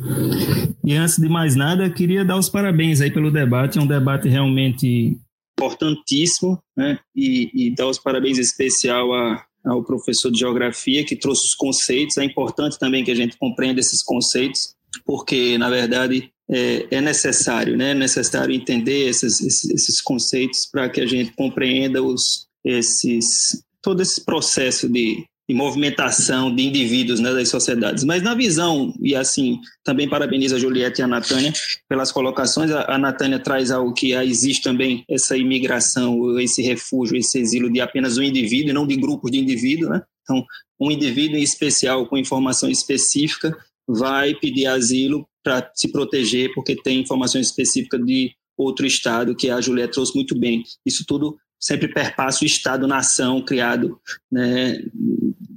E 0.84 0.94
antes 0.94 1.16
de 1.16 1.26
mais 1.30 1.56
nada, 1.56 1.88
queria 1.88 2.26
dar 2.26 2.36
os 2.36 2.50
parabéns 2.50 3.00
aí 3.00 3.10
pelo 3.10 3.30
debate. 3.30 3.78
É 3.78 3.80
um 3.80 3.86
debate 3.86 4.28
realmente 4.28 5.16
importantíssimo, 5.58 6.58
né? 6.76 6.98
E, 7.14 7.50
e 7.54 7.74
dar 7.74 7.86
os 7.86 7.98
parabéns 7.98 8.36
especial 8.36 9.14
a, 9.14 9.42
ao 9.64 9.82
professor 9.82 10.30
de 10.30 10.40
geografia 10.40 11.06
que 11.06 11.16
trouxe 11.16 11.46
os 11.46 11.54
conceitos. 11.54 12.18
É 12.18 12.24
importante 12.24 12.78
também 12.78 13.02
que 13.02 13.10
a 13.10 13.16
gente 13.16 13.38
compreenda 13.38 13.80
esses 13.80 14.02
conceitos, 14.02 14.74
porque 15.06 15.56
na 15.56 15.70
verdade 15.70 16.30
é, 16.50 16.86
é 16.90 17.00
necessário, 17.00 17.76
né? 17.76 17.90
É 17.90 17.94
necessário 17.94 18.54
entender 18.54 19.08
esses, 19.08 19.40
esses, 19.40 19.70
esses 19.70 20.00
conceitos 20.00 20.66
para 20.66 20.88
que 20.88 21.00
a 21.00 21.06
gente 21.06 21.32
compreenda 21.32 22.02
os 22.02 22.46
esses 22.64 23.62
todo 23.80 24.02
esse 24.02 24.24
processo 24.24 24.88
de, 24.88 25.24
de 25.48 25.54
movimentação 25.54 26.52
de 26.52 26.64
indivíduos 26.64 27.20
né, 27.20 27.32
das 27.32 27.48
sociedades. 27.48 28.02
Mas 28.02 28.20
na 28.20 28.34
visão, 28.34 28.92
e 29.00 29.14
assim, 29.14 29.60
também 29.84 30.08
parabenizo 30.08 30.56
a 30.56 30.58
Juliette 30.58 31.00
e 31.00 31.04
a 31.04 31.06
Natânia 31.06 31.52
pelas 31.88 32.10
colocações, 32.10 32.72
a, 32.72 32.94
a 32.94 32.98
Natânia 32.98 33.38
traz 33.38 33.70
algo 33.70 33.94
que 33.94 34.12
existe 34.12 34.64
também 34.64 35.04
essa 35.08 35.36
imigração, 35.36 36.38
esse 36.40 36.62
refúgio, 36.62 37.16
esse 37.16 37.38
exílio 37.38 37.72
de 37.72 37.80
apenas 37.80 38.18
um 38.18 38.22
indivíduo 38.22 38.70
e 38.70 38.74
não 38.74 38.86
de 38.86 38.96
grupos 38.96 39.30
de 39.30 39.38
indivíduos, 39.38 39.90
né? 39.90 40.02
Então, 40.22 40.44
um 40.80 40.90
indivíduo 40.90 41.38
em 41.38 41.42
especial, 41.42 42.06
com 42.06 42.18
informação 42.18 42.68
específica, 42.68 43.56
vai 43.86 44.34
pedir 44.34 44.66
asilo 44.66 45.24
para 45.46 45.70
se 45.72 45.92
proteger, 45.92 46.52
porque 46.52 46.74
tem 46.74 46.98
informação 46.98 47.40
específica 47.40 47.96
de 47.96 48.32
outro 48.58 48.84
estado, 48.84 49.36
que 49.36 49.48
a 49.48 49.60
Juliette 49.60 49.92
trouxe 49.92 50.12
muito 50.12 50.36
bem. 50.36 50.64
Isso 50.84 51.04
tudo 51.06 51.36
sempre 51.56 51.86
perpassa 51.86 52.42
o 52.42 52.46
Estado-nação 52.46 53.40
criado 53.40 53.96
né, 54.30 54.82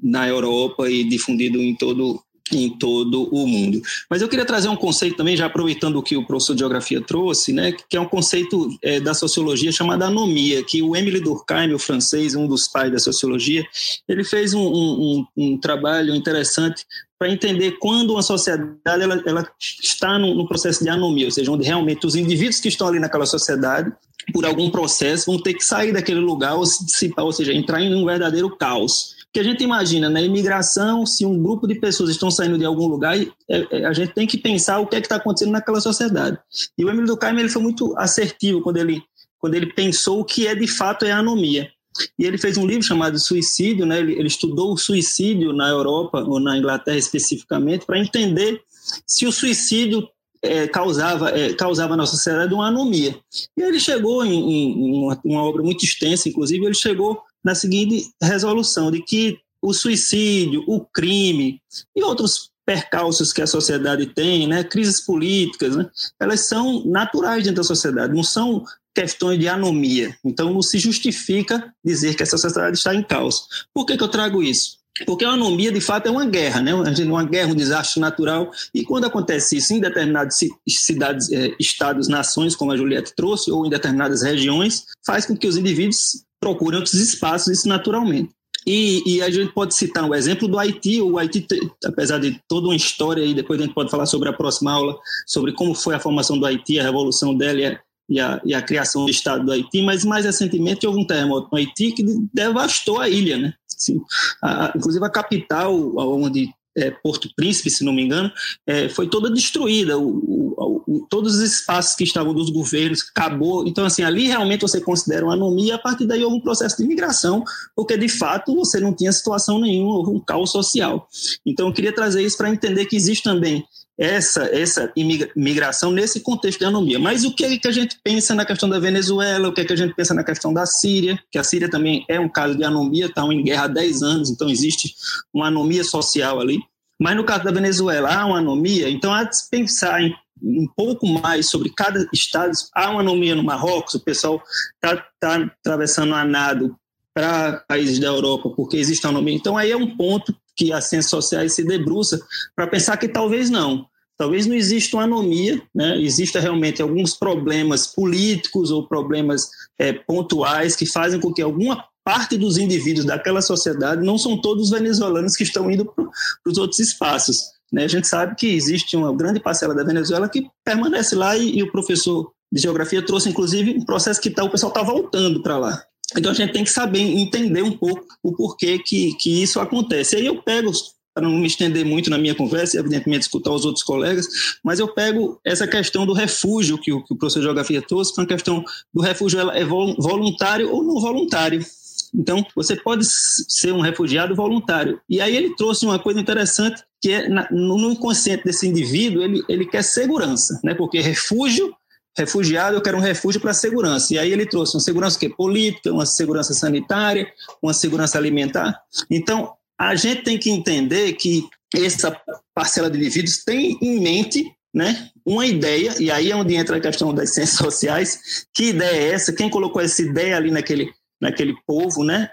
na 0.03 0.27
Europa 0.27 0.87
e 0.87 1.03
difundido 1.03 1.57
em 1.57 1.75
todo 1.75 2.21
em 2.51 2.67
todo 2.67 3.29
o 3.31 3.45
mundo. 3.45 3.79
Mas 4.09 4.23
eu 4.23 4.27
queria 4.27 4.43
trazer 4.43 4.69
um 4.69 4.75
conceito 4.75 5.15
também, 5.15 5.37
já 5.37 5.45
aproveitando 5.45 5.97
o 5.97 6.01
que 6.01 6.17
o 6.17 6.25
professor 6.25 6.55
de 6.55 6.59
Geografia 6.61 6.99
trouxe, 6.99 7.53
né, 7.53 7.73
que 7.87 7.95
é 7.95 8.01
um 8.01 8.07
conceito 8.07 8.75
é, 8.81 8.99
da 8.99 9.13
sociologia 9.13 9.71
chamado 9.71 10.01
anomia, 10.01 10.63
que 10.63 10.81
o 10.81 10.95
Emile 10.95 11.19
Durkheim, 11.19 11.73
o 11.73 11.77
francês, 11.77 12.33
um 12.33 12.47
dos 12.47 12.67
pais 12.67 12.91
da 12.91 12.97
sociologia, 12.97 13.63
ele 14.07 14.23
fez 14.23 14.55
um, 14.55 14.65
um, 14.65 15.25
um 15.37 15.57
trabalho 15.59 16.15
interessante 16.15 16.83
para 17.19 17.29
entender 17.29 17.73
quando 17.79 18.11
uma 18.11 18.21
sociedade 18.21 18.77
ela, 18.85 19.21
ela 19.25 19.51
está 19.59 20.17
no, 20.17 20.47
processo 20.47 20.81
de 20.81 20.89
anomia, 20.89 21.25
ou 21.25 21.31
seja, 21.31 21.51
onde 21.51 21.65
realmente 21.65 22.07
os 22.07 22.15
indivíduos 22.15 22.61
que 22.61 22.69
estão 22.69 22.87
ali 22.87 22.97
naquela 22.97 23.25
sociedade 23.25 23.91
por 24.31 24.45
algum 24.45 24.69
processo, 24.69 25.31
vão 25.31 25.41
ter 25.41 25.53
que 25.53 25.63
sair 25.63 25.91
daquele 25.91 26.19
lugar, 26.19 26.55
ou, 26.55 26.65
se, 26.65 27.11
ou 27.17 27.31
seja, 27.31 27.53
entrar 27.53 27.81
em 27.81 27.93
um 27.95 28.05
verdadeiro 28.05 28.55
caos. 28.55 29.15
Porque 29.25 29.39
a 29.39 29.43
gente 29.43 29.63
imagina, 29.63 30.09
na 30.09 30.21
imigração, 30.21 31.05
se 31.05 31.25
um 31.25 31.41
grupo 31.41 31.67
de 31.67 31.75
pessoas 31.75 32.09
estão 32.09 32.31
saindo 32.31 32.57
de 32.57 32.65
algum 32.65 32.87
lugar, 32.87 33.19
é, 33.19 33.27
é, 33.49 33.85
a 33.85 33.93
gente 33.93 34.13
tem 34.13 34.25
que 34.25 34.37
pensar 34.37 34.79
o 34.79 34.87
que 34.87 34.95
é 34.95 35.01
que 35.01 35.05
está 35.05 35.17
acontecendo 35.17 35.51
naquela 35.51 35.79
sociedade. 35.81 36.37
E 36.77 36.83
o 36.83 36.89
Emílio 36.89 37.07
Durkheim 37.07 37.37
ele 37.39 37.49
foi 37.49 37.61
muito 37.61 37.95
assertivo 37.97 38.61
quando 38.61 38.77
ele, 38.77 39.01
quando 39.39 39.55
ele 39.55 39.73
pensou 39.73 40.19
o 40.19 40.25
que 40.25 40.47
é 40.47 40.55
de 40.55 40.67
fato 40.67 41.05
é 41.05 41.11
a 41.11 41.19
anomia. 41.19 41.69
E 42.17 42.25
ele 42.25 42.37
fez 42.37 42.57
um 42.57 42.65
livro 42.65 42.83
chamado 42.83 43.19
Suicídio, 43.19 43.85
né? 43.85 43.99
ele, 43.99 44.13
ele 44.13 44.27
estudou 44.27 44.73
o 44.73 44.77
suicídio 44.77 45.53
na 45.53 45.69
Europa, 45.69 46.23
ou 46.23 46.39
na 46.39 46.57
Inglaterra 46.57 46.97
especificamente, 46.97 47.85
para 47.85 47.99
entender 47.99 48.61
se 49.05 49.25
o 49.25 49.31
suicídio 49.31 50.07
é, 50.41 50.67
causava, 50.67 51.29
é, 51.29 51.53
causava 51.53 51.97
na 51.97 52.05
sociedade 52.05 52.53
uma 52.53 52.67
anomia. 52.67 53.19
E 53.57 53.61
ele 53.61 53.79
chegou 53.79 54.25
em, 54.25 54.31
em 54.31 54.93
uma, 55.03 55.19
uma, 55.23 55.43
obra 55.43 55.61
muito 55.61 55.83
extensa, 55.83 56.29
inclusive, 56.29 56.65
ele 56.65 56.73
chegou 56.73 57.21
na 57.43 57.55
seguinte 57.55 58.09
resolução, 58.21 58.91
de 58.91 59.01
que 59.01 59.39
o 59.61 59.73
suicídio, 59.73 60.63
o 60.67 60.81
crime 60.81 61.61
e 61.95 62.03
outros 62.03 62.51
percalços 62.65 63.33
que 63.33 63.41
a 63.41 63.47
sociedade 63.47 64.05
tem, 64.07 64.47
né, 64.47 64.63
crises 64.63 65.01
políticas, 65.01 65.75
né, 65.75 65.89
elas 66.19 66.41
são 66.41 66.85
naturais 66.85 67.43
dentro 67.43 67.61
da 67.61 67.67
sociedade, 67.67 68.13
não 68.13 68.23
são 68.23 68.63
questões 68.99 69.39
de 69.39 69.47
anomia. 69.47 70.13
Então, 70.25 70.53
não 70.53 70.61
se 70.61 70.77
justifica 70.77 71.73
dizer 71.83 72.15
que 72.15 72.23
essa 72.23 72.37
sociedade 72.37 72.77
está 72.77 72.93
em 72.93 73.01
caos. 73.01 73.47
Por 73.73 73.85
que, 73.85 73.95
que 73.95 74.03
eu 74.03 74.09
trago 74.09 74.43
isso? 74.43 74.77
porque 75.05 75.23
a 75.23 75.29
anomia, 75.29 75.71
de 75.71 75.79
fato, 75.79 76.07
é 76.07 76.11
uma 76.11 76.25
guerra, 76.25 76.61
né? 76.61 76.73
uma 76.73 77.23
guerra, 77.23 77.53
um 77.53 77.55
desastre 77.55 78.01
natural, 78.01 78.51
e 78.75 78.83
quando 78.83 79.05
acontece 79.05 79.55
isso 79.55 79.73
em 79.73 79.79
determinadas 79.79 80.39
cidades, 80.67 81.31
eh, 81.31 81.55
estados, 81.57 82.09
nações, 82.09 82.53
como 82.53 82.73
a 82.73 82.75
Juliette 82.75 83.13
trouxe, 83.15 83.49
ou 83.49 83.65
em 83.65 83.69
determinadas 83.69 84.23
regiões, 84.23 84.83
faz 85.05 85.25
com 85.25 85.37
que 85.37 85.47
os 85.47 85.55
indivíduos 85.55 86.25
procurem 86.37 86.79
outros 86.79 86.95
espaços, 86.95 87.47
isso 87.47 87.69
naturalmente. 87.69 88.29
E, 88.67 89.01
e, 89.05 89.21
a 89.21 89.29
gente 89.29 89.53
pode 89.53 89.73
citar 89.73 90.03
um 90.03 90.13
exemplo 90.13 90.45
do 90.45 90.59
Haiti. 90.59 91.01
O 91.01 91.17
Haiti, 91.17 91.47
apesar 91.85 92.19
de 92.19 92.37
toda 92.45 92.67
uma 92.67 92.75
história, 92.75 93.23
e 93.23 93.33
depois 93.33 93.57
a 93.57 93.63
gente 93.63 93.73
pode 93.73 93.89
falar 93.89 94.05
sobre 94.05 94.27
a 94.27 94.33
próxima 94.33 94.73
aula, 94.73 94.99
sobre 95.25 95.53
como 95.53 95.73
foi 95.73 95.95
a 95.95 95.99
formação 95.99 96.37
do 96.37 96.45
Haiti, 96.45 96.77
a 96.77 96.83
revolução 96.83 97.33
dela 97.33 97.79
e 98.09 98.19
a, 98.19 98.41
e 98.43 98.53
a, 98.53 98.61
criação 98.61 99.05
do 99.05 99.11
Estado 99.11 99.45
do 99.45 99.51
Haiti, 99.51 99.81
mas 99.81 100.03
mais 100.03 100.25
recentemente 100.25 100.87
houve 100.87 100.99
um 100.99 101.05
terremoto 101.05 101.49
no 101.51 101.57
Haiti 101.57 101.91
que 101.91 102.03
devastou 102.33 102.99
a 102.99 103.07
ilha, 103.07 103.37
né? 103.37 103.53
Assim, 103.75 104.01
a, 104.43 104.73
inclusive 104.75 105.05
a 105.05 105.09
capital, 105.09 105.95
onde 105.97 106.49
é, 106.77 106.91
Porto 106.91 107.29
Príncipe, 107.35 107.69
se 107.69 107.83
não 107.83 107.93
me 107.93 108.03
engano, 108.03 108.31
é, 108.65 108.89
foi 108.89 109.07
toda 109.07 109.29
destruída. 109.29 109.97
O, 109.97 110.09
o, 110.09 110.83
o, 110.87 111.07
todos 111.09 111.35
os 111.35 111.41
espaços 111.41 111.95
que 111.95 112.03
estavam 112.03 112.33
dos 112.33 112.49
governos 112.49 113.03
acabou. 113.09 113.67
Então, 113.67 113.85
assim, 113.85 114.03
ali 114.03 114.27
realmente 114.27 114.61
você 114.61 114.79
considera 114.79 115.25
uma 115.25 115.33
anomia. 115.33 115.75
A 115.75 115.79
partir 115.79 116.05
daí 116.05 116.23
houve 116.23 116.37
um 116.37 116.41
processo 116.41 116.77
de 116.77 116.83
imigração, 116.83 117.43
porque 117.75 117.97
de 117.97 118.07
fato 118.09 118.55
você 118.55 118.79
não 118.79 118.93
tinha 118.93 119.11
situação 119.11 119.59
nenhuma, 119.59 119.97
houve 119.97 120.11
um 120.11 120.19
caos 120.19 120.51
social. 120.51 121.07
Então, 121.45 121.67
eu 121.67 121.73
queria 121.73 121.93
trazer 121.93 122.21
isso 122.21 122.37
para 122.37 122.49
entender 122.49 122.85
que 122.85 122.95
existe 122.95 123.23
também 123.23 123.63
essa, 123.99 124.45
essa 124.45 124.91
imigração 124.95 125.91
nesse 125.91 126.21
contexto 126.21 126.59
de 126.59 126.65
anomia. 126.65 126.97
Mas 126.97 127.25
o 127.25 127.35
que 127.35 127.43
é 127.43 127.57
que 127.57 127.67
a 127.67 127.71
gente 127.71 127.99
pensa 128.01 128.33
na 128.33 128.45
questão 128.45 128.69
da 128.69 128.79
Venezuela, 128.79 129.49
o 129.49 129.53
que 129.53 129.59
é 129.59 129.65
que 129.65 129.73
a 129.73 129.75
gente 129.75 129.93
pensa 129.93 130.13
na 130.13 130.23
questão 130.23 130.53
da 130.53 130.65
Síria, 130.65 131.19
que 131.29 131.37
a 131.37 131.43
Síria 131.43 131.69
também 131.69 132.05
é 132.07 132.17
um 132.17 132.29
caso 132.29 132.55
de 132.55 132.63
anomia, 132.63 133.07
está 133.07 133.23
em 133.25 133.43
guerra 133.43 133.65
há 133.65 133.67
10 133.67 134.01
anos, 134.01 134.29
então 134.29 134.49
existe 134.49 134.95
uma 135.33 135.47
anomia 135.47 135.83
social 135.83 136.39
ali. 136.39 136.59
Mas 136.97 137.17
no 137.17 137.25
caso 137.25 137.43
da 137.43 137.51
Venezuela 137.51 138.13
há 138.13 138.25
uma 138.25 138.37
anomia, 138.37 138.89
então 138.89 139.13
há 139.13 139.25
de 139.25 139.37
se 139.37 139.49
pensar 139.49 140.01
em 140.01 140.15
um 140.41 140.67
pouco 140.73 141.05
mais 141.05 141.49
sobre 141.49 141.69
cada 141.69 142.07
estado. 142.13 142.53
Há 142.73 142.91
uma 142.91 143.01
anomia 143.01 143.35
no 143.35 143.43
Marrocos, 143.43 143.95
o 143.95 143.99
pessoal 143.99 144.41
está 144.75 145.05
tá 145.19 145.35
atravessando 145.35 146.15
a 146.15 146.23
nado 146.23 146.73
para 147.13 147.65
países 147.67 147.99
da 147.99 148.07
Europa 148.07 148.49
porque 148.55 148.77
existe 148.77 149.05
anomia. 149.05 149.35
Então 149.35 149.57
aí 149.57 149.71
é 149.71 149.75
um 149.75 149.97
ponto 149.97 150.33
que 150.55 150.73
as 150.73 150.85
ciências 150.85 151.09
sociais 151.09 151.53
se 151.53 151.63
debruça 151.63 152.19
para 152.55 152.67
pensar 152.67 152.97
que 152.97 153.07
talvez 153.07 153.49
não. 153.49 153.87
Talvez 154.19 154.45
não 154.45 154.53
exista 154.53 154.97
uma 154.97 155.03
anomia, 155.03 155.61
né? 155.73 155.97
exista 156.01 156.41
realmente 156.41 156.81
alguns 156.81 157.13
problemas 157.13 157.87
políticos 157.87 158.69
ou 158.69 158.85
problemas 158.85 159.49
é, 159.79 159.93
pontuais 159.93 160.75
que 160.75 160.85
fazem 160.85 161.21
com 161.21 161.33
que 161.33 161.41
alguma 161.41 161.85
parte 162.03 162.37
dos 162.37 162.57
indivíduos 162.57 163.05
daquela 163.05 163.41
sociedade, 163.41 164.05
não 164.05 164.17
são 164.17 164.41
todos 164.41 164.71
venezuelanos 164.71 165.37
que 165.37 165.43
estão 165.43 165.71
indo 165.71 165.85
para 165.85 166.05
os 166.45 166.57
outros 166.57 166.79
espaços. 166.79 167.45
Né? 167.71 167.85
A 167.85 167.87
gente 167.87 168.07
sabe 168.07 168.35
que 168.35 168.47
existe 168.47 168.97
uma 168.97 169.15
grande 169.15 169.39
parcela 169.39 169.73
da 169.73 169.83
Venezuela 169.83 170.27
que 170.27 170.49
permanece 170.65 171.15
lá 171.15 171.37
e, 171.37 171.57
e 171.57 171.63
o 171.63 171.71
professor 171.71 172.29
de 172.51 172.61
geografia 172.61 173.05
trouxe, 173.05 173.29
inclusive, 173.29 173.77
um 173.77 173.85
processo 173.85 174.19
que 174.19 174.29
tá, 174.29 174.43
o 174.43 174.49
pessoal 174.49 174.71
está 174.71 174.83
voltando 174.83 175.41
para 175.41 175.57
lá. 175.57 175.81
Então 176.17 176.31
a 176.31 176.35
gente 176.35 176.51
tem 176.51 176.63
que 176.63 176.71
saber 176.71 176.99
entender 176.99 177.61
um 177.61 177.77
pouco 177.77 178.03
o 178.23 178.35
porquê 178.35 178.79
que, 178.79 179.13
que 179.15 179.43
isso 179.43 179.59
acontece. 179.59 180.15
Aí 180.15 180.25
eu 180.25 180.41
pego, 180.41 180.71
para 181.13 181.27
não 181.27 181.37
me 181.37 181.47
estender 181.47 181.85
muito 181.85 182.09
na 182.09 182.17
minha 182.17 182.35
conversa, 182.35 182.77
e 182.77 182.79
evidentemente 182.79 183.23
escutar 183.23 183.51
os 183.51 183.65
outros 183.65 183.83
colegas, 183.83 184.27
mas 184.63 184.79
eu 184.79 184.87
pego 184.87 185.39
essa 185.43 185.67
questão 185.67 186.05
do 186.05 186.13
refúgio 186.13 186.77
que 186.77 186.91
o, 186.91 187.03
que 187.03 187.13
o 187.13 187.17
professor 187.17 187.39
de 187.39 187.45
Geografia 187.45 187.81
trouxe, 187.81 188.13
que 188.13 188.19
é 188.19 188.23
uma 188.23 188.29
questão 188.29 188.63
do 188.93 189.01
refúgio 189.01 189.39
ela 189.39 189.57
é 189.57 189.65
voluntário 189.65 190.71
ou 190.71 190.83
não 190.83 190.99
voluntário. 190.99 191.65
Então, 192.13 192.45
você 192.55 192.75
pode 192.75 193.05
ser 193.05 193.71
um 193.71 193.81
refugiado 193.81 194.35
voluntário. 194.35 194.99
E 195.07 195.21
aí 195.21 195.35
ele 195.35 195.55
trouxe 195.55 195.85
uma 195.85 195.99
coisa 195.99 196.19
interessante, 196.19 196.83
que 197.01 197.11
é 197.11 197.29
no 197.51 197.91
inconsciente 197.91 198.43
desse 198.43 198.67
indivíduo, 198.67 199.21
ele, 199.21 199.43
ele 199.47 199.65
quer 199.65 199.83
segurança, 199.83 200.59
né? 200.63 200.73
porque 200.73 200.99
refúgio 200.99 201.73
refugiado, 202.17 202.75
eu 202.75 202.81
quero 202.81 202.97
um 202.97 203.01
refúgio 203.01 203.39
para 203.39 203.53
segurança. 203.53 204.13
E 204.13 204.19
aí 204.19 204.31
ele 204.31 204.45
trouxe 204.45 204.75
uma 204.75 204.81
segurança 204.81 205.17
que 205.17 205.29
política, 205.29 205.91
uma 205.91 206.05
segurança 206.05 206.53
sanitária, 206.53 207.31
uma 207.61 207.73
segurança 207.73 208.17
alimentar. 208.17 208.81
Então, 209.09 209.53
a 209.79 209.95
gente 209.95 210.23
tem 210.23 210.37
que 210.37 210.49
entender 210.49 211.13
que 211.13 211.47
essa 211.73 212.19
parcela 212.53 212.89
de 212.89 212.97
indivíduos 212.97 213.43
tem 213.43 213.77
em 213.81 213.99
mente 213.99 214.51
né, 214.73 215.09
uma 215.25 215.45
ideia, 215.45 215.95
e 215.99 216.11
aí 216.11 216.31
é 216.31 216.35
onde 216.35 216.55
entra 216.55 216.77
a 216.77 216.81
questão 216.81 217.13
das 217.13 217.33
ciências 217.33 217.57
sociais, 217.57 218.45
que 218.53 218.65
ideia 218.65 218.95
é 218.95 219.13
essa? 219.13 219.33
Quem 219.33 219.49
colocou 219.49 219.81
essa 219.81 220.01
ideia 220.01 220.35
ali 220.35 220.51
naquele, 220.51 220.91
naquele 221.21 221.55
povo, 221.65 222.03
né? 222.03 222.29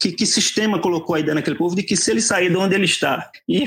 que, 0.00 0.12
que 0.12 0.26
sistema 0.26 0.80
colocou 0.80 1.16
a 1.16 1.20
ideia 1.20 1.34
naquele 1.34 1.56
povo 1.56 1.74
de 1.74 1.82
que 1.82 1.96
se 1.96 2.10
ele 2.10 2.20
sair 2.20 2.50
de 2.50 2.56
onde 2.56 2.74
ele 2.74 2.84
está 2.84 3.30
e 3.48 3.66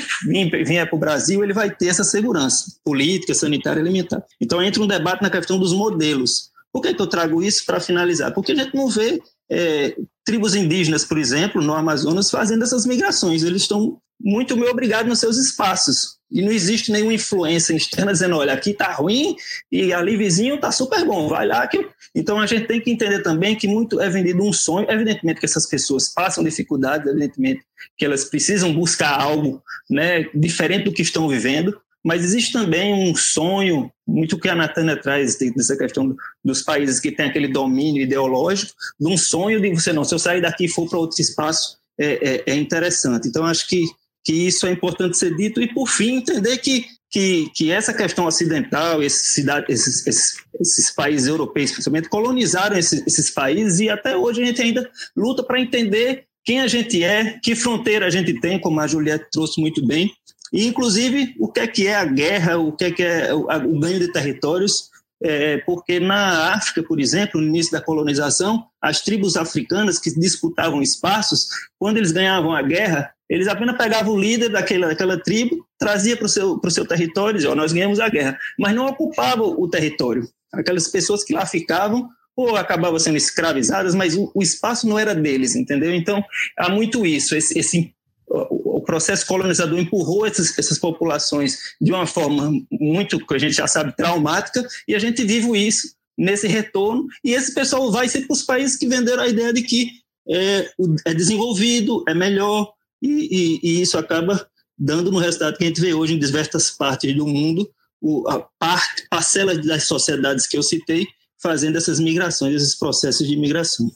vier 0.63 0.87
para 0.87 0.95
o 0.95 0.99
Brasil, 0.99 1.43
ele 1.43 1.53
vai 1.53 1.69
ter 1.69 1.87
essa 1.87 2.03
segurança 2.03 2.77
política, 2.83 3.33
sanitária, 3.33 3.81
alimentar. 3.81 4.23
Então 4.39 4.61
entra 4.61 4.81
um 4.81 4.87
debate 4.87 5.21
na 5.21 5.29
questão 5.29 5.59
dos 5.59 5.73
modelos. 5.73 6.49
Por 6.71 6.81
que, 6.81 6.93
que 6.93 7.01
eu 7.01 7.07
trago 7.07 7.43
isso 7.43 7.65
para 7.65 7.81
finalizar? 7.81 8.33
Porque 8.33 8.53
a 8.53 8.55
gente 8.55 8.73
não 8.73 8.87
vê 8.87 9.21
é, 9.51 9.95
tribos 10.25 10.55
indígenas, 10.55 11.03
por 11.03 11.17
exemplo, 11.17 11.61
no 11.61 11.73
Amazonas, 11.73 12.31
fazendo 12.31 12.63
essas 12.63 12.85
migrações. 12.85 13.43
Eles 13.43 13.63
estão 13.63 13.99
muito 14.19 14.55
meio 14.55 14.71
obrigados 14.71 15.09
nos 15.09 15.19
seus 15.19 15.37
espaços. 15.37 16.17
E 16.31 16.41
não 16.41 16.51
existe 16.51 16.91
nenhuma 16.91 17.13
influência 17.13 17.73
externa 17.73 18.13
dizendo, 18.13 18.37
olha, 18.37 18.53
aqui 18.53 18.69
está 18.69 18.93
ruim 18.93 19.35
e 19.69 19.91
ali 19.91 20.15
vizinho 20.15 20.55
está 20.55 20.71
super 20.71 21.03
bom, 21.03 21.27
vai 21.27 21.45
lá 21.45 21.67
que 21.67 21.85
então 22.15 22.39
a 22.39 22.45
gente 22.45 22.67
tem 22.67 22.79
que 22.79 22.91
entender 22.91 23.21
também 23.21 23.55
que 23.55 23.67
muito 23.67 23.99
é 23.99 24.09
vendido 24.09 24.43
um 24.43 24.53
sonho. 24.53 24.89
Evidentemente 24.89 25.39
que 25.39 25.45
essas 25.45 25.67
pessoas 25.67 26.13
passam 26.13 26.43
dificuldades, 26.43 27.07
evidentemente 27.07 27.61
que 27.97 28.05
elas 28.05 28.25
precisam 28.25 28.73
buscar 28.73 29.19
algo 29.19 29.61
né, 29.89 30.25
diferente 30.33 30.85
do 30.85 30.93
que 30.93 31.01
estão 31.01 31.27
vivendo, 31.27 31.77
mas 32.03 32.23
existe 32.23 32.53
também 32.53 32.93
um 32.93 33.15
sonho, 33.15 33.91
muito 34.07 34.39
que 34.39 34.49
a 34.49 34.55
Natânia 34.55 34.97
traz 34.97 35.37
dessa 35.37 35.77
questão 35.77 36.15
dos 36.43 36.61
países 36.61 36.99
que 36.99 37.11
têm 37.11 37.27
aquele 37.27 37.47
domínio 37.47 38.03
ideológico, 38.03 38.73
de 38.99 39.07
um 39.07 39.17
sonho 39.17 39.61
de 39.61 39.73
você 39.73 39.93
não, 39.93 40.03
se 40.03 40.13
eu 40.13 40.19
sair 40.19 40.41
daqui 40.41 40.65
e 40.65 40.69
for 40.69 40.89
para 40.89 40.99
outro 40.99 41.21
espaço, 41.21 41.77
é, 41.99 42.43
é, 42.47 42.53
é 42.53 42.55
interessante. 42.55 43.27
Então 43.27 43.45
acho 43.45 43.67
que 43.67 43.85
que 44.23 44.33
isso 44.33 44.67
é 44.67 44.71
importante 44.71 45.17
ser 45.17 45.35
dito 45.35 45.59
e 45.61 45.73
por 45.73 45.87
fim 45.87 46.17
entender 46.17 46.57
que 46.59 46.85
que, 47.11 47.51
que 47.53 47.69
essa 47.69 47.93
questão 47.93 48.25
ocidental, 48.25 49.03
esses, 49.03 49.37
esses, 49.67 50.07
esses, 50.07 50.37
esses 50.61 50.95
países 50.95 51.27
europeus, 51.27 51.71
principalmente, 51.71 52.07
colonizaram 52.07 52.77
esses 52.77 53.29
países 53.29 53.81
e 53.81 53.89
até 53.89 54.15
hoje 54.15 54.41
a 54.41 54.45
gente 54.45 54.61
ainda 54.61 54.89
luta 55.13 55.43
para 55.43 55.59
entender 55.59 56.23
quem 56.45 56.61
a 56.61 56.67
gente 56.67 57.03
é, 57.03 57.37
que 57.43 57.53
fronteira 57.53 58.05
a 58.05 58.09
gente 58.09 58.39
tem, 58.39 58.57
como 58.57 58.79
a 58.79 58.87
Juliette 58.87 59.27
trouxe 59.29 59.59
muito 59.59 59.85
bem, 59.85 60.09
e 60.51 60.67
inclusive 60.67 61.35
o 61.39 61.47
que 61.47 61.59
é 61.59 61.67
que 61.67 61.87
é 61.87 61.95
a 61.95 62.05
guerra, 62.05 62.57
o 62.57 62.71
que 62.71 62.85
é 62.85 62.91
que 62.91 63.03
é 63.03 63.33
o, 63.33 63.79
ganho 63.79 63.99
de 63.99 64.11
territórios, 64.11 64.89
é, 65.23 65.57
porque 65.59 65.99
na 65.99 66.53
África, 66.53 66.83
por 66.83 66.99
exemplo, 66.99 67.39
no 67.39 67.47
início 67.47 67.71
da 67.71 67.81
colonização, 67.81 68.65
as 68.81 69.01
tribos 69.01 69.37
africanas 69.37 69.99
que 69.99 70.11
disputavam 70.19 70.81
espaços, 70.81 71.47
quando 71.77 71.97
eles 71.97 72.11
ganhavam 72.11 72.53
a 72.53 72.61
guerra, 72.61 73.13
eles 73.29 73.47
apenas 73.47 73.77
pegavam 73.77 74.13
o 74.13 74.19
líder 74.19 74.49
daquela, 74.49 74.87
daquela 74.87 75.17
tribo, 75.17 75.65
trazia 75.79 76.17
para 76.17 76.25
o 76.25 76.29
seu, 76.29 76.59
seu 76.69 76.85
território 76.85 77.35
e 77.35 77.37
dizia, 77.37 77.51
oh, 77.51 77.55
nós 77.55 77.71
ganhamos 77.71 77.99
a 77.99 78.09
guerra, 78.09 78.37
mas 78.59 78.75
não 78.75 78.87
ocupavam 78.87 79.55
o 79.57 79.69
território. 79.69 80.27
Aquelas 80.51 80.87
pessoas 80.87 81.23
que 81.23 81.33
lá 81.33 81.45
ficavam 81.45 82.09
ou 82.35 82.55
acabavam 82.55 82.99
sendo 82.99 83.17
escravizadas, 83.17 83.93
mas 83.93 84.15
o, 84.15 84.31
o 84.33 84.41
espaço 84.41 84.87
não 84.87 84.97
era 84.97 85.13
deles, 85.13 85.55
entendeu? 85.55 85.93
Então, 85.93 86.23
há 86.57 86.69
muito 86.69 87.05
isso, 87.05 87.35
esse, 87.35 87.57
esse 87.57 87.93
o 88.31 88.81
processo 88.81 89.25
colonizador 89.25 89.77
empurrou 89.77 90.25
essas, 90.25 90.57
essas, 90.57 90.79
populações 90.79 91.57
de 91.79 91.91
uma 91.91 92.07
forma 92.07 92.51
muito, 92.71 93.25
que 93.25 93.33
a 93.33 93.37
gente 93.37 93.53
já 93.53 93.67
sabe, 93.67 93.95
traumática, 93.95 94.65
e 94.87 94.95
a 94.95 94.99
gente 94.99 95.23
vive 95.23 95.55
isso 95.57 95.93
nesse 96.17 96.47
retorno, 96.47 97.07
e 97.23 97.33
esse 97.33 97.53
pessoal 97.53 97.91
vai 97.91 98.07
ser 98.07 98.21
para 98.21 98.33
os 98.33 98.43
países 98.43 98.77
que 98.77 98.87
venderam 98.87 99.23
a 99.23 99.27
ideia 99.27 99.51
de 99.51 99.61
que 99.61 99.91
é, 100.29 100.69
é 101.05 101.13
desenvolvido, 101.13 102.03
é 102.07 102.13
melhor, 102.13 102.71
e, 103.01 103.09
e, 103.09 103.59
e, 103.63 103.81
isso 103.81 103.97
acaba 103.97 104.47
dando 104.77 105.11
no 105.11 105.19
resultado 105.19 105.57
que 105.57 105.63
a 105.63 105.67
gente 105.67 105.81
vê 105.81 105.93
hoje 105.93 106.13
em 106.13 106.19
diversas 106.19 106.71
partes 106.71 107.15
do 107.15 107.27
mundo, 107.27 107.69
o, 107.99 108.27
a 108.29 108.39
parte, 108.59 109.07
parcela 109.09 109.55
das 109.55 109.83
sociedades 109.85 110.47
que 110.47 110.57
eu 110.57 110.63
citei 110.63 111.07
fazendo 111.41 111.77
essas 111.77 111.99
migrações, 111.99 112.55
esses 112.55 112.75
processos 112.75 113.27
de 113.27 113.35
migração. 113.35 113.91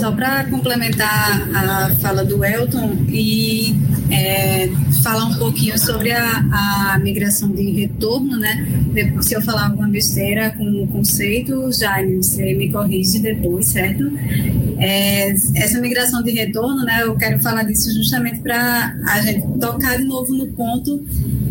Só 0.00 0.10
para 0.12 0.44
complementar 0.44 1.46
a 1.54 1.94
fala 1.96 2.24
do 2.24 2.42
Elton 2.42 3.04
e 3.10 3.76
é, 4.10 4.66
falar 5.02 5.26
um 5.26 5.34
pouquinho 5.34 5.78
sobre 5.78 6.10
a, 6.10 6.94
a, 6.94 6.98
migração 6.98 7.50
de 7.50 7.70
retorno, 7.70 8.38
né? 8.38 8.66
Se 9.20 9.34
eu 9.34 9.42
falar 9.42 9.66
alguma 9.66 9.88
besteira 9.88 10.54
com 10.56 10.64
o 10.64 10.86
conceito, 10.88 11.70
Jaime, 11.70 12.16
você 12.16 12.54
me 12.54 12.70
corrige 12.70 13.18
depois, 13.18 13.66
certo? 13.66 14.10
É, 14.78 15.32
essa 15.54 15.78
migração 15.78 16.22
de 16.22 16.30
retorno, 16.30 16.82
né? 16.82 17.02
Eu 17.02 17.14
quero 17.16 17.38
falar 17.42 17.64
disso 17.64 17.92
justamente 17.92 18.40
para 18.40 18.96
a 19.06 19.20
gente 19.20 19.46
tocar 19.58 19.98
de 19.98 20.04
novo 20.04 20.32
no 20.32 20.46
ponto 20.48 21.04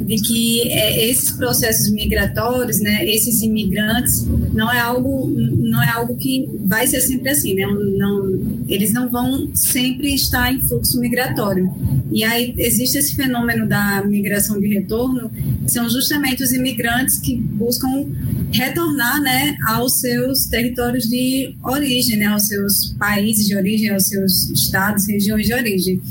de 0.09 0.15
que 0.15 0.71
é, 0.71 1.07
esses 1.07 1.31
processos 1.31 1.91
migratórios, 1.91 2.79
né, 2.79 3.05
esses 3.05 3.43
imigrantes, 3.43 4.25
não 4.53 4.71
é 4.71 4.79
algo, 4.79 5.29
não 5.29 5.83
é 5.83 5.89
algo 5.91 6.15
que 6.15 6.49
vai 6.65 6.87
ser 6.87 6.99
sempre 7.01 7.29
assim, 7.29 7.53
né? 7.53 7.67
Não, 7.67 8.25
eles 8.67 8.93
não 8.93 9.09
vão 9.09 9.51
sempre 9.55 10.13
estar 10.13 10.53
em 10.53 10.61
fluxo 10.61 10.99
migratório. 10.99 11.73
E 12.11 12.23
aí 12.23 12.53
existe 12.57 12.97
esse 12.97 13.15
fenômeno 13.15 13.67
da 13.67 14.03
migração 14.05 14.59
de 14.59 14.67
retorno, 14.67 15.31
são 15.67 15.89
justamente 15.89 16.43
os 16.43 16.51
imigrantes 16.51 17.19
que 17.19 17.35
buscam 17.35 18.05
retornar, 18.51 19.21
né, 19.21 19.55
aos 19.67 19.99
seus 19.99 20.45
territórios 20.45 21.07
de 21.07 21.55
origem, 21.63 22.17
né, 22.17 22.25
aos 22.25 22.47
seus 22.47 22.93
países 22.97 23.47
de 23.47 23.55
origem, 23.55 23.89
aos 23.89 24.07
seus 24.07 24.49
estados, 24.49 25.07
regiões 25.07 25.45
de 25.45 25.53
origem. 25.53 26.01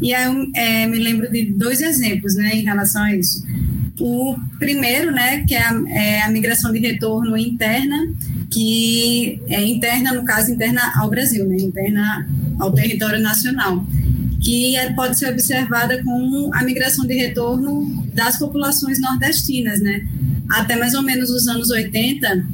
E 0.00 0.14
aí 0.14 0.26
eu 0.26 0.50
é, 0.54 0.86
me 0.86 0.98
lembro 0.98 1.30
de 1.30 1.46
dois 1.46 1.80
exemplos, 1.80 2.34
né, 2.36 2.54
em 2.54 2.62
relação 2.62 3.02
a 3.02 3.14
isso. 3.14 3.44
O 4.00 4.36
primeiro, 4.58 5.10
né, 5.10 5.44
que 5.44 5.54
é 5.54 5.62
a, 5.62 5.82
é 5.88 6.22
a 6.22 6.30
migração 6.30 6.72
de 6.72 6.78
retorno 6.78 7.36
interna, 7.36 7.96
que 8.50 9.40
é 9.48 9.62
interna, 9.62 10.14
no 10.14 10.24
caso, 10.24 10.50
interna 10.50 10.80
ao 10.96 11.10
Brasil, 11.10 11.46
né, 11.46 11.56
interna 11.56 12.28
ao 12.58 12.72
território 12.72 13.20
nacional, 13.20 13.84
que 14.40 14.76
é, 14.76 14.92
pode 14.92 15.18
ser 15.18 15.30
observada 15.30 16.02
como 16.02 16.54
a 16.54 16.62
migração 16.62 17.06
de 17.06 17.14
retorno 17.14 18.06
das 18.14 18.38
populações 18.38 19.00
nordestinas, 19.00 19.80
né. 19.80 20.06
Até 20.48 20.76
mais 20.76 20.94
ou 20.94 21.02
menos 21.02 21.30
os 21.30 21.46
anos 21.46 21.70
80, 21.70 22.46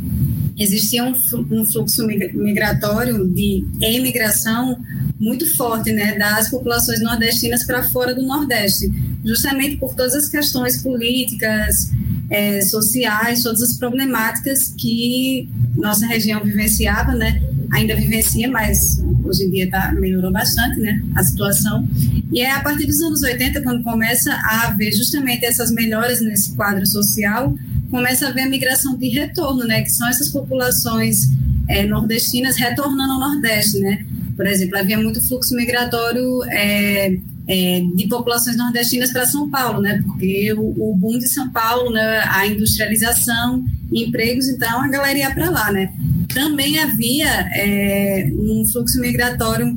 existia 0.59 1.05
um, 1.05 1.15
um 1.51 1.65
fluxo 1.65 2.07
migratório 2.07 3.27
de 3.29 3.65
emigração 3.81 4.81
muito 5.19 5.47
forte 5.57 5.93
né, 5.93 6.19
das 6.19 6.51
populações 6.51 7.01
nordestinas 7.01 7.65
para 7.65 7.83
fora 7.83 8.15
do 8.15 8.23
Nordeste, 8.23 8.91
justamente 9.25 9.77
por 9.77 9.95
todas 9.95 10.15
as 10.15 10.29
questões 10.29 10.83
políticas, 10.83 11.91
é, 12.31 12.61
sociais, 12.63 13.43
todas 13.43 13.63
as 13.63 13.77
problemáticas 13.77 14.69
que 14.69 15.49
nossa 15.77 16.07
região 16.07 16.43
vivenciava, 16.43 17.13
né? 17.13 17.43
Ainda 17.73 17.97
vivencia, 17.97 18.49
mas 18.49 19.03
hoje 19.25 19.45
em 19.45 19.51
dia 19.51 19.71
tá, 19.71 19.93
melhorou 19.93 20.31
bastante, 20.31 20.81
né? 20.81 21.03
A 21.15 21.23
situação. 21.23 21.87
E 22.33 22.41
é 22.41 22.51
a 22.51 22.61
partir 22.61 22.87
dos 22.87 23.01
anos 23.01 23.23
80, 23.23 23.63
quando 23.63 23.83
começa 23.83 24.33
a 24.33 24.69
haver 24.69 24.93
justamente 24.93 25.45
essas 25.45 25.71
melhoras 25.71 26.21
nesse 26.21 26.55
quadro 26.55 26.87
social, 26.87 27.55
começa 27.91 28.27
a 28.27 28.29
haver 28.31 28.43
a 28.43 28.49
migração 28.49 28.97
de 28.97 29.09
retorno, 29.09 29.65
né? 29.65 29.83
Que 29.83 29.91
são 29.93 30.09
essas 30.09 30.31
populações 30.31 31.29
é, 31.69 31.87
nordestinas 31.87 32.57
retornando 32.57 33.13
ao 33.13 33.21
Nordeste, 33.21 33.79
né? 33.79 34.05
Por 34.37 34.47
exemplo, 34.47 34.79
havia 34.79 34.99
muito 34.99 35.27
fluxo 35.27 35.55
migratório 35.55 36.43
é, 36.51 37.19
é, 37.47 37.83
de 37.95 38.09
populações 38.09 38.57
nordestinas 38.57 39.13
para 39.13 39.27
São 39.27 39.51
Paulo, 39.51 39.81
né? 39.81 40.03
Porque 40.05 40.53
o, 40.55 40.63
o, 40.63 40.97
boom 40.97 41.19
de 41.19 41.29
São 41.29 41.51
Paulo, 41.51 41.91
né? 41.91 42.23
A 42.29 42.47
industrialização, 42.47 43.65
empregos, 43.93 44.49
então 44.49 44.81
a 44.81 44.89
galera 44.89 45.19
ia 45.19 45.35
para 45.35 45.51
lá, 45.51 45.71
né? 45.71 45.93
Também 46.33 46.79
havia 46.79 47.29
é, 47.53 48.31
um 48.33 48.65
fluxo 48.73 48.99
migratório 49.01 49.77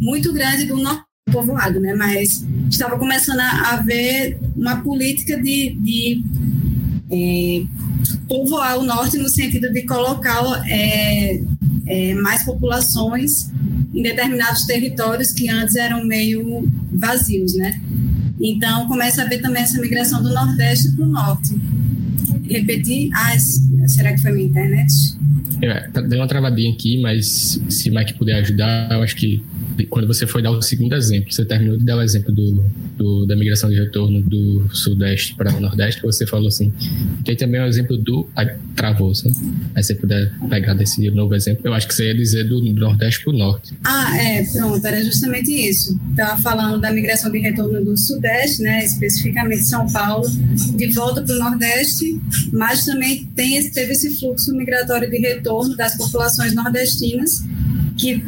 muito 0.00 0.32
grande 0.32 0.66
do 0.66 0.76
norte 0.76 1.02
povoado, 1.32 1.80
né? 1.80 1.94
Mas 1.94 2.46
estava 2.70 2.98
começando 2.98 3.40
a 3.40 3.72
haver 3.72 4.38
uma 4.56 4.80
política 4.82 5.36
de, 5.36 5.76
de 5.80 6.24
é, 7.10 7.64
povoar 8.28 8.78
o 8.78 8.84
norte 8.84 9.18
no 9.18 9.28
sentido 9.28 9.72
de 9.72 9.82
colocar 9.82 10.42
é, 10.68 11.40
é, 11.86 12.14
mais 12.14 12.44
populações 12.44 13.50
em 13.94 14.02
determinados 14.02 14.64
territórios 14.66 15.32
que 15.32 15.48
antes 15.48 15.74
eram 15.74 16.04
meio 16.04 16.70
vazios, 16.98 17.54
né? 17.54 17.80
Então 18.40 18.86
começa 18.86 19.22
a 19.22 19.24
haver 19.24 19.40
também 19.40 19.62
essa 19.62 19.80
migração 19.80 20.22
do 20.22 20.32
Nordeste 20.32 20.92
para 20.92 21.04
o 21.04 21.08
Norte. 21.08 21.54
Repetir, 22.48 23.10
ah, 23.14 23.38
será 23.86 24.12
que 24.12 24.20
foi 24.20 24.32
minha 24.32 24.46
internet? 24.46 24.92
É, 25.60 25.88
tá, 25.88 26.00
deu 26.00 26.20
uma 26.20 26.28
travadinha 26.28 26.72
aqui, 26.72 27.00
mas 27.00 27.60
se 27.68 27.90
o 27.90 27.94
Mike 27.94 28.14
puder 28.14 28.34
ajudar, 28.36 28.92
eu 28.92 29.02
acho 29.02 29.16
que 29.16 29.42
quando 29.86 30.06
você 30.06 30.26
foi 30.26 30.42
dar 30.42 30.50
o 30.50 30.62
segundo 30.62 30.94
exemplo, 30.94 31.32
você 31.32 31.44
terminou 31.44 31.76
de 31.76 31.84
dar 31.84 31.96
o 31.96 32.02
exemplo 32.02 32.32
do, 32.32 32.64
do 32.96 33.26
da 33.26 33.36
migração 33.36 33.70
de 33.70 33.76
retorno 33.76 34.20
do 34.22 34.68
Sudeste 34.74 35.34
para 35.34 35.54
o 35.54 35.60
Nordeste, 35.60 36.02
você 36.02 36.26
falou 36.26 36.48
assim. 36.48 36.72
Tem 37.24 37.36
também 37.36 37.60
o 37.60 37.66
exemplo 37.66 37.96
do. 37.96 38.28
Aí, 38.34 38.48
travou, 38.74 39.14
sabe? 39.14 39.34
Aí 39.74 39.82
você 39.82 39.94
puder 39.94 40.32
pegar 40.48 40.74
desse 40.74 41.08
novo 41.10 41.34
exemplo, 41.34 41.62
eu 41.66 41.74
acho 41.74 41.86
que 41.86 41.94
você 41.94 42.06
ia 42.06 42.14
dizer 42.14 42.44
do 42.44 42.60
Nordeste 42.60 43.24
para 43.24 43.34
o 43.34 43.38
Norte. 43.38 43.74
Ah, 43.84 44.16
é, 44.16 44.44
pronto, 44.44 44.84
era 44.86 45.04
justamente 45.04 45.50
isso. 45.50 45.98
Estava 46.10 46.40
falando 46.40 46.80
da 46.80 46.92
migração 46.92 47.30
de 47.30 47.38
retorno 47.38 47.84
do 47.84 47.96
Sudeste, 47.96 48.62
né, 48.62 48.84
especificamente 48.84 49.64
São 49.64 49.86
Paulo, 49.86 50.28
de 50.28 50.92
volta 50.92 51.22
para 51.22 51.34
o 51.34 51.38
Nordeste, 51.38 52.20
mas 52.52 52.84
também 52.84 53.24
tem 53.34 53.58
teve 53.70 53.92
esse 53.92 54.18
fluxo 54.18 54.54
migratório 54.54 55.10
de 55.10 55.18
retorno 55.18 55.76
das 55.76 55.96
populações 55.96 56.54
nordestinas 56.54 57.42
que 57.96 58.22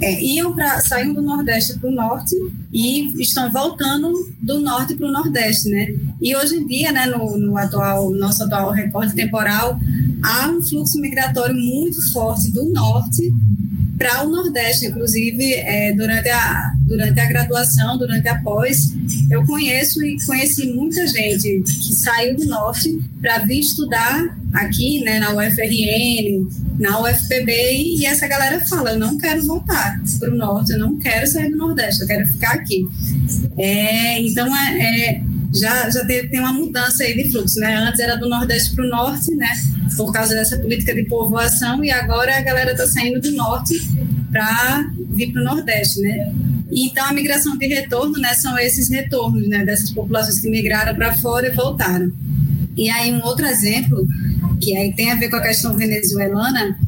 é, 0.00 0.22
iam 0.22 0.54
para 0.54 0.80
saíram 0.80 1.14
do 1.14 1.22
Nordeste 1.22 1.78
para 1.78 1.90
o 1.90 1.92
Norte 1.92 2.34
e 2.72 3.20
estão 3.20 3.50
voltando 3.50 4.12
do 4.40 4.60
Norte 4.60 4.94
para 4.94 5.06
o 5.06 5.12
Nordeste, 5.12 5.68
né? 5.68 5.94
E 6.20 6.34
hoje 6.34 6.56
em 6.56 6.66
dia, 6.66 6.90
né, 6.92 7.06
no, 7.06 7.36
no 7.36 7.56
atual 7.56 8.10
nosso 8.10 8.42
atual 8.44 8.70
recorde 8.70 9.14
temporal, 9.14 9.78
há 10.22 10.48
um 10.48 10.62
fluxo 10.62 10.98
migratório 11.00 11.54
muito 11.54 12.12
forte 12.12 12.50
do 12.52 12.64
Norte 12.72 13.32
para 14.00 14.24
o 14.24 14.30
Nordeste, 14.30 14.86
inclusive 14.86 15.52
é, 15.52 15.92
durante, 15.92 16.30
a, 16.30 16.72
durante 16.86 17.20
a 17.20 17.26
graduação, 17.26 17.98
durante 17.98 18.26
a 18.28 18.40
pós, 18.40 18.94
eu 19.30 19.44
conheço 19.44 20.02
e 20.02 20.16
conheci 20.24 20.72
muita 20.72 21.06
gente 21.06 21.62
que 21.62 21.92
saiu 21.92 22.34
do 22.34 22.46
Norte 22.46 22.98
para 23.20 23.40
vir 23.40 23.60
estudar 23.60 24.38
aqui, 24.54 25.04
né, 25.04 25.18
na 25.18 25.34
UFRN, 25.34 26.48
na 26.78 26.98
UFPB, 27.02 27.52
e 27.98 28.06
essa 28.06 28.26
galera 28.26 28.58
fala, 28.66 28.92
eu 28.92 28.98
não 28.98 29.18
quero 29.18 29.42
voltar 29.42 30.00
para 30.18 30.32
o 30.32 30.34
Norte, 30.34 30.72
eu 30.72 30.78
não 30.78 30.98
quero 30.98 31.26
sair 31.26 31.50
do 31.50 31.58
Nordeste, 31.58 32.00
eu 32.00 32.08
quero 32.08 32.26
ficar 32.26 32.54
aqui. 32.54 32.86
É, 33.58 34.18
então, 34.22 34.48
é, 34.56 34.80
é 34.80 35.22
já, 35.54 35.90
já 35.90 36.04
tem, 36.06 36.28
tem 36.28 36.40
uma 36.40 36.52
mudança 36.52 37.02
aí 37.02 37.14
de 37.14 37.30
fluxo, 37.30 37.58
né? 37.58 37.74
Antes 37.76 38.00
era 38.00 38.16
do 38.16 38.28
Nordeste 38.28 38.74
para 38.74 38.84
o 38.84 38.88
Norte, 38.88 39.34
né? 39.34 39.48
Por 40.04 40.12
causa 40.12 40.34
dessa 40.34 40.56
política 40.58 40.94
de 40.94 41.04
povoação, 41.04 41.84
e 41.84 41.90
agora 41.90 42.36
a 42.36 42.40
galera 42.40 42.72
está 42.72 42.86
saindo 42.86 43.20
do 43.20 43.32
Norte 43.32 43.74
para 44.30 44.90
vir 45.10 45.32
para 45.32 45.42
o 45.42 45.44
Nordeste, 45.44 46.00
né? 46.00 46.32
Então, 46.72 47.04
a 47.04 47.12
migração 47.12 47.58
de 47.58 47.66
retorno, 47.66 48.18
né, 48.18 48.32
são 48.34 48.56
esses 48.58 48.88
retornos, 48.88 49.46
né, 49.48 49.64
dessas 49.64 49.90
populações 49.90 50.38
que 50.38 50.48
migraram 50.48 50.94
para 50.94 51.12
fora 51.14 51.48
e 51.48 51.50
voltaram. 51.50 52.12
E 52.76 52.88
aí, 52.88 53.12
um 53.12 53.22
outro 53.24 53.44
exemplo, 53.44 54.06
que 54.60 54.76
aí 54.76 54.94
tem 54.94 55.10
a 55.10 55.16
ver 55.16 55.28
com 55.28 55.36
a 55.36 55.42
questão 55.42 55.76
venezuelana, 55.76 56.78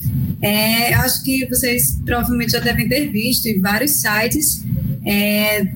é, 0.40 0.94
acho 0.94 1.22
que 1.22 1.46
vocês 1.46 1.98
provavelmente 2.04 2.52
já 2.52 2.60
devem 2.60 2.88
ter 2.88 3.10
visto 3.10 3.46
em 3.46 3.60
vários 3.60 4.00
sites 4.00 4.64
é, 5.04 5.66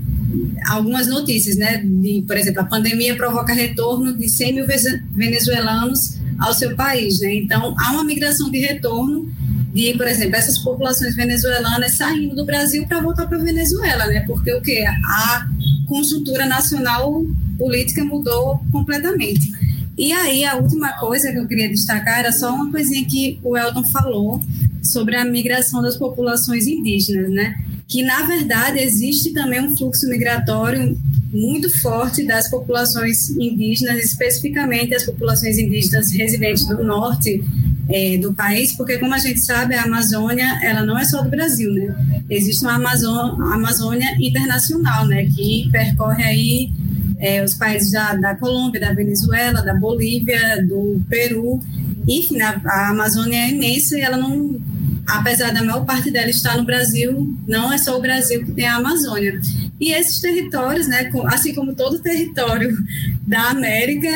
algumas 0.68 1.06
notícias, 1.06 1.56
né? 1.56 1.82
De, 1.84 2.24
por 2.26 2.36
exemplo, 2.36 2.62
a 2.62 2.64
pandemia 2.64 3.14
provoca 3.16 3.52
retorno 3.52 4.16
de 4.16 4.28
100 4.28 4.54
mil 4.54 4.66
venezuelanos 5.12 6.16
ao 6.38 6.52
seu 6.54 6.74
país, 6.76 7.20
né? 7.20 7.34
Então, 7.34 7.74
há 7.78 7.92
uma 7.92 8.04
migração 8.04 8.50
de 8.50 8.58
retorno 8.58 9.30
de, 9.72 9.92
por 9.94 10.06
exemplo, 10.06 10.36
essas 10.36 10.58
populações 10.58 11.14
venezuelanas 11.14 11.94
saindo 11.94 12.34
do 12.34 12.46
Brasil 12.46 12.86
para 12.86 13.00
voltar 13.00 13.26
para 13.26 13.38
a 13.38 13.42
Venezuela, 13.42 14.06
né? 14.06 14.24
Porque 14.26 14.52
o 14.52 14.60
que 14.60 14.84
a 14.86 15.46
conjuntura 15.86 16.46
nacional 16.46 17.24
política 17.58 18.04
mudou 18.04 18.60
completamente. 18.72 19.50
E 19.98 20.12
aí, 20.12 20.44
a 20.44 20.56
última 20.56 20.92
coisa 20.98 21.32
que 21.32 21.38
eu 21.38 21.46
queria 21.46 21.68
destacar 21.68 22.18
era 22.18 22.32
só 22.32 22.54
uma 22.54 22.70
coisinha 22.70 23.04
que 23.06 23.38
o 23.42 23.56
Elton 23.56 23.84
falou 23.84 24.42
sobre 24.82 25.16
a 25.16 25.24
migração 25.24 25.82
das 25.82 25.96
populações 25.96 26.66
indígenas, 26.66 27.30
né? 27.30 27.54
Que, 27.88 28.02
na 28.02 28.22
verdade, 28.22 28.78
existe 28.78 29.32
também 29.32 29.60
um 29.60 29.76
fluxo 29.76 30.08
migratório 30.08 30.98
muito 31.32 31.70
forte 31.80 32.26
das 32.26 32.50
populações 32.50 33.30
indígenas, 33.30 34.04
especificamente 34.04 34.94
as 34.94 35.04
populações 35.04 35.58
indígenas 35.58 36.10
residentes 36.10 36.66
do 36.66 36.82
norte 36.82 37.42
é, 37.88 38.18
do 38.18 38.34
país, 38.34 38.72
porque, 38.76 38.98
como 38.98 39.14
a 39.14 39.18
gente 39.18 39.40
sabe, 39.40 39.74
a 39.74 39.84
Amazônia 39.84 40.58
ela 40.62 40.84
não 40.84 40.98
é 40.98 41.04
só 41.04 41.22
do 41.22 41.30
Brasil, 41.30 41.72
né? 41.72 42.22
Existe 42.28 42.64
uma 42.64 42.74
Amazônia 42.74 44.16
internacional, 44.20 45.06
né, 45.06 45.26
que 45.26 45.68
percorre 45.70 46.24
aí 46.24 46.70
é, 47.18 47.44
os 47.44 47.54
países 47.54 47.92
da, 47.92 48.14
da 48.14 48.34
Colômbia, 48.34 48.80
da 48.80 48.92
Venezuela, 48.92 49.62
da 49.62 49.74
Bolívia, 49.74 50.64
do 50.66 51.00
Peru, 51.08 51.62
enfim, 52.08 52.40
a, 52.40 52.60
a 52.64 52.90
Amazônia 52.90 53.38
é 53.38 53.50
imensa 53.50 53.96
e 53.96 54.00
ela 54.00 54.16
não 54.16 54.60
apesar 55.06 55.52
da 55.52 55.62
maior 55.62 55.84
parte 55.84 56.10
dela 56.10 56.28
estar 56.28 56.56
no 56.56 56.64
Brasil, 56.64 57.34
não 57.46 57.72
é 57.72 57.78
só 57.78 57.96
o 57.96 58.00
Brasil 58.00 58.44
que 58.44 58.52
tem 58.52 58.66
a 58.66 58.76
Amazônia. 58.76 59.40
E 59.80 59.92
esses 59.92 60.20
territórios, 60.20 60.88
né, 60.88 61.10
assim 61.26 61.54
como 61.54 61.74
todo 61.74 61.98
território 61.98 62.76
da 63.26 63.50
América, 63.50 64.08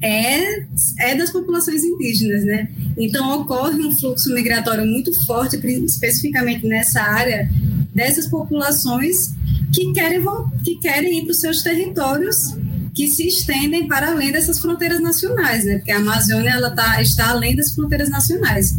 é, 0.00 0.64
é 1.00 1.14
das 1.16 1.30
populações 1.30 1.82
indígenas, 1.84 2.44
né? 2.44 2.68
Então 2.96 3.40
ocorre 3.40 3.80
um 3.80 3.92
fluxo 3.92 4.32
migratório 4.32 4.84
muito 4.86 5.12
forte, 5.24 5.56
especificamente 5.56 6.66
nessa 6.66 7.00
área, 7.02 7.48
dessas 7.94 8.26
populações 8.26 9.32
que 9.72 9.92
querem, 9.92 10.22
que 10.64 10.76
querem 10.76 11.18
ir 11.18 11.22
para 11.22 11.32
os 11.32 11.40
seus 11.40 11.62
territórios 11.62 12.54
que 12.94 13.08
se 13.08 13.26
estendem 13.26 13.88
para 13.88 14.10
além 14.10 14.30
dessas 14.30 14.58
fronteiras 14.58 15.00
nacionais, 15.00 15.64
né? 15.64 15.78
Porque 15.78 15.92
a 15.92 15.96
Amazônia 15.96 16.50
ela 16.50 16.70
tá, 16.70 17.00
está 17.00 17.30
além 17.30 17.56
das 17.56 17.72
fronteiras 17.74 18.10
nacionais. 18.10 18.76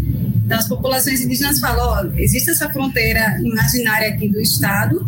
Então, 0.54 0.62
as 0.62 0.68
populações 0.68 1.20
indígenas 1.22 1.60
falam: 1.60 2.14
existe 2.16 2.52
essa 2.52 2.70
fronteira 2.70 3.40
imaginária 3.44 4.10
aqui 4.10 4.30
do 4.30 4.40
Estado, 4.40 5.04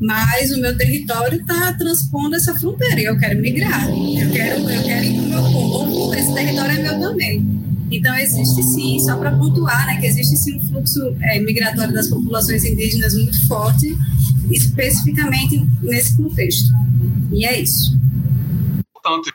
mas 0.00 0.50
o 0.50 0.60
meu 0.60 0.76
território 0.76 1.40
está 1.40 1.72
transpondo 1.74 2.34
essa 2.34 2.52
fronteira 2.56 3.00
e 3.00 3.04
eu 3.04 3.16
quero 3.16 3.40
migrar, 3.40 3.88
eu 3.88 4.30
quero, 4.32 4.68
eu 4.68 4.82
quero 4.82 5.04
ir 5.04 5.14
para 5.14 5.22
o 5.22 5.28
meu 5.28 5.52
povo, 5.52 6.14
esse 6.14 6.34
território 6.34 6.72
é 6.72 6.82
meu 6.82 6.98
também. 6.98 7.46
Então, 7.92 8.14
existe 8.16 8.60
sim, 8.64 8.98
só 8.98 9.16
para 9.16 9.30
pontuar, 9.30 9.86
né, 9.86 10.00
que 10.00 10.06
existe 10.06 10.36
sim 10.36 10.56
um 10.56 10.68
fluxo 10.68 11.00
é, 11.22 11.38
migratório 11.38 11.94
das 11.94 12.08
populações 12.08 12.64
indígenas 12.64 13.14
muito 13.14 13.46
forte, 13.46 13.96
especificamente 14.50 15.64
nesse 15.80 16.16
contexto. 16.16 16.72
E 17.32 17.46
é 17.46 17.60
isso. 17.60 17.96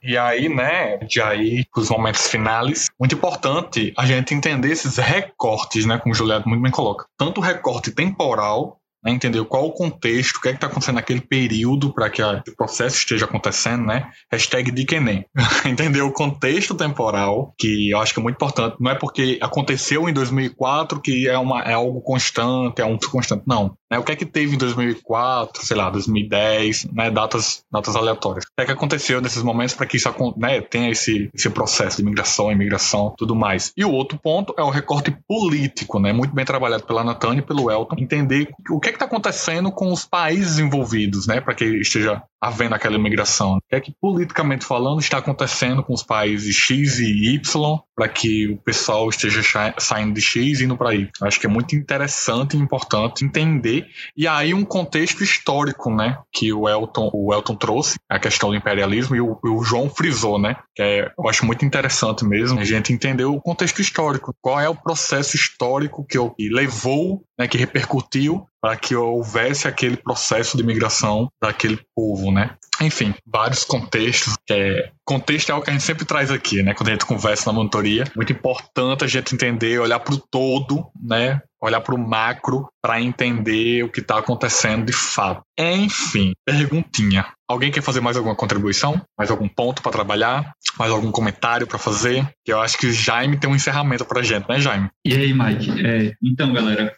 E 0.03 0.17
aí, 0.17 0.49
né, 0.49 0.97
de 0.97 1.21
aí 1.21 1.65
os 1.76 1.89
momentos 1.89 2.28
finais, 2.28 2.89
muito 2.99 3.15
importante 3.15 3.93
a 3.97 4.05
gente 4.05 4.34
entender 4.34 4.71
esses 4.71 4.97
recortes, 4.97 5.86
né, 5.86 5.97
como 5.97 6.13
o 6.13 6.17
Juliette 6.17 6.47
muito 6.47 6.61
bem 6.61 6.71
coloca. 6.71 7.05
Tanto 7.17 7.39
o 7.39 7.43
recorte 7.43 7.91
temporal 7.91 8.80
né, 9.03 9.11
entender 9.11 9.43
qual 9.45 9.65
o 9.65 9.74
contexto, 9.74 10.38
o 10.38 10.41
que 10.41 10.47
é 10.47 10.51
está 10.51 10.67
acontecendo 10.67 10.95
naquele 10.95 11.19
período 11.19 11.93
para 11.93 12.09
que 12.09 12.21
o 12.24 12.55
processo 12.55 12.97
esteja 12.97 13.26
acontecendo, 13.26 13.86
né? 13.86 14.09
Hashtag 14.32 14.71
Dikenem. 14.71 15.26
entender 15.65 16.01
o 16.01 16.11
contexto 16.11 16.74
temporal, 16.74 17.53
que 17.57 17.89
eu 17.89 17.99
acho 17.99 18.13
que 18.13 18.19
é 18.19 18.24
muito 18.24 18.36
importante. 18.36 18.78
Não 18.80 18.91
é 18.91 18.95
porque 18.95 19.38
aconteceu 19.41 20.07
em 20.07 20.13
2004 20.13 21.01
que 21.01 21.28
é, 21.28 21.38
uma, 21.38 21.61
é 21.61 21.74
algo 21.74 22.01
constante, 22.01 22.82
é 22.82 22.86
um 22.86 22.97
constante. 22.97 23.43
Não. 23.45 23.76
Né? 23.94 24.00
O 24.00 24.04
que 24.04 24.12
é 24.12 24.16
que 24.16 24.26
teve 24.26 24.56
em 24.56 24.58
2004, 24.58 25.64
sei 25.64 25.78
lá, 25.78 25.88
2010, 25.91 26.86
né? 26.91 27.12
datas, 27.12 27.64
datas 27.72 27.96
aleatórias. 27.96 28.46
O 28.46 28.48
que 28.58 28.64
é 28.64 28.66
que 28.66 28.72
aconteceu 28.72 29.22
nesses 29.22 29.44
momentos 29.44 29.76
para 29.76 29.86
que 29.86 29.98
isso 29.98 30.10
né, 30.36 30.62
tenha 30.62 30.89
esse, 30.89 31.30
esse 31.32 31.50
processo 31.52 31.98
de 31.98 32.04
migração, 32.04 32.52
imigração, 32.52 33.14
tudo 33.16 33.36
mais. 33.36 33.72
E 33.78 33.86
o 33.86 33.91
outro 33.91 34.18
ponto 34.18 34.54
é 34.58 34.64
o 34.64 34.72
recorte 34.72 35.16
político, 35.28 36.00
né? 36.00 36.12
muito 36.12 36.34
bem 36.34 36.44
trabalhado 36.44 36.84
pela 36.86 37.04
Natânia 37.04 37.41
e 37.41 37.46
pelo 37.46 37.70
Elton, 37.70 37.96
entender 38.00 38.50
o 38.68 38.80
que 38.80 38.89
é 38.89 38.91
que 38.91 38.96
está 38.96 39.06
acontecendo 39.06 39.72
com 39.72 39.91
os 39.91 40.06
países 40.06 40.58
envolvidos, 40.58 41.28
né? 41.28 41.39
para 41.39 41.54
que 41.54 41.66
esteja 41.66 42.24
havendo 42.44 42.76
aquela 42.76 42.96
imigração. 42.96 43.56
O 43.56 43.62
que 43.70 43.76
é 43.76 43.80
que, 43.80 43.94
politicamente 44.02 44.66
falando, 44.66 45.00
está 45.00 45.18
acontecendo 45.18 45.82
com 45.82 45.94
os 45.94 46.04
países 46.04 46.54
X 46.54 47.00
e 47.00 47.36
Y 47.36 47.80
para 47.96 48.10
que 48.10 48.50
o 48.50 48.58
pessoal 48.58 49.08
esteja 49.10 49.41
saindo 49.78 50.14
de 50.14 50.22
X 50.22 50.60
e 50.60 50.66
indo 50.66 50.76
para 50.76 50.94
Y. 50.94 51.10
Acho 51.22 51.39
que 51.39 51.46
é 51.46 51.50
muito 51.50 51.74
interessante 51.76 52.58
e 52.58 52.60
importante 52.60 53.24
entender. 53.24 53.88
E 54.18 54.28
aí 54.28 54.54
um 54.54 54.66
contexto 54.66 55.24
histórico, 55.24 55.89
né? 55.89 56.18
Que 56.34 56.52
o 56.52 56.68
Elton, 56.68 57.10
o 57.14 57.34
Elton 57.34 57.56
trouxe, 57.56 57.98
a 58.10 58.20
questão 58.20 58.50
do 58.50 58.56
imperialismo, 58.56 59.16
e 59.16 59.22
o, 59.22 59.39
o 59.41 59.64
João 59.64 59.89
frisou, 59.89 60.38
né? 60.38 60.58
Que 60.76 60.82
é, 60.82 61.12
eu 61.18 61.30
acho 61.30 61.46
muito 61.46 61.64
interessante 61.64 62.26
mesmo 62.26 62.60
a 62.60 62.66
gente 62.66 62.91
entender 62.91 63.26
o 63.26 63.39
contexto 63.39 63.80
histórico. 63.80 64.36
Qual 64.41 64.60
é 64.60 64.68
o 64.68 64.76
processo 64.76 65.36
histórico 65.36 66.06
que, 66.06 66.18
que 66.36 66.50
levou, 66.50 67.24
né, 67.39 67.48
que 67.48 67.58
repercutiu 67.58 68.46
para 68.64 68.78
que 68.78 68.95
houvesse 68.95 69.68
aquele 69.68 69.97
processo 69.97 70.55
de 70.55 70.64
migração 70.64 71.30
daquele 71.41 71.82
povo, 71.93 72.32
né? 72.32 72.55
Enfim, 72.82 73.14
vários 73.28 73.66
contextos. 73.66 74.36
É, 74.49 74.89
contexto 75.03 75.49
é 75.49 75.51
algo 75.51 75.66
que 75.66 75.70
a 75.70 75.74
gente 75.74 75.84
sempre 75.84 76.05
traz 76.05 76.32
aqui, 76.32 76.64
né? 76.64 76.74
Quando 76.74 76.88
a 76.88 76.91
gente 76.93 77.05
conversa 77.05 77.51
na 77.51 77.57
monitoria. 77.57 78.05
Muito 78.16 78.32
importante 78.32 79.03
a 79.03 79.07
gente 79.07 79.36
entender, 79.36 79.80
olhar 79.80 79.99
para 79.99 80.14
o 80.14 80.18
todo, 80.18 80.86
né? 80.97 81.41
Olhar 81.61 81.82
para 81.82 81.93
o 81.93 81.97
macro 81.97 82.70
para 82.82 83.01
entender 83.01 83.84
o 83.84 83.89
que 83.89 83.99
está 83.99 84.18
acontecendo 84.18 84.86
de 84.86 84.93
fato. 84.93 85.41
Enfim, 85.59 86.32
perguntinha. 86.45 87.26
Alguém 87.47 87.70
quer 87.70 87.82
fazer 87.82 87.99
mais 87.99 88.16
alguma 88.16 88.36
contribuição? 88.36 89.01
Mais 89.18 89.30
algum 89.30 89.47
ponto 89.47 89.82
para 89.82 89.91
trabalhar? 89.91 90.53
Mais 90.80 90.89
algum 90.89 91.11
comentário 91.11 91.68
para 91.68 91.78
fazer? 91.78 92.26
Eu 92.47 92.61
acho 92.61 92.78
que 92.78 92.88
o 92.88 92.93
Jaime 92.93 93.38
tem 93.38 93.49
um 93.49 93.55
encerramento 93.55 94.05
para 94.05 94.24
gente, 94.24 94.47
né, 94.47 94.59
Jaime? 94.59 94.89
E 95.05 95.14
aí, 95.14 95.34
Mike? 95.34 95.86
É, 95.86 96.14
então, 96.22 96.51
galera, 96.53 96.93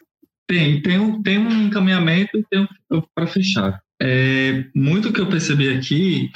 tem, 0.46 0.80
tem, 0.80 0.98
um, 0.98 1.22
tem 1.22 1.38
um 1.38 1.66
encaminhamento 1.66 2.38
e 2.38 2.44
tem 2.50 2.60
um 2.90 3.02
para 3.14 3.26
fechar. 3.26 3.80
É, 4.00 4.64
muito 4.74 5.12
que 5.12 5.20
eu 5.20 5.28
percebi 5.28 5.68
aqui, 5.68 6.30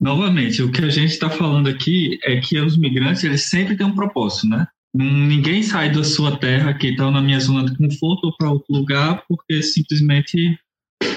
novamente, 0.00 0.62
o 0.62 0.70
que 0.70 0.84
a 0.84 0.90
gente 0.90 1.12
está 1.12 1.30
falando 1.30 1.68
aqui 1.68 2.18
é 2.24 2.40
que 2.40 2.58
os 2.60 2.76
migrantes 2.76 3.24
eles 3.24 3.48
sempre 3.48 3.76
têm 3.76 3.86
um 3.86 3.94
propósito, 3.94 4.48
né? 4.48 4.66
Ninguém 4.94 5.62
sai 5.62 5.92
da 5.92 6.02
sua 6.02 6.38
terra 6.38 6.72
que 6.72 6.88
está 6.88 7.10
na 7.10 7.20
minha 7.20 7.38
zona 7.38 7.68
de 7.68 7.76
conforto 7.76 8.34
para 8.38 8.50
outro 8.50 8.74
lugar 8.74 9.22
porque 9.28 9.62
simplesmente 9.62 10.58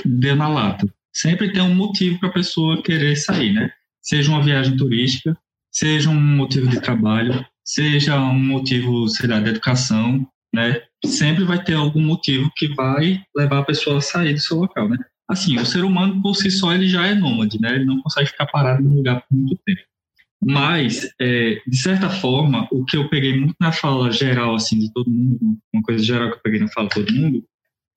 deu 0.05 0.35
na 0.35 0.49
lata. 0.49 0.87
Sempre 1.13 1.51
tem 1.51 1.61
um 1.61 1.73
motivo 1.73 2.19
para 2.19 2.29
a 2.29 2.33
pessoa 2.33 2.81
querer 2.83 3.15
sair, 3.15 3.53
né? 3.53 3.71
Seja 4.01 4.31
uma 4.31 4.43
viagem 4.43 4.75
turística, 4.75 5.37
seja 5.71 6.09
um 6.09 6.19
motivo 6.19 6.67
de 6.67 6.81
trabalho, 6.81 7.45
seja 7.63 8.19
um 8.19 8.39
motivo, 8.39 9.07
sei 9.07 9.29
lá, 9.29 9.39
de 9.39 9.49
educação, 9.49 10.27
né? 10.53 10.81
Sempre 11.05 11.43
vai 11.43 11.63
ter 11.63 11.73
algum 11.73 12.01
motivo 12.01 12.51
que 12.55 12.67
vai 12.73 13.21
levar 13.35 13.59
a 13.59 13.65
pessoa 13.65 13.97
a 13.97 14.01
sair 14.01 14.33
do 14.33 14.39
seu 14.39 14.57
local, 14.57 14.89
né? 14.89 14.97
Assim, 15.29 15.57
o 15.59 15.65
ser 15.65 15.83
humano 15.83 16.21
por 16.21 16.35
si 16.35 16.49
só 16.49 16.73
ele 16.73 16.87
já 16.87 17.05
é 17.05 17.13
nômade, 17.13 17.59
né? 17.61 17.75
Ele 17.75 17.85
não 17.85 18.01
consegue 18.01 18.29
ficar 18.29 18.47
parado 18.47 18.81
no 18.83 18.95
lugar 18.95 19.21
por 19.21 19.37
muito 19.37 19.61
tempo. 19.63 19.81
Mas, 20.41 21.09
é, 21.19 21.61
de 21.67 21.77
certa 21.77 22.09
forma, 22.09 22.67
o 22.71 22.85
que 22.85 22.97
eu 22.97 23.09
peguei 23.09 23.37
muito 23.37 23.55
na 23.59 23.71
fala 23.71 24.11
geral, 24.11 24.55
assim, 24.55 24.79
de 24.79 24.91
todo 24.93 25.09
mundo, 25.09 25.57
uma 25.73 25.83
coisa 25.83 26.03
geral 26.03 26.29
que 26.29 26.37
eu 26.37 26.41
peguei 26.41 26.59
na 26.59 26.69
fala 26.69 26.87
de 26.87 26.95
todo 26.95 27.13
mundo, 27.13 27.43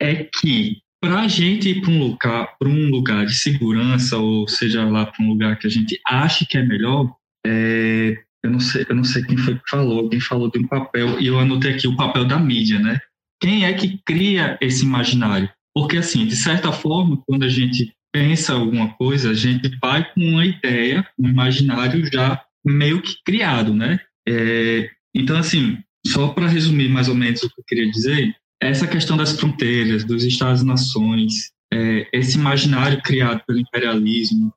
é 0.01 0.25
que 0.25 0.79
para 1.01 1.21
a 1.21 1.29
gente 1.29 1.69
ir 1.69 1.81
para 1.81 1.91
um 1.91 1.99
lugar, 1.99 2.57
para 2.59 2.69
um 2.69 2.89
lugar 2.89 3.27
de 3.27 3.35
segurança, 3.35 4.19
ou 4.19 4.47
seja 4.49 4.85
lá 4.85 5.07
para 5.07 5.25
um 5.25 5.29
lugar 5.29 5.59
que 5.59 5.67
a 5.67 5.71
gente 5.71 5.99
acha 6.07 6.45
que 6.49 6.59
é 6.59 6.63
melhor, 6.63 7.13
é, 7.47 8.17
eu 8.43 8.51
não 8.51 8.61
sei, 8.61 8.85
eu 8.89 8.95
não 8.95 9.05
sei 9.05 9.23
quem 9.25 9.37
foi 9.37 9.55
que 9.55 9.71
falou, 9.71 10.01
alguém 10.01 10.21
falou 10.21 10.51
de 10.51 10.59
um 10.59 10.67
papel, 10.67 11.21
e 11.21 11.27
eu 11.27 11.39
anotei 11.39 11.73
aqui 11.73 11.87
o 11.87 11.97
papel 11.97 12.25
da 12.25 12.39
mídia, 12.39 12.79
né? 12.79 13.01
Quem 13.41 13.65
é 13.65 13.73
que 13.73 13.99
cria 14.05 14.59
esse 14.61 14.85
imaginário? 14.85 15.49
Porque, 15.75 15.97
assim, 15.97 16.27
de 16.27 16.37
certa 16.37 16.73
forma, 16.73 17.23
quando 17.27 17.45
a 17.45 17.49
gente 17.49 17.93
pensa 18.13 18.53
alguma 18.53 18.93
coisa, 18.95 19.31
a 19.31 19.35
gente 19.35 19.71
vai 19.81 20.05
com 20.13 20.21
uma 20.21 20.45
ideia, 20.45 21.07
um 21.19 21.29
imaginário 21.29 22.05
já 22.13 22.43
meio 22.65 23.01
que 23.01 23.17
criado, 23.25 23.75
né? 23.75 23.99
É, 24.29 24.91
então, 25.15 25.37
assim, 25.37 25.79
só 26.07 26.29
para 26.29 26.47
resumir 26.47 26.89
mais 26.89 27.09
ou 27.09 27.15
menos 27.15 27.43
o 27.43 27.49
que 27.49 27.61
eu 27.61 27.65
queria 27.67 27.91
dizer, 27.91 28.35
essa 28.61 28.87
questão 28.87 29.17
das 29.17 29.39
fronteiras, 29.39 30.05
dos 30.05 30.25
Estados-nações, 30.25 31.51
é, 31.73 32.07
esse 32.13 32.37
imaginário 32.37 33.01
criado 33.03 33.43
pelo 33.47 33.59
imperialismo, 33.59 34.53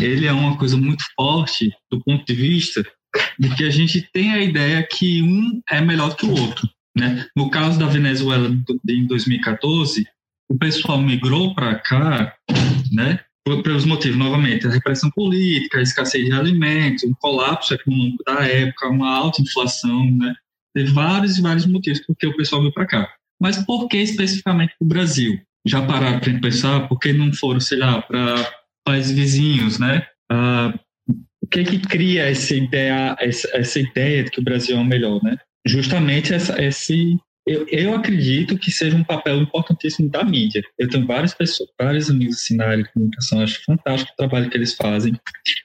ele 0.00 0.26
é 0.26 0.32
uma 0.32 0.56
coisa 0.58 0.76
muito 0.76 1.04
forte 1.14 1.70
do 1.90 2.02
ponto 2.02 2.24
de 2.24 2.34
vista 2.34 2.84
de 3.38 3.54
que 3.54 3.64
a 3.64 3.70
gente 3.70 4.08
tem 4.12 4.32
a 4.32 4.42
ideia 4.42 4.86
que 4.86 5.22
um 5.22 5.60
é 5.70 5.80
melhor 5.80 6.16
que 6.16 6.26
o 6.26 6.30
outro. 6.30 6.68
Né? 6.96 7.26
No 7.36 7.50
caso 7.50 7.78
da 7.78 7.86
Venezuela 7.86 8.48
em 8.88 9.06
2014, 9.06 10.06
o 10.48 10.56
pessoal 10.56 11.00
migrou 11.00 11.54
para 11.54 11.74
cá, 11.74 12.34
né? 12.92 13.20
Pelos 13.62 13.84
motivos, 13.84 14.16
novamente, 14.16 14.66
a 14.66 14.70
repressão 14.70 15.10
política, 15.10 15.78
a 15.78 15.82
escassez 15.82 16.24
de 16.24 16.32
alimentos, 16.32 17.04
um 17.04 17.14
colapso 17.14 17.74
econômico 17.74 18.24
da 18.24 18.44
época, 18.44 18.88
uma 18.88 19.14
alta 19.14 19.42
inflação, 19.42 20.10
né? 20.10 20.34
Teve 20.74 20.90
vários 20.92 21.38
e 21.38 21.42
vários 21.42 21.66
motivos 21.66 22.00
porque 22.06 22.26
o 22.26 22.36
pessoal 22.36 22.60
veio 22.60 22.72
para 22.72 22.86
cá. 22.86 23.08
Mas 23.40 23.58
por 23.64 23.88
que 23.88 23.98
especificamente 23.98 24.74
para 24.78 24.84
o 24.84 24.88
Brasil? 24.88 25.38
Já 25.66 25.82
pararam 25.82 26.20
para 26.20 26.40
pensar 26.40 26.88
por 26.88 26.98
que 26.98 27.12
não 27.12 27.32
foram, 27.32 27.60
sei 27.60 27.78
lá, 27.78 28.02
para 28.02 28.52
países 28.84 29.12
vizinhos, 29.12 29.78
né? 29.78 30.06
Ah, 30.30 30.74
o 31.46 31.48
que 31.48 31.60
é 31.60 31.64
que 31.64 31.78
cria 31.78 32.24
essa 32.24 32.56
ideia, 32.56 33.16
essa, 33.20 33.48
essa, 33.56 33.78
ideia 33.78 34.24
de 34.24 34.30
que 34.32 34.40
o 34.40 34.44
Brasil 34.44 34.76
é 34.76 34.80
o 34.80 34.84
melhor, 34.84 35.22
né? 35.22 35.36
Justamente 35.64 36.34
essa, 36.34 36.60
esse, 36.60 37.16
eu, 37.46 37.64
eu 37.68 37.94
acredito 37.94 38.58
que 38.58 38.72
seja 38.72 38.96
um 38.96 39.04
papel 39.04 39.40
importantíssimo 39.40 40.10
da 40.10 40.24
mídia. 40.24 40.60
Eu 40.76 40.88
tenho 40.88 41.06
várias 41.06 41.32
pessoas, 41.32 41.70
vários 41.80 42.10
amigos 42.10 42.36
assim 42.36 42.56
na 42.56 42.66
área 42.66 42.82
de 42.82 42.92
comunicação, 42.92 43.40
acho 43.40 43.62
fantástico 43.64 44.12
o 44.12 44.16
trabalho 44.16 44.50
que 44.50 44.56
eles 44.56 44.74
fazem, 44.74 45.14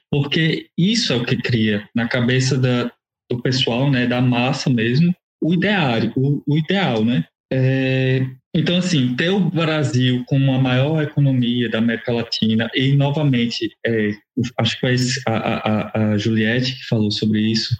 porque 0.08 0.68
isso 0.78 1.12
é 1.12 1.16
o 1.16 1.24
que 1.24 1.36
cria 1.36 1.88
na 1.92 2.06
cabeça 2.06 2.56
da, 2.56 2.84
do 3.28 3.42
pessoal, 3.42 3.90
né, 3.90 4.06
da 4.06 4.20
massa 4.20 4.70
mesmo, 4.70 5.12
o 5.42 5.52
ideário, 5.52 6.12
o, 6.14 6.40
o 6.46 6.56
ideal, 6.56 7.04
né? 7.04 7.24
É, 7.54 8.26
então, 8.54 8.78
assim, 8.78 9.14
ter 9.14 9.28
o 9.28 9.38
Brasil 9.38 10.24
como 10.26 10.52
a 10.52 10.58
maior 10.58 11.02
economia 11.02 11.68
da 11.68 11.78
América 11.78 12.12
Latina, 12.12 12.70
e 12.74 12.96
novamente, 12.96 13.70
é, 13.86 14.12
acho 14.58 14.74
que 14.74 14.80
foi 14.80 14.96
a, 15.26 15.34
a, 15.34 16.12
a 16.12 16.18
Juliette 16.18 16.74
que 16.74 16.86
falou 16.86 17.10
sobre 17.10 17.40
isso, 17.40 17.76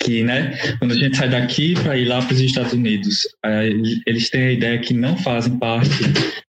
que, 0.00 0.22
né, 0.22 0.56
quando 0.78 0.92
a 0.92 0.96
gente 0.96 1.16
sai 1.16 1.28
daqui 1.28 1.74
para 1.74 1.98
ir 1.98 2.04
lá 2.04 2.22
para 2.22 2.34
os 2.34 2.40
Estados 2.40 2.72
Unidos, 2.72 3.22
eles 4.06 4.30
têm 4.30 4.42
a 4.42 4.52
ideia 4.52 4.78
que 4.78 4.94
não 4.94 5.16
fazem 5.16 5.58
parte 5.58 5.88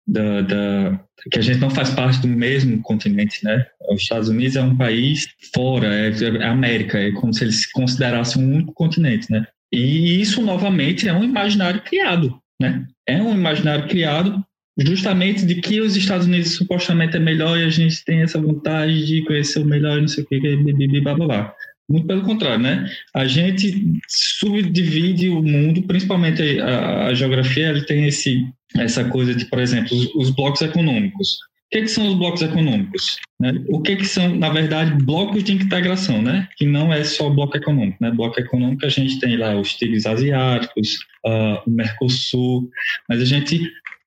da, 0.06 0.42
da, 0.42 1.00
que 1.32 1.40
a 1.40 1.42
gente 1.42 1.60
não 1.60 1.70
faz 1.70 1.90
parte 1.92 2.20
do 2.20 2.28
mesmo 2.28 2.82
continente, 2.82 3.44
né? 3.44 3.66
Os 3.90 4.02
Estados 4.02 4.30
Unidos 4.30 4.56
é 4.56 4.62
um 4.62 4.76
país 4.76 5.28
fora, 5.54 5.88
é, 5.88 6.10
é 6.10 6.46
América, 6.46 7.00
é 7.00 7.12
como 7.14 7.34
se 7.34 7.44
eles 7.44 7.62
se 7.62 7.72
considerassem 7.72 8.44
um 8.44 8.56
único 8.56 8.74
continente, 8.74 9.32
né? 9.32 9.48
E 9.76 10.22
isso 10.22 10.42
novamente 10.42 11.08
é 11.08 11.14
um 11.14 11.24
imaginário 11.24 11.82
criado, 11.82 12.40
né? 12.62 12.88
É 13.06 13.22
um 13.22 13.34
imaginário 13.34 13.88
criado 13.88 14.42
justamente 14.78 15.46
de 15.46 15.56
que 15.56 15.82
os 15.82 15.96
Estados 15.96 16.28
Unidos 16.28 16.56
supostamente 16.56 17.18
é 17.18 17.20
melhor 17.20 17.58
e 17.58 17.64
a 17.64 17.70
gente 17.70 18.04
tem 18.06 18.22
essa 18.22 18.40
vontade 18.40 19.06
de 19.06 19.24
conhecer 19.26 19.60
o 19.60 19.66
melhor 19.66 19.98
e 19.98 20.02
não 20.02 20.08
sei 20.08 20.24
o 20.24 20.28
que, 20.28 20.40
bibi, 20.40 21.02
blá, 21.02 21.14
blá, 21.14 21.26
blá. 21.26 21.54
Muito 21.90 22.08
pelo 22.08 22.24
contrário, 22.24 22.64
né? 22.64 22.90
A 23.14 23.26
gente 23.26 24.00
subdivide 24.08 25.30
o 25.30 25.44
mundo, 25.44 25.84
principalmente 25.84 26.60
a, 26.60 27.08
a 27.08 27.14
geografia, 27.14 27.70
ele 27.70 27.86
tem 27.86 28.08
esse, 28.08 28.48
essa 28.78 29.04
coisa 29.06 29.36
de, 29.36 29.46
por 29.46 29.60
exemplo, 29.60 29.96
os, 29.96 30.16
os 30.16 30.30
blocos 30.30 30.62
econômicos. 30.62 31.38
O 31.66 31.78
que, 31.78 31.82
que, 31.82 31.88
são 31.88 32.08
os 32.08 32.14
blocos 32.16 32.42
econômicos? 32.42 33.18
Né? 33.40 33.54
O 33.68 33.82
que, 33.82 33.96
que, 33.96 34.06
são, 34.06 34.36
na 34.36 34.50
verdade, 34.50 35.04
blocos 35.04 35.44
de 35.44 35.54
integração, 35.54 36.22
né? 36.22 36.48
Que 36.58 36.66
não 36.66 36.94
é 36.94 37.04
só 37.04 37.30
bloco 37.30 37.58
econômico, 37.58 37.98
né? 38.00 38.12
Bloco 38.12 38.40
econômico 38.40 38.86
a 38.86 38.90
gente 38.90 39.20
tem 39.20 39.36
lá 39.36 39.60
os 39.60 39.74
tigres 39.74 40.06
asiáticos, 40.06 41.00
uh, 41.26 41.62
o 41.68 41.72
Mercosul, 41.72 42.70
mas 43.10 43.20
a 43.20 43.26
gente 43.26 43.60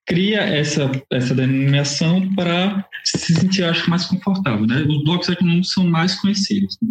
cria 0.07 0.39
essa, 0.39 0.89
essa 1.11 1.35
denominação 1.35 2.33
para 2.33 2.83
se 3.03 3.33
sentir, 3.33 3.63
acho, 3.63 3.89
mais 3.89 4.05
confortável, 4.05 4.65
né? 4.65 4.81
Os 4.81 5.03
blocos 5.03 5.29
econômicos 5.29 5.71
são 5.71 5.85
mais 5.85 6.15
conhecidos. 6.15 6.77
Né? 6.81 6.89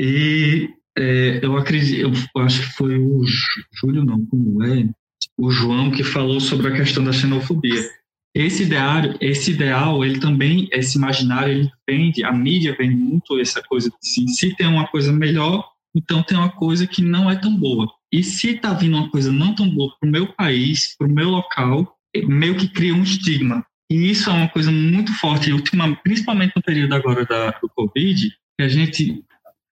E 0.00 0.70
é, 0.96 1.40
eu 1.42 1.56
acredito, 1.56 2.10
eu 2.34 2.42
acho 2.42 2.62
que 2.62 2.72
foi 2.74 2.96
o 2.96 3.22
Júlio, 3.74 4.04
não, 4.04 4.24
como 4.26 4.64
é, 4.64 4.88
o 5.36 5.50
João 5.50 5.90
que 5.90 6.02
falou 6.02 6.40
sobre 6.40 6.68
a 6.68 6.72
questão 6.72 7.04
da 7.04 7.12
xenofobia. 7.12 7.82
Esse 8.36 8.64
ideário, 8.64 9.16
esse 9.18 9.52
ideal, 9.52 10.04
ele 10.04 10.20
também, 10.20 10.68
esse 10.70 10.98
imaginário, 10.98 11.54
ele 11.54 11.70
vende, 11.88 12.22
a 12.22 12.30
mídia 12.30 12.76
vende 12.78 12.94
muito 12.94 13.40
essa 13.40 13.62
coisa 13.62 13.88
de 13.88 13.96
assim, 13.96 14.28
se 14.28 14.54
tem 14.54 14.66
uma 14.66 14.86
coisa 14.86 15.10
melhor, 15.10 15.66
então 15.96 16.22
tem 16.22 16.36
uma 16.36 16.50
coisa 16.50 16.86
que 16.86 17.00
não 17.00 17.30
é 17.30 17.36
tão 17.36 17.56
boa. 17.56 17.90
E 18.12 18.22
se 18.22 18.50
está 18.50 18.74
vindo 18.74 18.98
uma 18.98 19.08
coisa 19.08 19.32
não 19.32 19.54
tão 19.54 19.66
boa 19.70 19.90
para 19.98 20.06
o 20.06 20.12
meu 20.12 20.26
país, 20.26 20.94
para 20.98 21.08
o 21.08 21.10
meu 21.10 21.30
local, 21.30 21.96
meio 22.26 22.58
que 22.58 22.68
cria 22.68 22.94
um 22.94 23.02
estigma. 23.02 23.64
E 23.90 24.10
isso 24.10 24.28
é 24.28 24.34
uma 24.34 24.48
coisa 24.50 24.70
muito 24.70 25.14
forte, 25.14 25.50
ultima, 25.50 25.96
principalmente 26.04 26.52
no 26.54 26.62
período 26.62 26.94
agora 26.94 27.24
da, 27.24 27.52
do 27.52 27.70
Covid, 27.70 28.28
que 28.58 28.62
a 28.62 28.68
gente, 28.68 29.24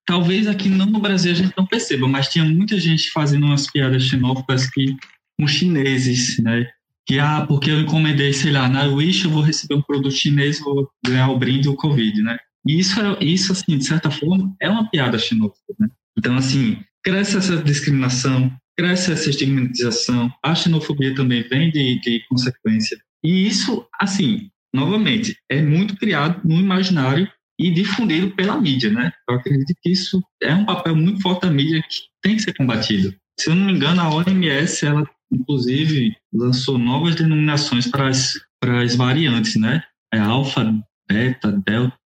talvez 0.06 0.46
aqui 0.46 0.70
não 0.70 0.86
no 0.86 1.00
Brasil 1.00 1.32
a 1.32 1.34
gente 1.34 1.52
não 1.54 1.66
perceba, 1.66 2.08
mas 2.08 2.28
tinha 2.28 2.46
muita 2.46 2.80
gente 2.80 3.10
fazendo 3.10 3.44
umas 3.44 3.70
piadas 3.70 4.04
xenófobas 4.04 4.70
que, 4.70 4.96
com 5.38 5.46
chineses, 5.46 6.42
né? 6.42 6.66
Que, 7.06 7.18
ah, 7.18 7.44
porque 7.46 7.70
eu 7.70 7.80
encomendei, 7.80 8.32
sei 8.32 8.50
lá, 8.50 8.68
na 8.68 8.84
Wish 8.84 9.24
eu 9.24 9.30
vou 9.30 9.42
receber 9.42 9.74
um 9.74 9.82
produto 9.82 10.14
chinês, 10.14 10.60
vou 10.60 10.88
ganhar 11.04 11.28
o 11.28 11.38
brinde 11.38 11.68
do 11.68 11.76
Covid, 11.76 12.22
né? 12.22 12.38
E 12.66 12.78
isso, 12.78 12.98
é, 13.00 13.22
isso 13.22 13.52
assim, 13.52 13.76
de 13.76 13.84
certa 13.84 14.10
forma, 14.10 14.54
é 14.60 14.70
uma 14.70 14.88
piada 14.88 15.18
xenófoba, 15.18 15.74
né? 15.78 15.88
Então, 16.16 16.36
assim, 16.36 16.78
cresce 17.02 17.36
essa 17.36 17.56
discriminação, 17.58 18.50
cresce 18.76 19.12
essa 19.12 19.28
estigmatização, 19.28 20.32
a 20.42 20.54
xenofobia 20.54 21.14
também 21.14 21.42
vem 21.42 21.70
de, 21.70 22.00
de 22.00 22.24
consequência. 22.28 22.98
E 23.22 23.46
isso, 23.46 23.86
assim, 24.00 24.50
novamente, 24.74 25.36
é 25.50 25.62
muito 25.62 25.96
criado 25.96 26.40
no 26.44 26.56
imaginário 26.56 27.28
e 27.58 27.70
difundido 27.70 28.30
pela 28.34 28.60
mídia, 28.60 28.90
né? 28.90 29.12
Eu 29.28 29.36
acredito 29.36 29.74
que 29.82 29.90
isso 29.90 30.20
é 30.42 30.54
um 30.54 30.64
papel 30.64 30.96
muito 30.96 31.20
forte 31.20 31.42
da 31.42 31.50
mídia 31.50 31.82
que 31.82 31.98
tem 32.22 32.36
que 32.36 32.42
ser 32.42 32.54
combatido. 32.54 33.14
Se 33.38 33.50
eu 33.50 33.54
não 33.54 33.66
me 33.66 33.72
engano, 33.72 34.00
a 34.00 34.10
OMS, 34.10 34.86
ela 34.86 35.08
inclusive 35.32 36.16
lançou 36.32 36.78
novas 36.78 37.14
denominações 37.14 37.86
para 37.86 38.08
as, 38.08 38.34
para 38.60 38.82
as 38.82 38.94
variantes, 38.94 39.56
né? 39.56 39.82
É 40.12 40.18
alfa, 40.18 40.72
beta, 41.08 41.52
delta 41.66 41.98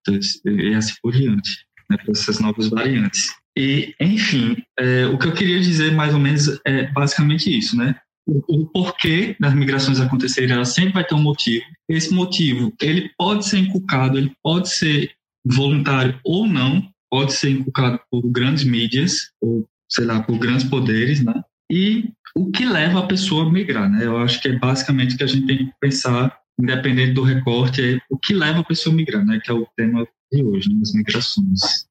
e 0.44 0.74
assim 0.74 0.94
por 1.02 1.12
diante, 1.12 1.50
né? 1.90 1.96
Para 1.96 2.12
essas 2.12 2.40
novas 2.40 2.68
variantes. 2.68 3.28
E, 3.56 3.94
enfim, 4.00 4.56
é, 4.78 5.06
o 5.06 5.18
que 5.18 5.26
eu 5.26 5.34
queria 5.34 5.60
dizer 5.60 5.92
mais 5.92 6.14
ou 6.14 6.20
menos 6.20 6.60
é 6.64 6.90
basicamente 6.92 7.56
isso, 7.56 7.76
né? 7.76 7.96
O, 8.26 8.42
o 8.62 8.66
porquê 8.66 9.34
das 9.40 9.54
migrações 9.54 10.00
acontecerem, 10.00 10.52
ela 10.52 10.64
sempre 10.64 10.92
vai 10.92 11.04
ter 11.04 11.14
um 11.14 11.22
motivo. 11.22 11.64
Esse 11.88 12.12
motivo, 12.12 12.72
ele 12.80 13.10
pode 13.18 13.46
ser 13.46 13.58
inculcado, 13.58 14.18
ele 14.18 14.32
pode 14.42 14.68
ser 14.68 15.10
voluntário 15.44 16.20
ou 16.24 16.46
não, 16.46 16.88
pode 17.10 17.32
ser 17.32 17.50
inculcado 17.50 17.98
por 18.10 18.22
grandes 18.30 18.64
mídias, 18.64 19.30
ou, 19.40 19.66
sei 19.88 20.04
lá, 20.04 20.22
por 20.22 20.38
grandes 20.38 20.64
poderes, 20.64 21.24
né? 21.24 21.34
E 21.70 22.10
o 22.34 22.50
que 22.50 22.64
leva 22.64 23.00
a 23.00 23.06
pessoa 23.06 23.46
a 23.46 23.50
migrar, 23.50 23.90
né? 23.90 24.06
Eu 24.06 24.16
acho 24.18 24.40
que 24.40 24.48
é 24.48 24.58
basicamente 24.58 25.14
o 25.14 25.18
que 25.18 25.24
a 25.24 25.26
gente 25.26 25.46
tem 25.46 25.58
que 25.58 25.72
pensar, 25.80 26.36
independente 26.58 27.12
do 27.12 27.22
recorte, 27.22 27.82
é 27.82 27.98
o 28.10 28.18
que 28.18 28.32
leva 28.32 28.60
a 28.60 28.64
pessoa 28.64 28.92
a 28.92 28.96
migrar, 28.96 29.24
né? 29.24 29.40
Que 29.42 29.50
é 29.50 29.54
o 29.54 29.66
tema 29.76 30.06
de 30.32 30.42
hoje, 30.42 30.68
né? 30.70 30.80
as 30.82 30.92
migrações. 30.94 31.88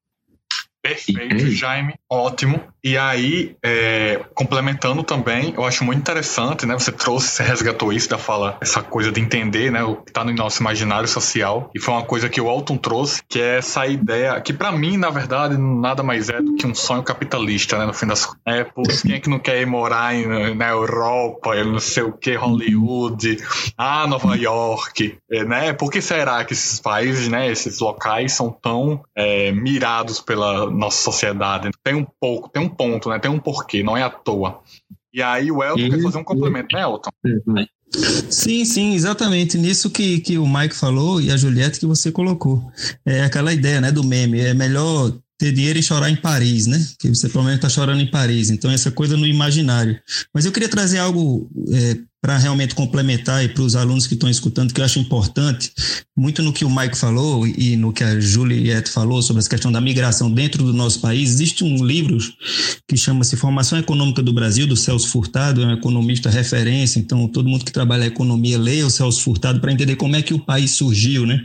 Perfeito, 0.88 1.50
Jaime. 1.50 1.94
Ótimo. 2.10 2.60
E 2.82 2.96
aí, 2.96 3.56
é, 3.62 4.20
complementando 4.34 5.02
também, 5.02 5.52
eu 5.56 5.64
acho 5.64 5.84
muito 5.84 5.98
interessante, 5.98 6.64
né? 6.64 6.74
Você 6.74 6.92
trouxe, 6.92 7.28
você 7.28 7.42
resgatou 7.42 7.92
isso 7.92 8.08
da 8.08 8.16
fala, 8.16 8.56
essa 8.60 8.82
coisa 8.82 9.10
de 9.10 9.20
entender, 9.20 9.70
né? 9.70 9.82
O 9.82 9.96
que 9.96 10.10
está 10.10 10.24
no 10.24 10.32
nosso 10.32 10.62
imaginário 10.62 11.08
social. 11.08 11.70
E 11.74 11.80
foi 11.80 11.92
uma 11.94 12.04
coisa 12.04 12.28
que 12.28 12.40
o 12.40 12.48
Alton 12.48 12.76
trouxe, 12.76 13.22
que 13.28 13.40
é 13.40 13.58
essa 13.58 13.86
ideia, 13.86 14.40
que 14.40 14.52
para 14.52 14.72
mim, 14.72 14.96
na 14.96 15.10
verdade, 15.10 15.58
nada 15.58 16.02
mais 16.02 16.28
é 16.28 16.40
do 16.40 16.54
que 16.54 16.66
um 16.66 16.74
sonho 16.74 17.02
capitalista, 17.02 17.78
né? 17.78 17.84
No 17.84 17.92
fim 17.92 18.06
das 18.06 18.24
contas. 18.24 18.40
É, 18.46 18.64
quem 19.02 19.16
é 19.16 19.20
que 19.20 19.28
não 19.28 19.38
quer 19.38 19.60
ir 19.60 19.66
morar 19.66 20.14
em, 20.14 20.54
na 20.54 20.68
Europa, 20.68 21.54
eu 21.56 21.66
não 21.66 21.80
sei 21.80 22.04
o 22.04 22.12
que, 22.12 22.34
Hollywood, 22.34 23.38
ah, 23.76 24.06
Nova 24.06 24.36
York, 24.36 25.18
é, 25.30 25.44
né? 25.44 25.72
Por 25.72 25.90
que 25.90 26.00
será 26.00 26.44
que 26.44 26.52
esses 26.52 26.80
países, 26.80 27.28
né? 27.28 27.50
Esses 27.50 27.80
locais 27.80 28.32
são 28.32 28.50
tão 28.50 29.02
é, 29.16 29.50
mirados 29.52 30.20
pela 30.20 30.70
nossa 30.78 31.02
sociedade? 31.02 31.70
Tem 31.82 31.94
um 31.94 32.06
pouco, 32.20 32.48
tem 32.48 32.62
um 32.62 32.68
ponto, 32.68 33.08
né? 33.10 33.18
Tem 33.18 33.30
um 33.30 33.40
porquê, 33.40 33.82
não 33.82 33.96
é 33.96 34.02
à 34.02 34.10
toa. 34.10 34.60
E 35.12 35.20
aí 35.20 35.50
o 35.50 35.62
Elton 35.62 35.90
quer 35.90 36.02
fazer 36.02 36.18
um 36.18 36.24
complemento, 36.24 36.76
né, 36.76 36.82
Elton? 36.82 37.10
Sim, 38.30 38.64
sim, 38.64 38.94
exatamente. 38.94 39.58
Nisso 39.58 39.90
que, 39.90 40.20
que 40.20 40.38
o 40.38 40.46
Mike 40.46 40.74
falou 40.74 41.20
e 41.20 41.32
a 41.32 41.36
Juliette 41.36 41.80
que 41.80 41.86
você 41.86 42.12
colocou. 42.12 42.70
É 43.04 43.24
aquela 43.24 43.52
ideia, 43.52 43.80
né, 43.80 43.90
do 43.90 44.04
meme. 44.04 44.40
É 44.40 44.54
melhor 44.54 45.12
ter 45.38 45.52
dinheiro 45.52 45.78
e 45.78 45.82
chorar 45.82 46.10
em 46.10 46.16
Paris, 46.16 46.66
né? 46.66 46.78
Que 46.98 47.08
você 47.08 47.28
provavelmente 47.28 47.64
está 47.64 47.68
chorando 47.68 48.00
em 48.00 48.10
Paris. 48.10 48.50
Então, 48.50 48.70
essa 48.70 48.90
coisa 48.90 49.16
no 49.16 49.26
imaginário. 49.26 49.98
Mas 50.34 50.44
eu 50.44 50.52
queria 50.52 50.68
trazer 50.68 50.98
algo 50.98 51.50
é, 51.72 51.96
para 52.20 52.36
realmente 52.36 52.74
complementar 52.74 53.44
e 53.44 53.48
para 53.48 53.62
os 53.62 53.76
alunos 53.76 54.06
que 54.06 54.14
estão 54.14 54.28
escutando, 54.28 54.72
que 54.74 54.80
eu 54.80 54.84
acho 54.84 54.98
importante, 54.98 55.70
muito 56.16 56.42
no 56.42 56.52
que 56.52 56.64
o 56.64 56.70
Mike 56.70 56.98
falou 56.98 57.46
e 57.46 57.76
no 57.76 57.92
que 57.92 58.02
a 58.02 58.18
Juliette 58.18 58.90
falou 58.90 59.22
sobre 59.22 59.38
essa 59.38 59.48
questão 59.48 59.70
da 59.70 59.80
migração 59.80 60.30
dentro 60.30 60.64
do 60.64 60.72
nosso 60.72 61.00
país, 61.00 61.30
existe 61.30 61.62
um 61.62 61.84
livro 61.84 62.18
que 62.88 62.96
chama-se 62.96 63.36
Formação 63.36 63.78
Econômica 63.78 64.20
do 64.20 64.32
Brasil, 64.32 64.66
do 64.66 64.76
Celso 64.76 65.08
Furtado, 65.08 65.62
é 65.62 65.66
um 65.66 65.74
economista 65.74 66.28
referência, 66.28 66.98
então 66.98 67.28
todo 67.28 67.48
mundo 67.48 67.64
que 67.64 67.70
trabalha 67.70 68.04
a 68.04 68.08
economia 68.08 68.58
lê 68.58 68.82
o 68.82 68.90
Celso 68.90 69.22
Furtado 69.22 69.60
para 69.60 69.72
entender 69.72 69.94
como 69.94 70.16
é 70.16 70.22
que 70.22 70.34
o 70.34 70.40
país 70.40 70.72
surgiu, 70.72 71.24
né? 71.24 71.44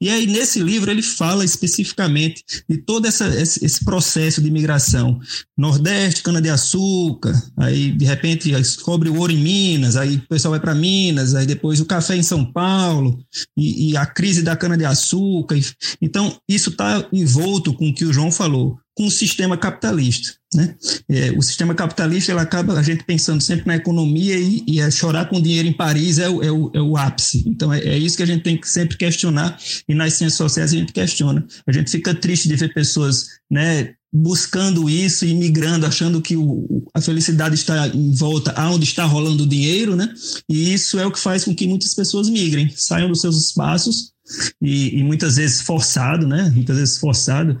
E 0.00 0.10
aí 0.10 0.26
nesse 0.26 0.58
livro 0.60 0.90
ele 0.90 1.02
fala 1.02 1.44
especificamente 1.44 2.44
de 2.68 2.78
todo 2.78 3.06
essa, 3.06 3.28
esse 3.40 3.84
processo 3.84 4.42
de 4.42 4.50
migração. 4.50 5.20
Nordeste, 5.56 6.22
cana-de-açúcar, 6.22 7.40
aí 7.56 7.92
de 7.92 8.04
repente 8.04 8.50
descobre 8.50 9.08
o 9.08 9.16
ouro 9.16 9.32
em 9.32 9.36
Minas, 9.36 9.96
aí 9.96 10.17
o 10.24 10.28
pessoal 10.28 10.52
vai 10.52 10.60
para 10.60 10.74
Minas, 10.74 11.34
aí 11.34 11.46
depois 11.46 11.80
o 11.80 11.86
café 11.86 12.16
em 12.16 12.22
São 12.22 12.44
Paulo 12.44 13.18
e, 13.56 13.90
e 13.90 13.96
a 13.96 14.06
crise 14.06 14.42
da 14.42 14.56
cana-de-açúcar. 14.56 15.58
Então, 16.00 16.36
isso 16.48 16.70
está 16.70 17.06
envolto 17.12 17.74
com 17.74 17.88
o 17.88 17.94
que 17.94 18.04
o 18.04 18.12
João 18.12 18.30
falou, 18.30 18.78
com 18.96 19.06
o 19.06 19.10
sistema 19.10 19.56
capitalista. 19.56 20.38
Né? 20.54 20.74
É, 21.08 21.30
o 21.32 21.42
sistema 21.42 21.74
capitalista 21.74 22.32
ele 22.32 22.40
acaba 22.40 22.72
a 22.72 22.82
gente 22.82 23.04
pensando 23.04 23.40
sempre 23.40 23.66
na 23.66 23.76
economia 23.76 24.38
e, 24.38 24.64
e 24.66 24.80
é 24.80 24.90
chorar 24.90 25.26
com 25.28 25.40
dinheiro 25.40 25.68
em 25.68 25.72
Paris 25.72 26.18
é 26.18 26.28
o, 26.28 26.42
é 26.42 26.50
o, 26.50 26.70
é 26.74 26.80
o 26.80 26.96
ápice. 26.96 27.44
Então 27.46 27.72
é, 27.72 27.80
é, 27.80 27.98
isso 27.98 28.16
que 28.16 28.22
a 28.22 28.26
gente 28.26 28.42
tem 28.42 28.56
que 28.56 28.68
sempre 28.68 28.96
questionar 28.96 29.58
e 29.86 29.94
nas 29.94 30.14
ciências 30.14 30.38
sociais 30.38 30.72
a 30.72 30.76
gente 30.76 30.92
questiona. 30.92 31.46
A 31.66 31.72
gente 31.72 31.90
fica 31.90 32.14
triste 32.14 32.48
de 32.48 32.56
ver 32.56 32.72
pessoas 32.72 33.26
né, 33.50 33.94
buscando 34.12 34.88
isso 34.88 35.24
e 35.24 35.34
migrando, 35.34 35.86
achando 35.86 36.22
que 36.22 36.36
o, 36.36 36.86
a 36.94 37.00
felicidade 37.00 37.54
está 37.54 37.88
em 37.88 38.12
volta 38.12 38.52
aonde 38.52 38.84
está 38.84 39.04
rolando 39.04 39.44
o 39.44 39.48
dinheiro, 39.48 39.94
né? 39.94 40.12
E 40.48 40.72
isso 40.72 40.98
é 40.98 41.06
o 41.06 41.12
que 41.12 41.18
faz 41.18 41.44
com 41.44 41.54
que 41.54 41.66
muitas 41.66 41.94
pessoas 41.94 42.28
migrem, 42.28 42.72
saiam 42.74 43.08
dos 43.08 43.20
seus 43.20 43.36
espaços 43.36 44.12
e, 44.60 44.98
e, 44.98 45.02
muitas 45.02 45.36
vezes 45.36 45.60
forçado, 45.60 46.26
né? 46.26 46.50
Muitas 46.54 46.76
vezes 46.76 46.98
forçado. 46.98 47.58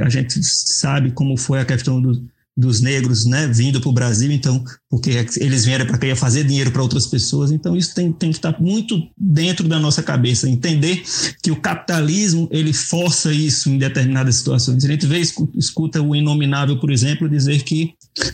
A 0.00 0.08
gente 0.08 0.42
sabe 0.42 1.10
como 1.12 1.36
foi 1.36 1.60
a 1.60 1.64
questão 1.64 2.00
do, 2.00 2.26
dos 2.56 2.80
negros, 2.80 3.26
né? 3.26 3.46
Vindo 3.46 3.80
para 3.80 3.90
o 3.90 3.92
Brasil, 3.92 4.32
então, 4.32 4.64
porque 4.88 5.10
eles 5.36 5.64
vieram 5.64 5.84
para 5.84 5.98
querer 5.98 6.16
fazer 6.16 6.44
dinheiro 6.44 6.70
para 6.70 6.82
outras 6.82 7.06
pessoas. 7.06 7.52
Então, 7.52 7.76
isso 7.76 7.94
tem, 7.94 8.10
tem 8.12 8.30
que 8.30 8.38
estar 8.38 8.58
muito 8.60 9.00
dentro 9.16 9.68
da 9.68 9.78
nossa 9.78 10.02
cabeça, 10.02 10.48
entender 10.48 11.02
que 11.42 11.50
o 11.50 11.60
capitalismo 11.60 12.48
ele 12.50 12.72
força 12.72 13.32
isso 13.32 13.68
em 13.68 13.76
determinadas 13.76 14.36
situações. 14.36 14.84
A 14.84 14.88
gente 14.88 15.06
vê, 15.06 15.20
escuta 15.54 16.00
o 16.00 16.16
inominável, 16.16 16.80
por 16.80 16.90
exemplo, 16.90 17.28
dizer 17.28 17.62
que, 17.62 17.92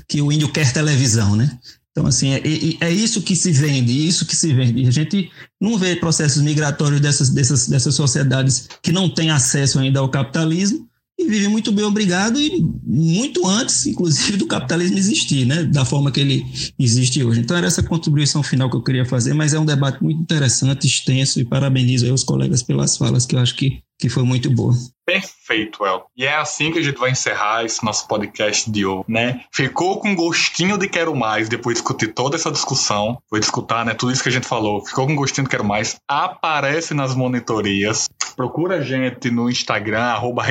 que 0.08 0.22
o 0.22 0.30
índio 0.30 0.52
quer 0.52 0.72
televisão, 0.72 1.34
né? 1.34 1.58
Então, 1.90 2.06
assim, 2.06 2.30
é, 2.30 2.40
é, 2.80 2.90
isso 2.90 3.20
que 3.20 3.36
se 3.36 3.52
vende, 3.52 4.06
isso 4.06 4.24
que 4.24 4.34
se 4.34 4.52
vende. 4.54 4.86
A 4.86 4.90
gente 4.90 5.30
não 5.60 5.76
vê 5.76 5.94
processos 5.94 6.40
migratórios 6.40 7.00
dessas, 7.00 7.28
dessas, 7.28 7.68
dessas 7.68 7.94
sociedades 7.94 8.66
que 8.82 8.90
não 8.90 9.10
têm 9.10 9.30
acesso 9.30 9.78
ainda 9.78 10.00
ao 10.00 10.08
capitalismo, 10.08 10.88
e 11.22 11.28
vivem 11.28 11.48
muito 11.48 11.72
bem, 11.72 11.84
obrigado, 11.84 12.40
e 12.40 12.64
muito 12.84 13.46
antes, 13.46 13.86
inclusive, 13.86 14.36
do 14.36 14.46
capitalismo 14.46 14.98
existir, 14.98 15.46
né? 15.46 15.64
Da 15.64 15.84
forma 15.84 16.10
que 16.10 16.20
ele 16.20 16.44
existe 16.78 17.22
hoje. 17.22 17.40
Então, 17.40 17.56
era 17.56 17.66
essa 17.66 17.82
contribuição 17.82 18.42
final 18.42 18.68
que 18.68 18.76
eu 18.76 18.82
queria 18.82 19.04
fazer, 19.04 19.34
mas 19.34 19.54
é 19.54 19.58
um 19.58 19.64
debate 19.64 20.02
muito 20.02 20.20
interessante, 20.20 20.86
extenso, 20.86 21.40
e 21.40 21.44
parabenizo 21.44 22.04
aí 22.04 22.12
os 22.12 22.24
colegas 22.24 22.62
pelas 22.62 22.96
falas, 22.96 23.26
que 23.26 23.34
eu 23.34 23.40
acho 23.40 23.54
que, 23.54 23.80
que 24.02 24.08
foi 24.08 24.24
muito 24.24 24.50
boa. 24.50 24.74
Perfeito, 25.06 25.86
El. 25.86 26.06
E 26.16 26.26
é 26.26 26.34
assim 26.34 26.72
que 26.72 26.80
a 26.80 26.82
gente 26.82 26.98
vai 26.98 27.12
encerrar 27.12 27.64
esse 27.64 27.84
nosso 27.84 28.08
podcast 28.08 28.68
de 28.68 28.84
hoje, 28.84 29.04
né? 29.06 29.44
Ficou 29.52 30.00
com 30.00 30.12
gostinho 30.12 30.76
de 30.76 30.88
quero 30.88 31.14
mais 31.14 31.48
depois 31.48 31.76
de 31.76 31.82
discutir 31.82 32.08
toda 32.08 32.34
essa 32.34 32.50
discussão, 32.50 33.22
foi 33.30 33.38
escutar, 33.38 33.84
né, 33.84 33.94
tudo 33.94 34.10
isso 34.10 34.22
que 34.22 34.28
a 34.28 34.32
gente 34.32 34.46
falou. 34.46 34.84
Ficou 34.84 35.06
com 35.06 35.14
gostinho 35.14 35.44
de 35.44 35.50
quero 35.50 35.64
mais. 35.64 35.96
Aparece 36.08 36.94
nas 36.94 37.14
monitorias. 37.14 38.08
Procura 38.34 38.78
a 38.78 38.80
gente 38.80 39.30
no 39.30 39.48
Instagram 39.48 40.02
arroba 40.02 40.42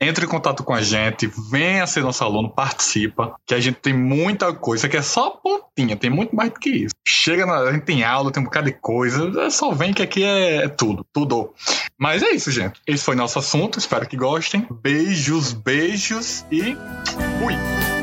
entre 0.00 0.24
em 0.24 0.28
contato 0.28 0.62
com 0.64 0.74
a 0.74 0.82
gente, 0.82 1.30
venha 1.50 1.86
ser 1.86 2.02
nosso 2.02 2.22
aluno, 2.24 2.50
participa, 2.50 3.34
que 3.46 3.54
a 3.54 3.60
gente 3.60 3.76
tem 3.76 3.92
muita 3.92 4.52
coisa, 4.52 4.88
que 4.88 4.96
é 4.96 5.02
só 5.02 5.30
pontinha, 5.30 5.96
tem 5.96 6.10
muito 6.10 6.34
mais 6.34 6.50
do 6.50 6.58
que 6.58 6.70
isso. 6.70 6.94
Chega, 7.06 7.46
na, 7.46 7.58
a 7.58 7.72
gente 7.72 7.84
tem 7.84 8.04
aula, 8.04 8.30
tem 8.30 8.42
um 8.42 8.46
bocado 8.46 8.66
de 8.66 8.72
coisa, 8.72 9.30
é 9.40 9.50
só 9.50 9.72
vem 9.72 9.92
que 9.92 10.02
aqui 10.02 10.22
é, 10.22 10.64
é 10.64 10.68
tudo, 10.68 11.04
tudo. 11.12 11.52
Mas 11.98 12.22
é 12.22 12.30
isso, 12.30 12.50
gente. 12.50 12.80
Esse 12.86 13.04
foi 13.04 13.14
nosso 13.14 13.38
assunto, 13.38 13.78
espero 13.78 14.06
que 14.06 14.16
gostem. 14.16 14.66
Beijos, 14.70 15.52
beijos 15.52 16.44
e 16.50 16.76
fui! 17.38 17.99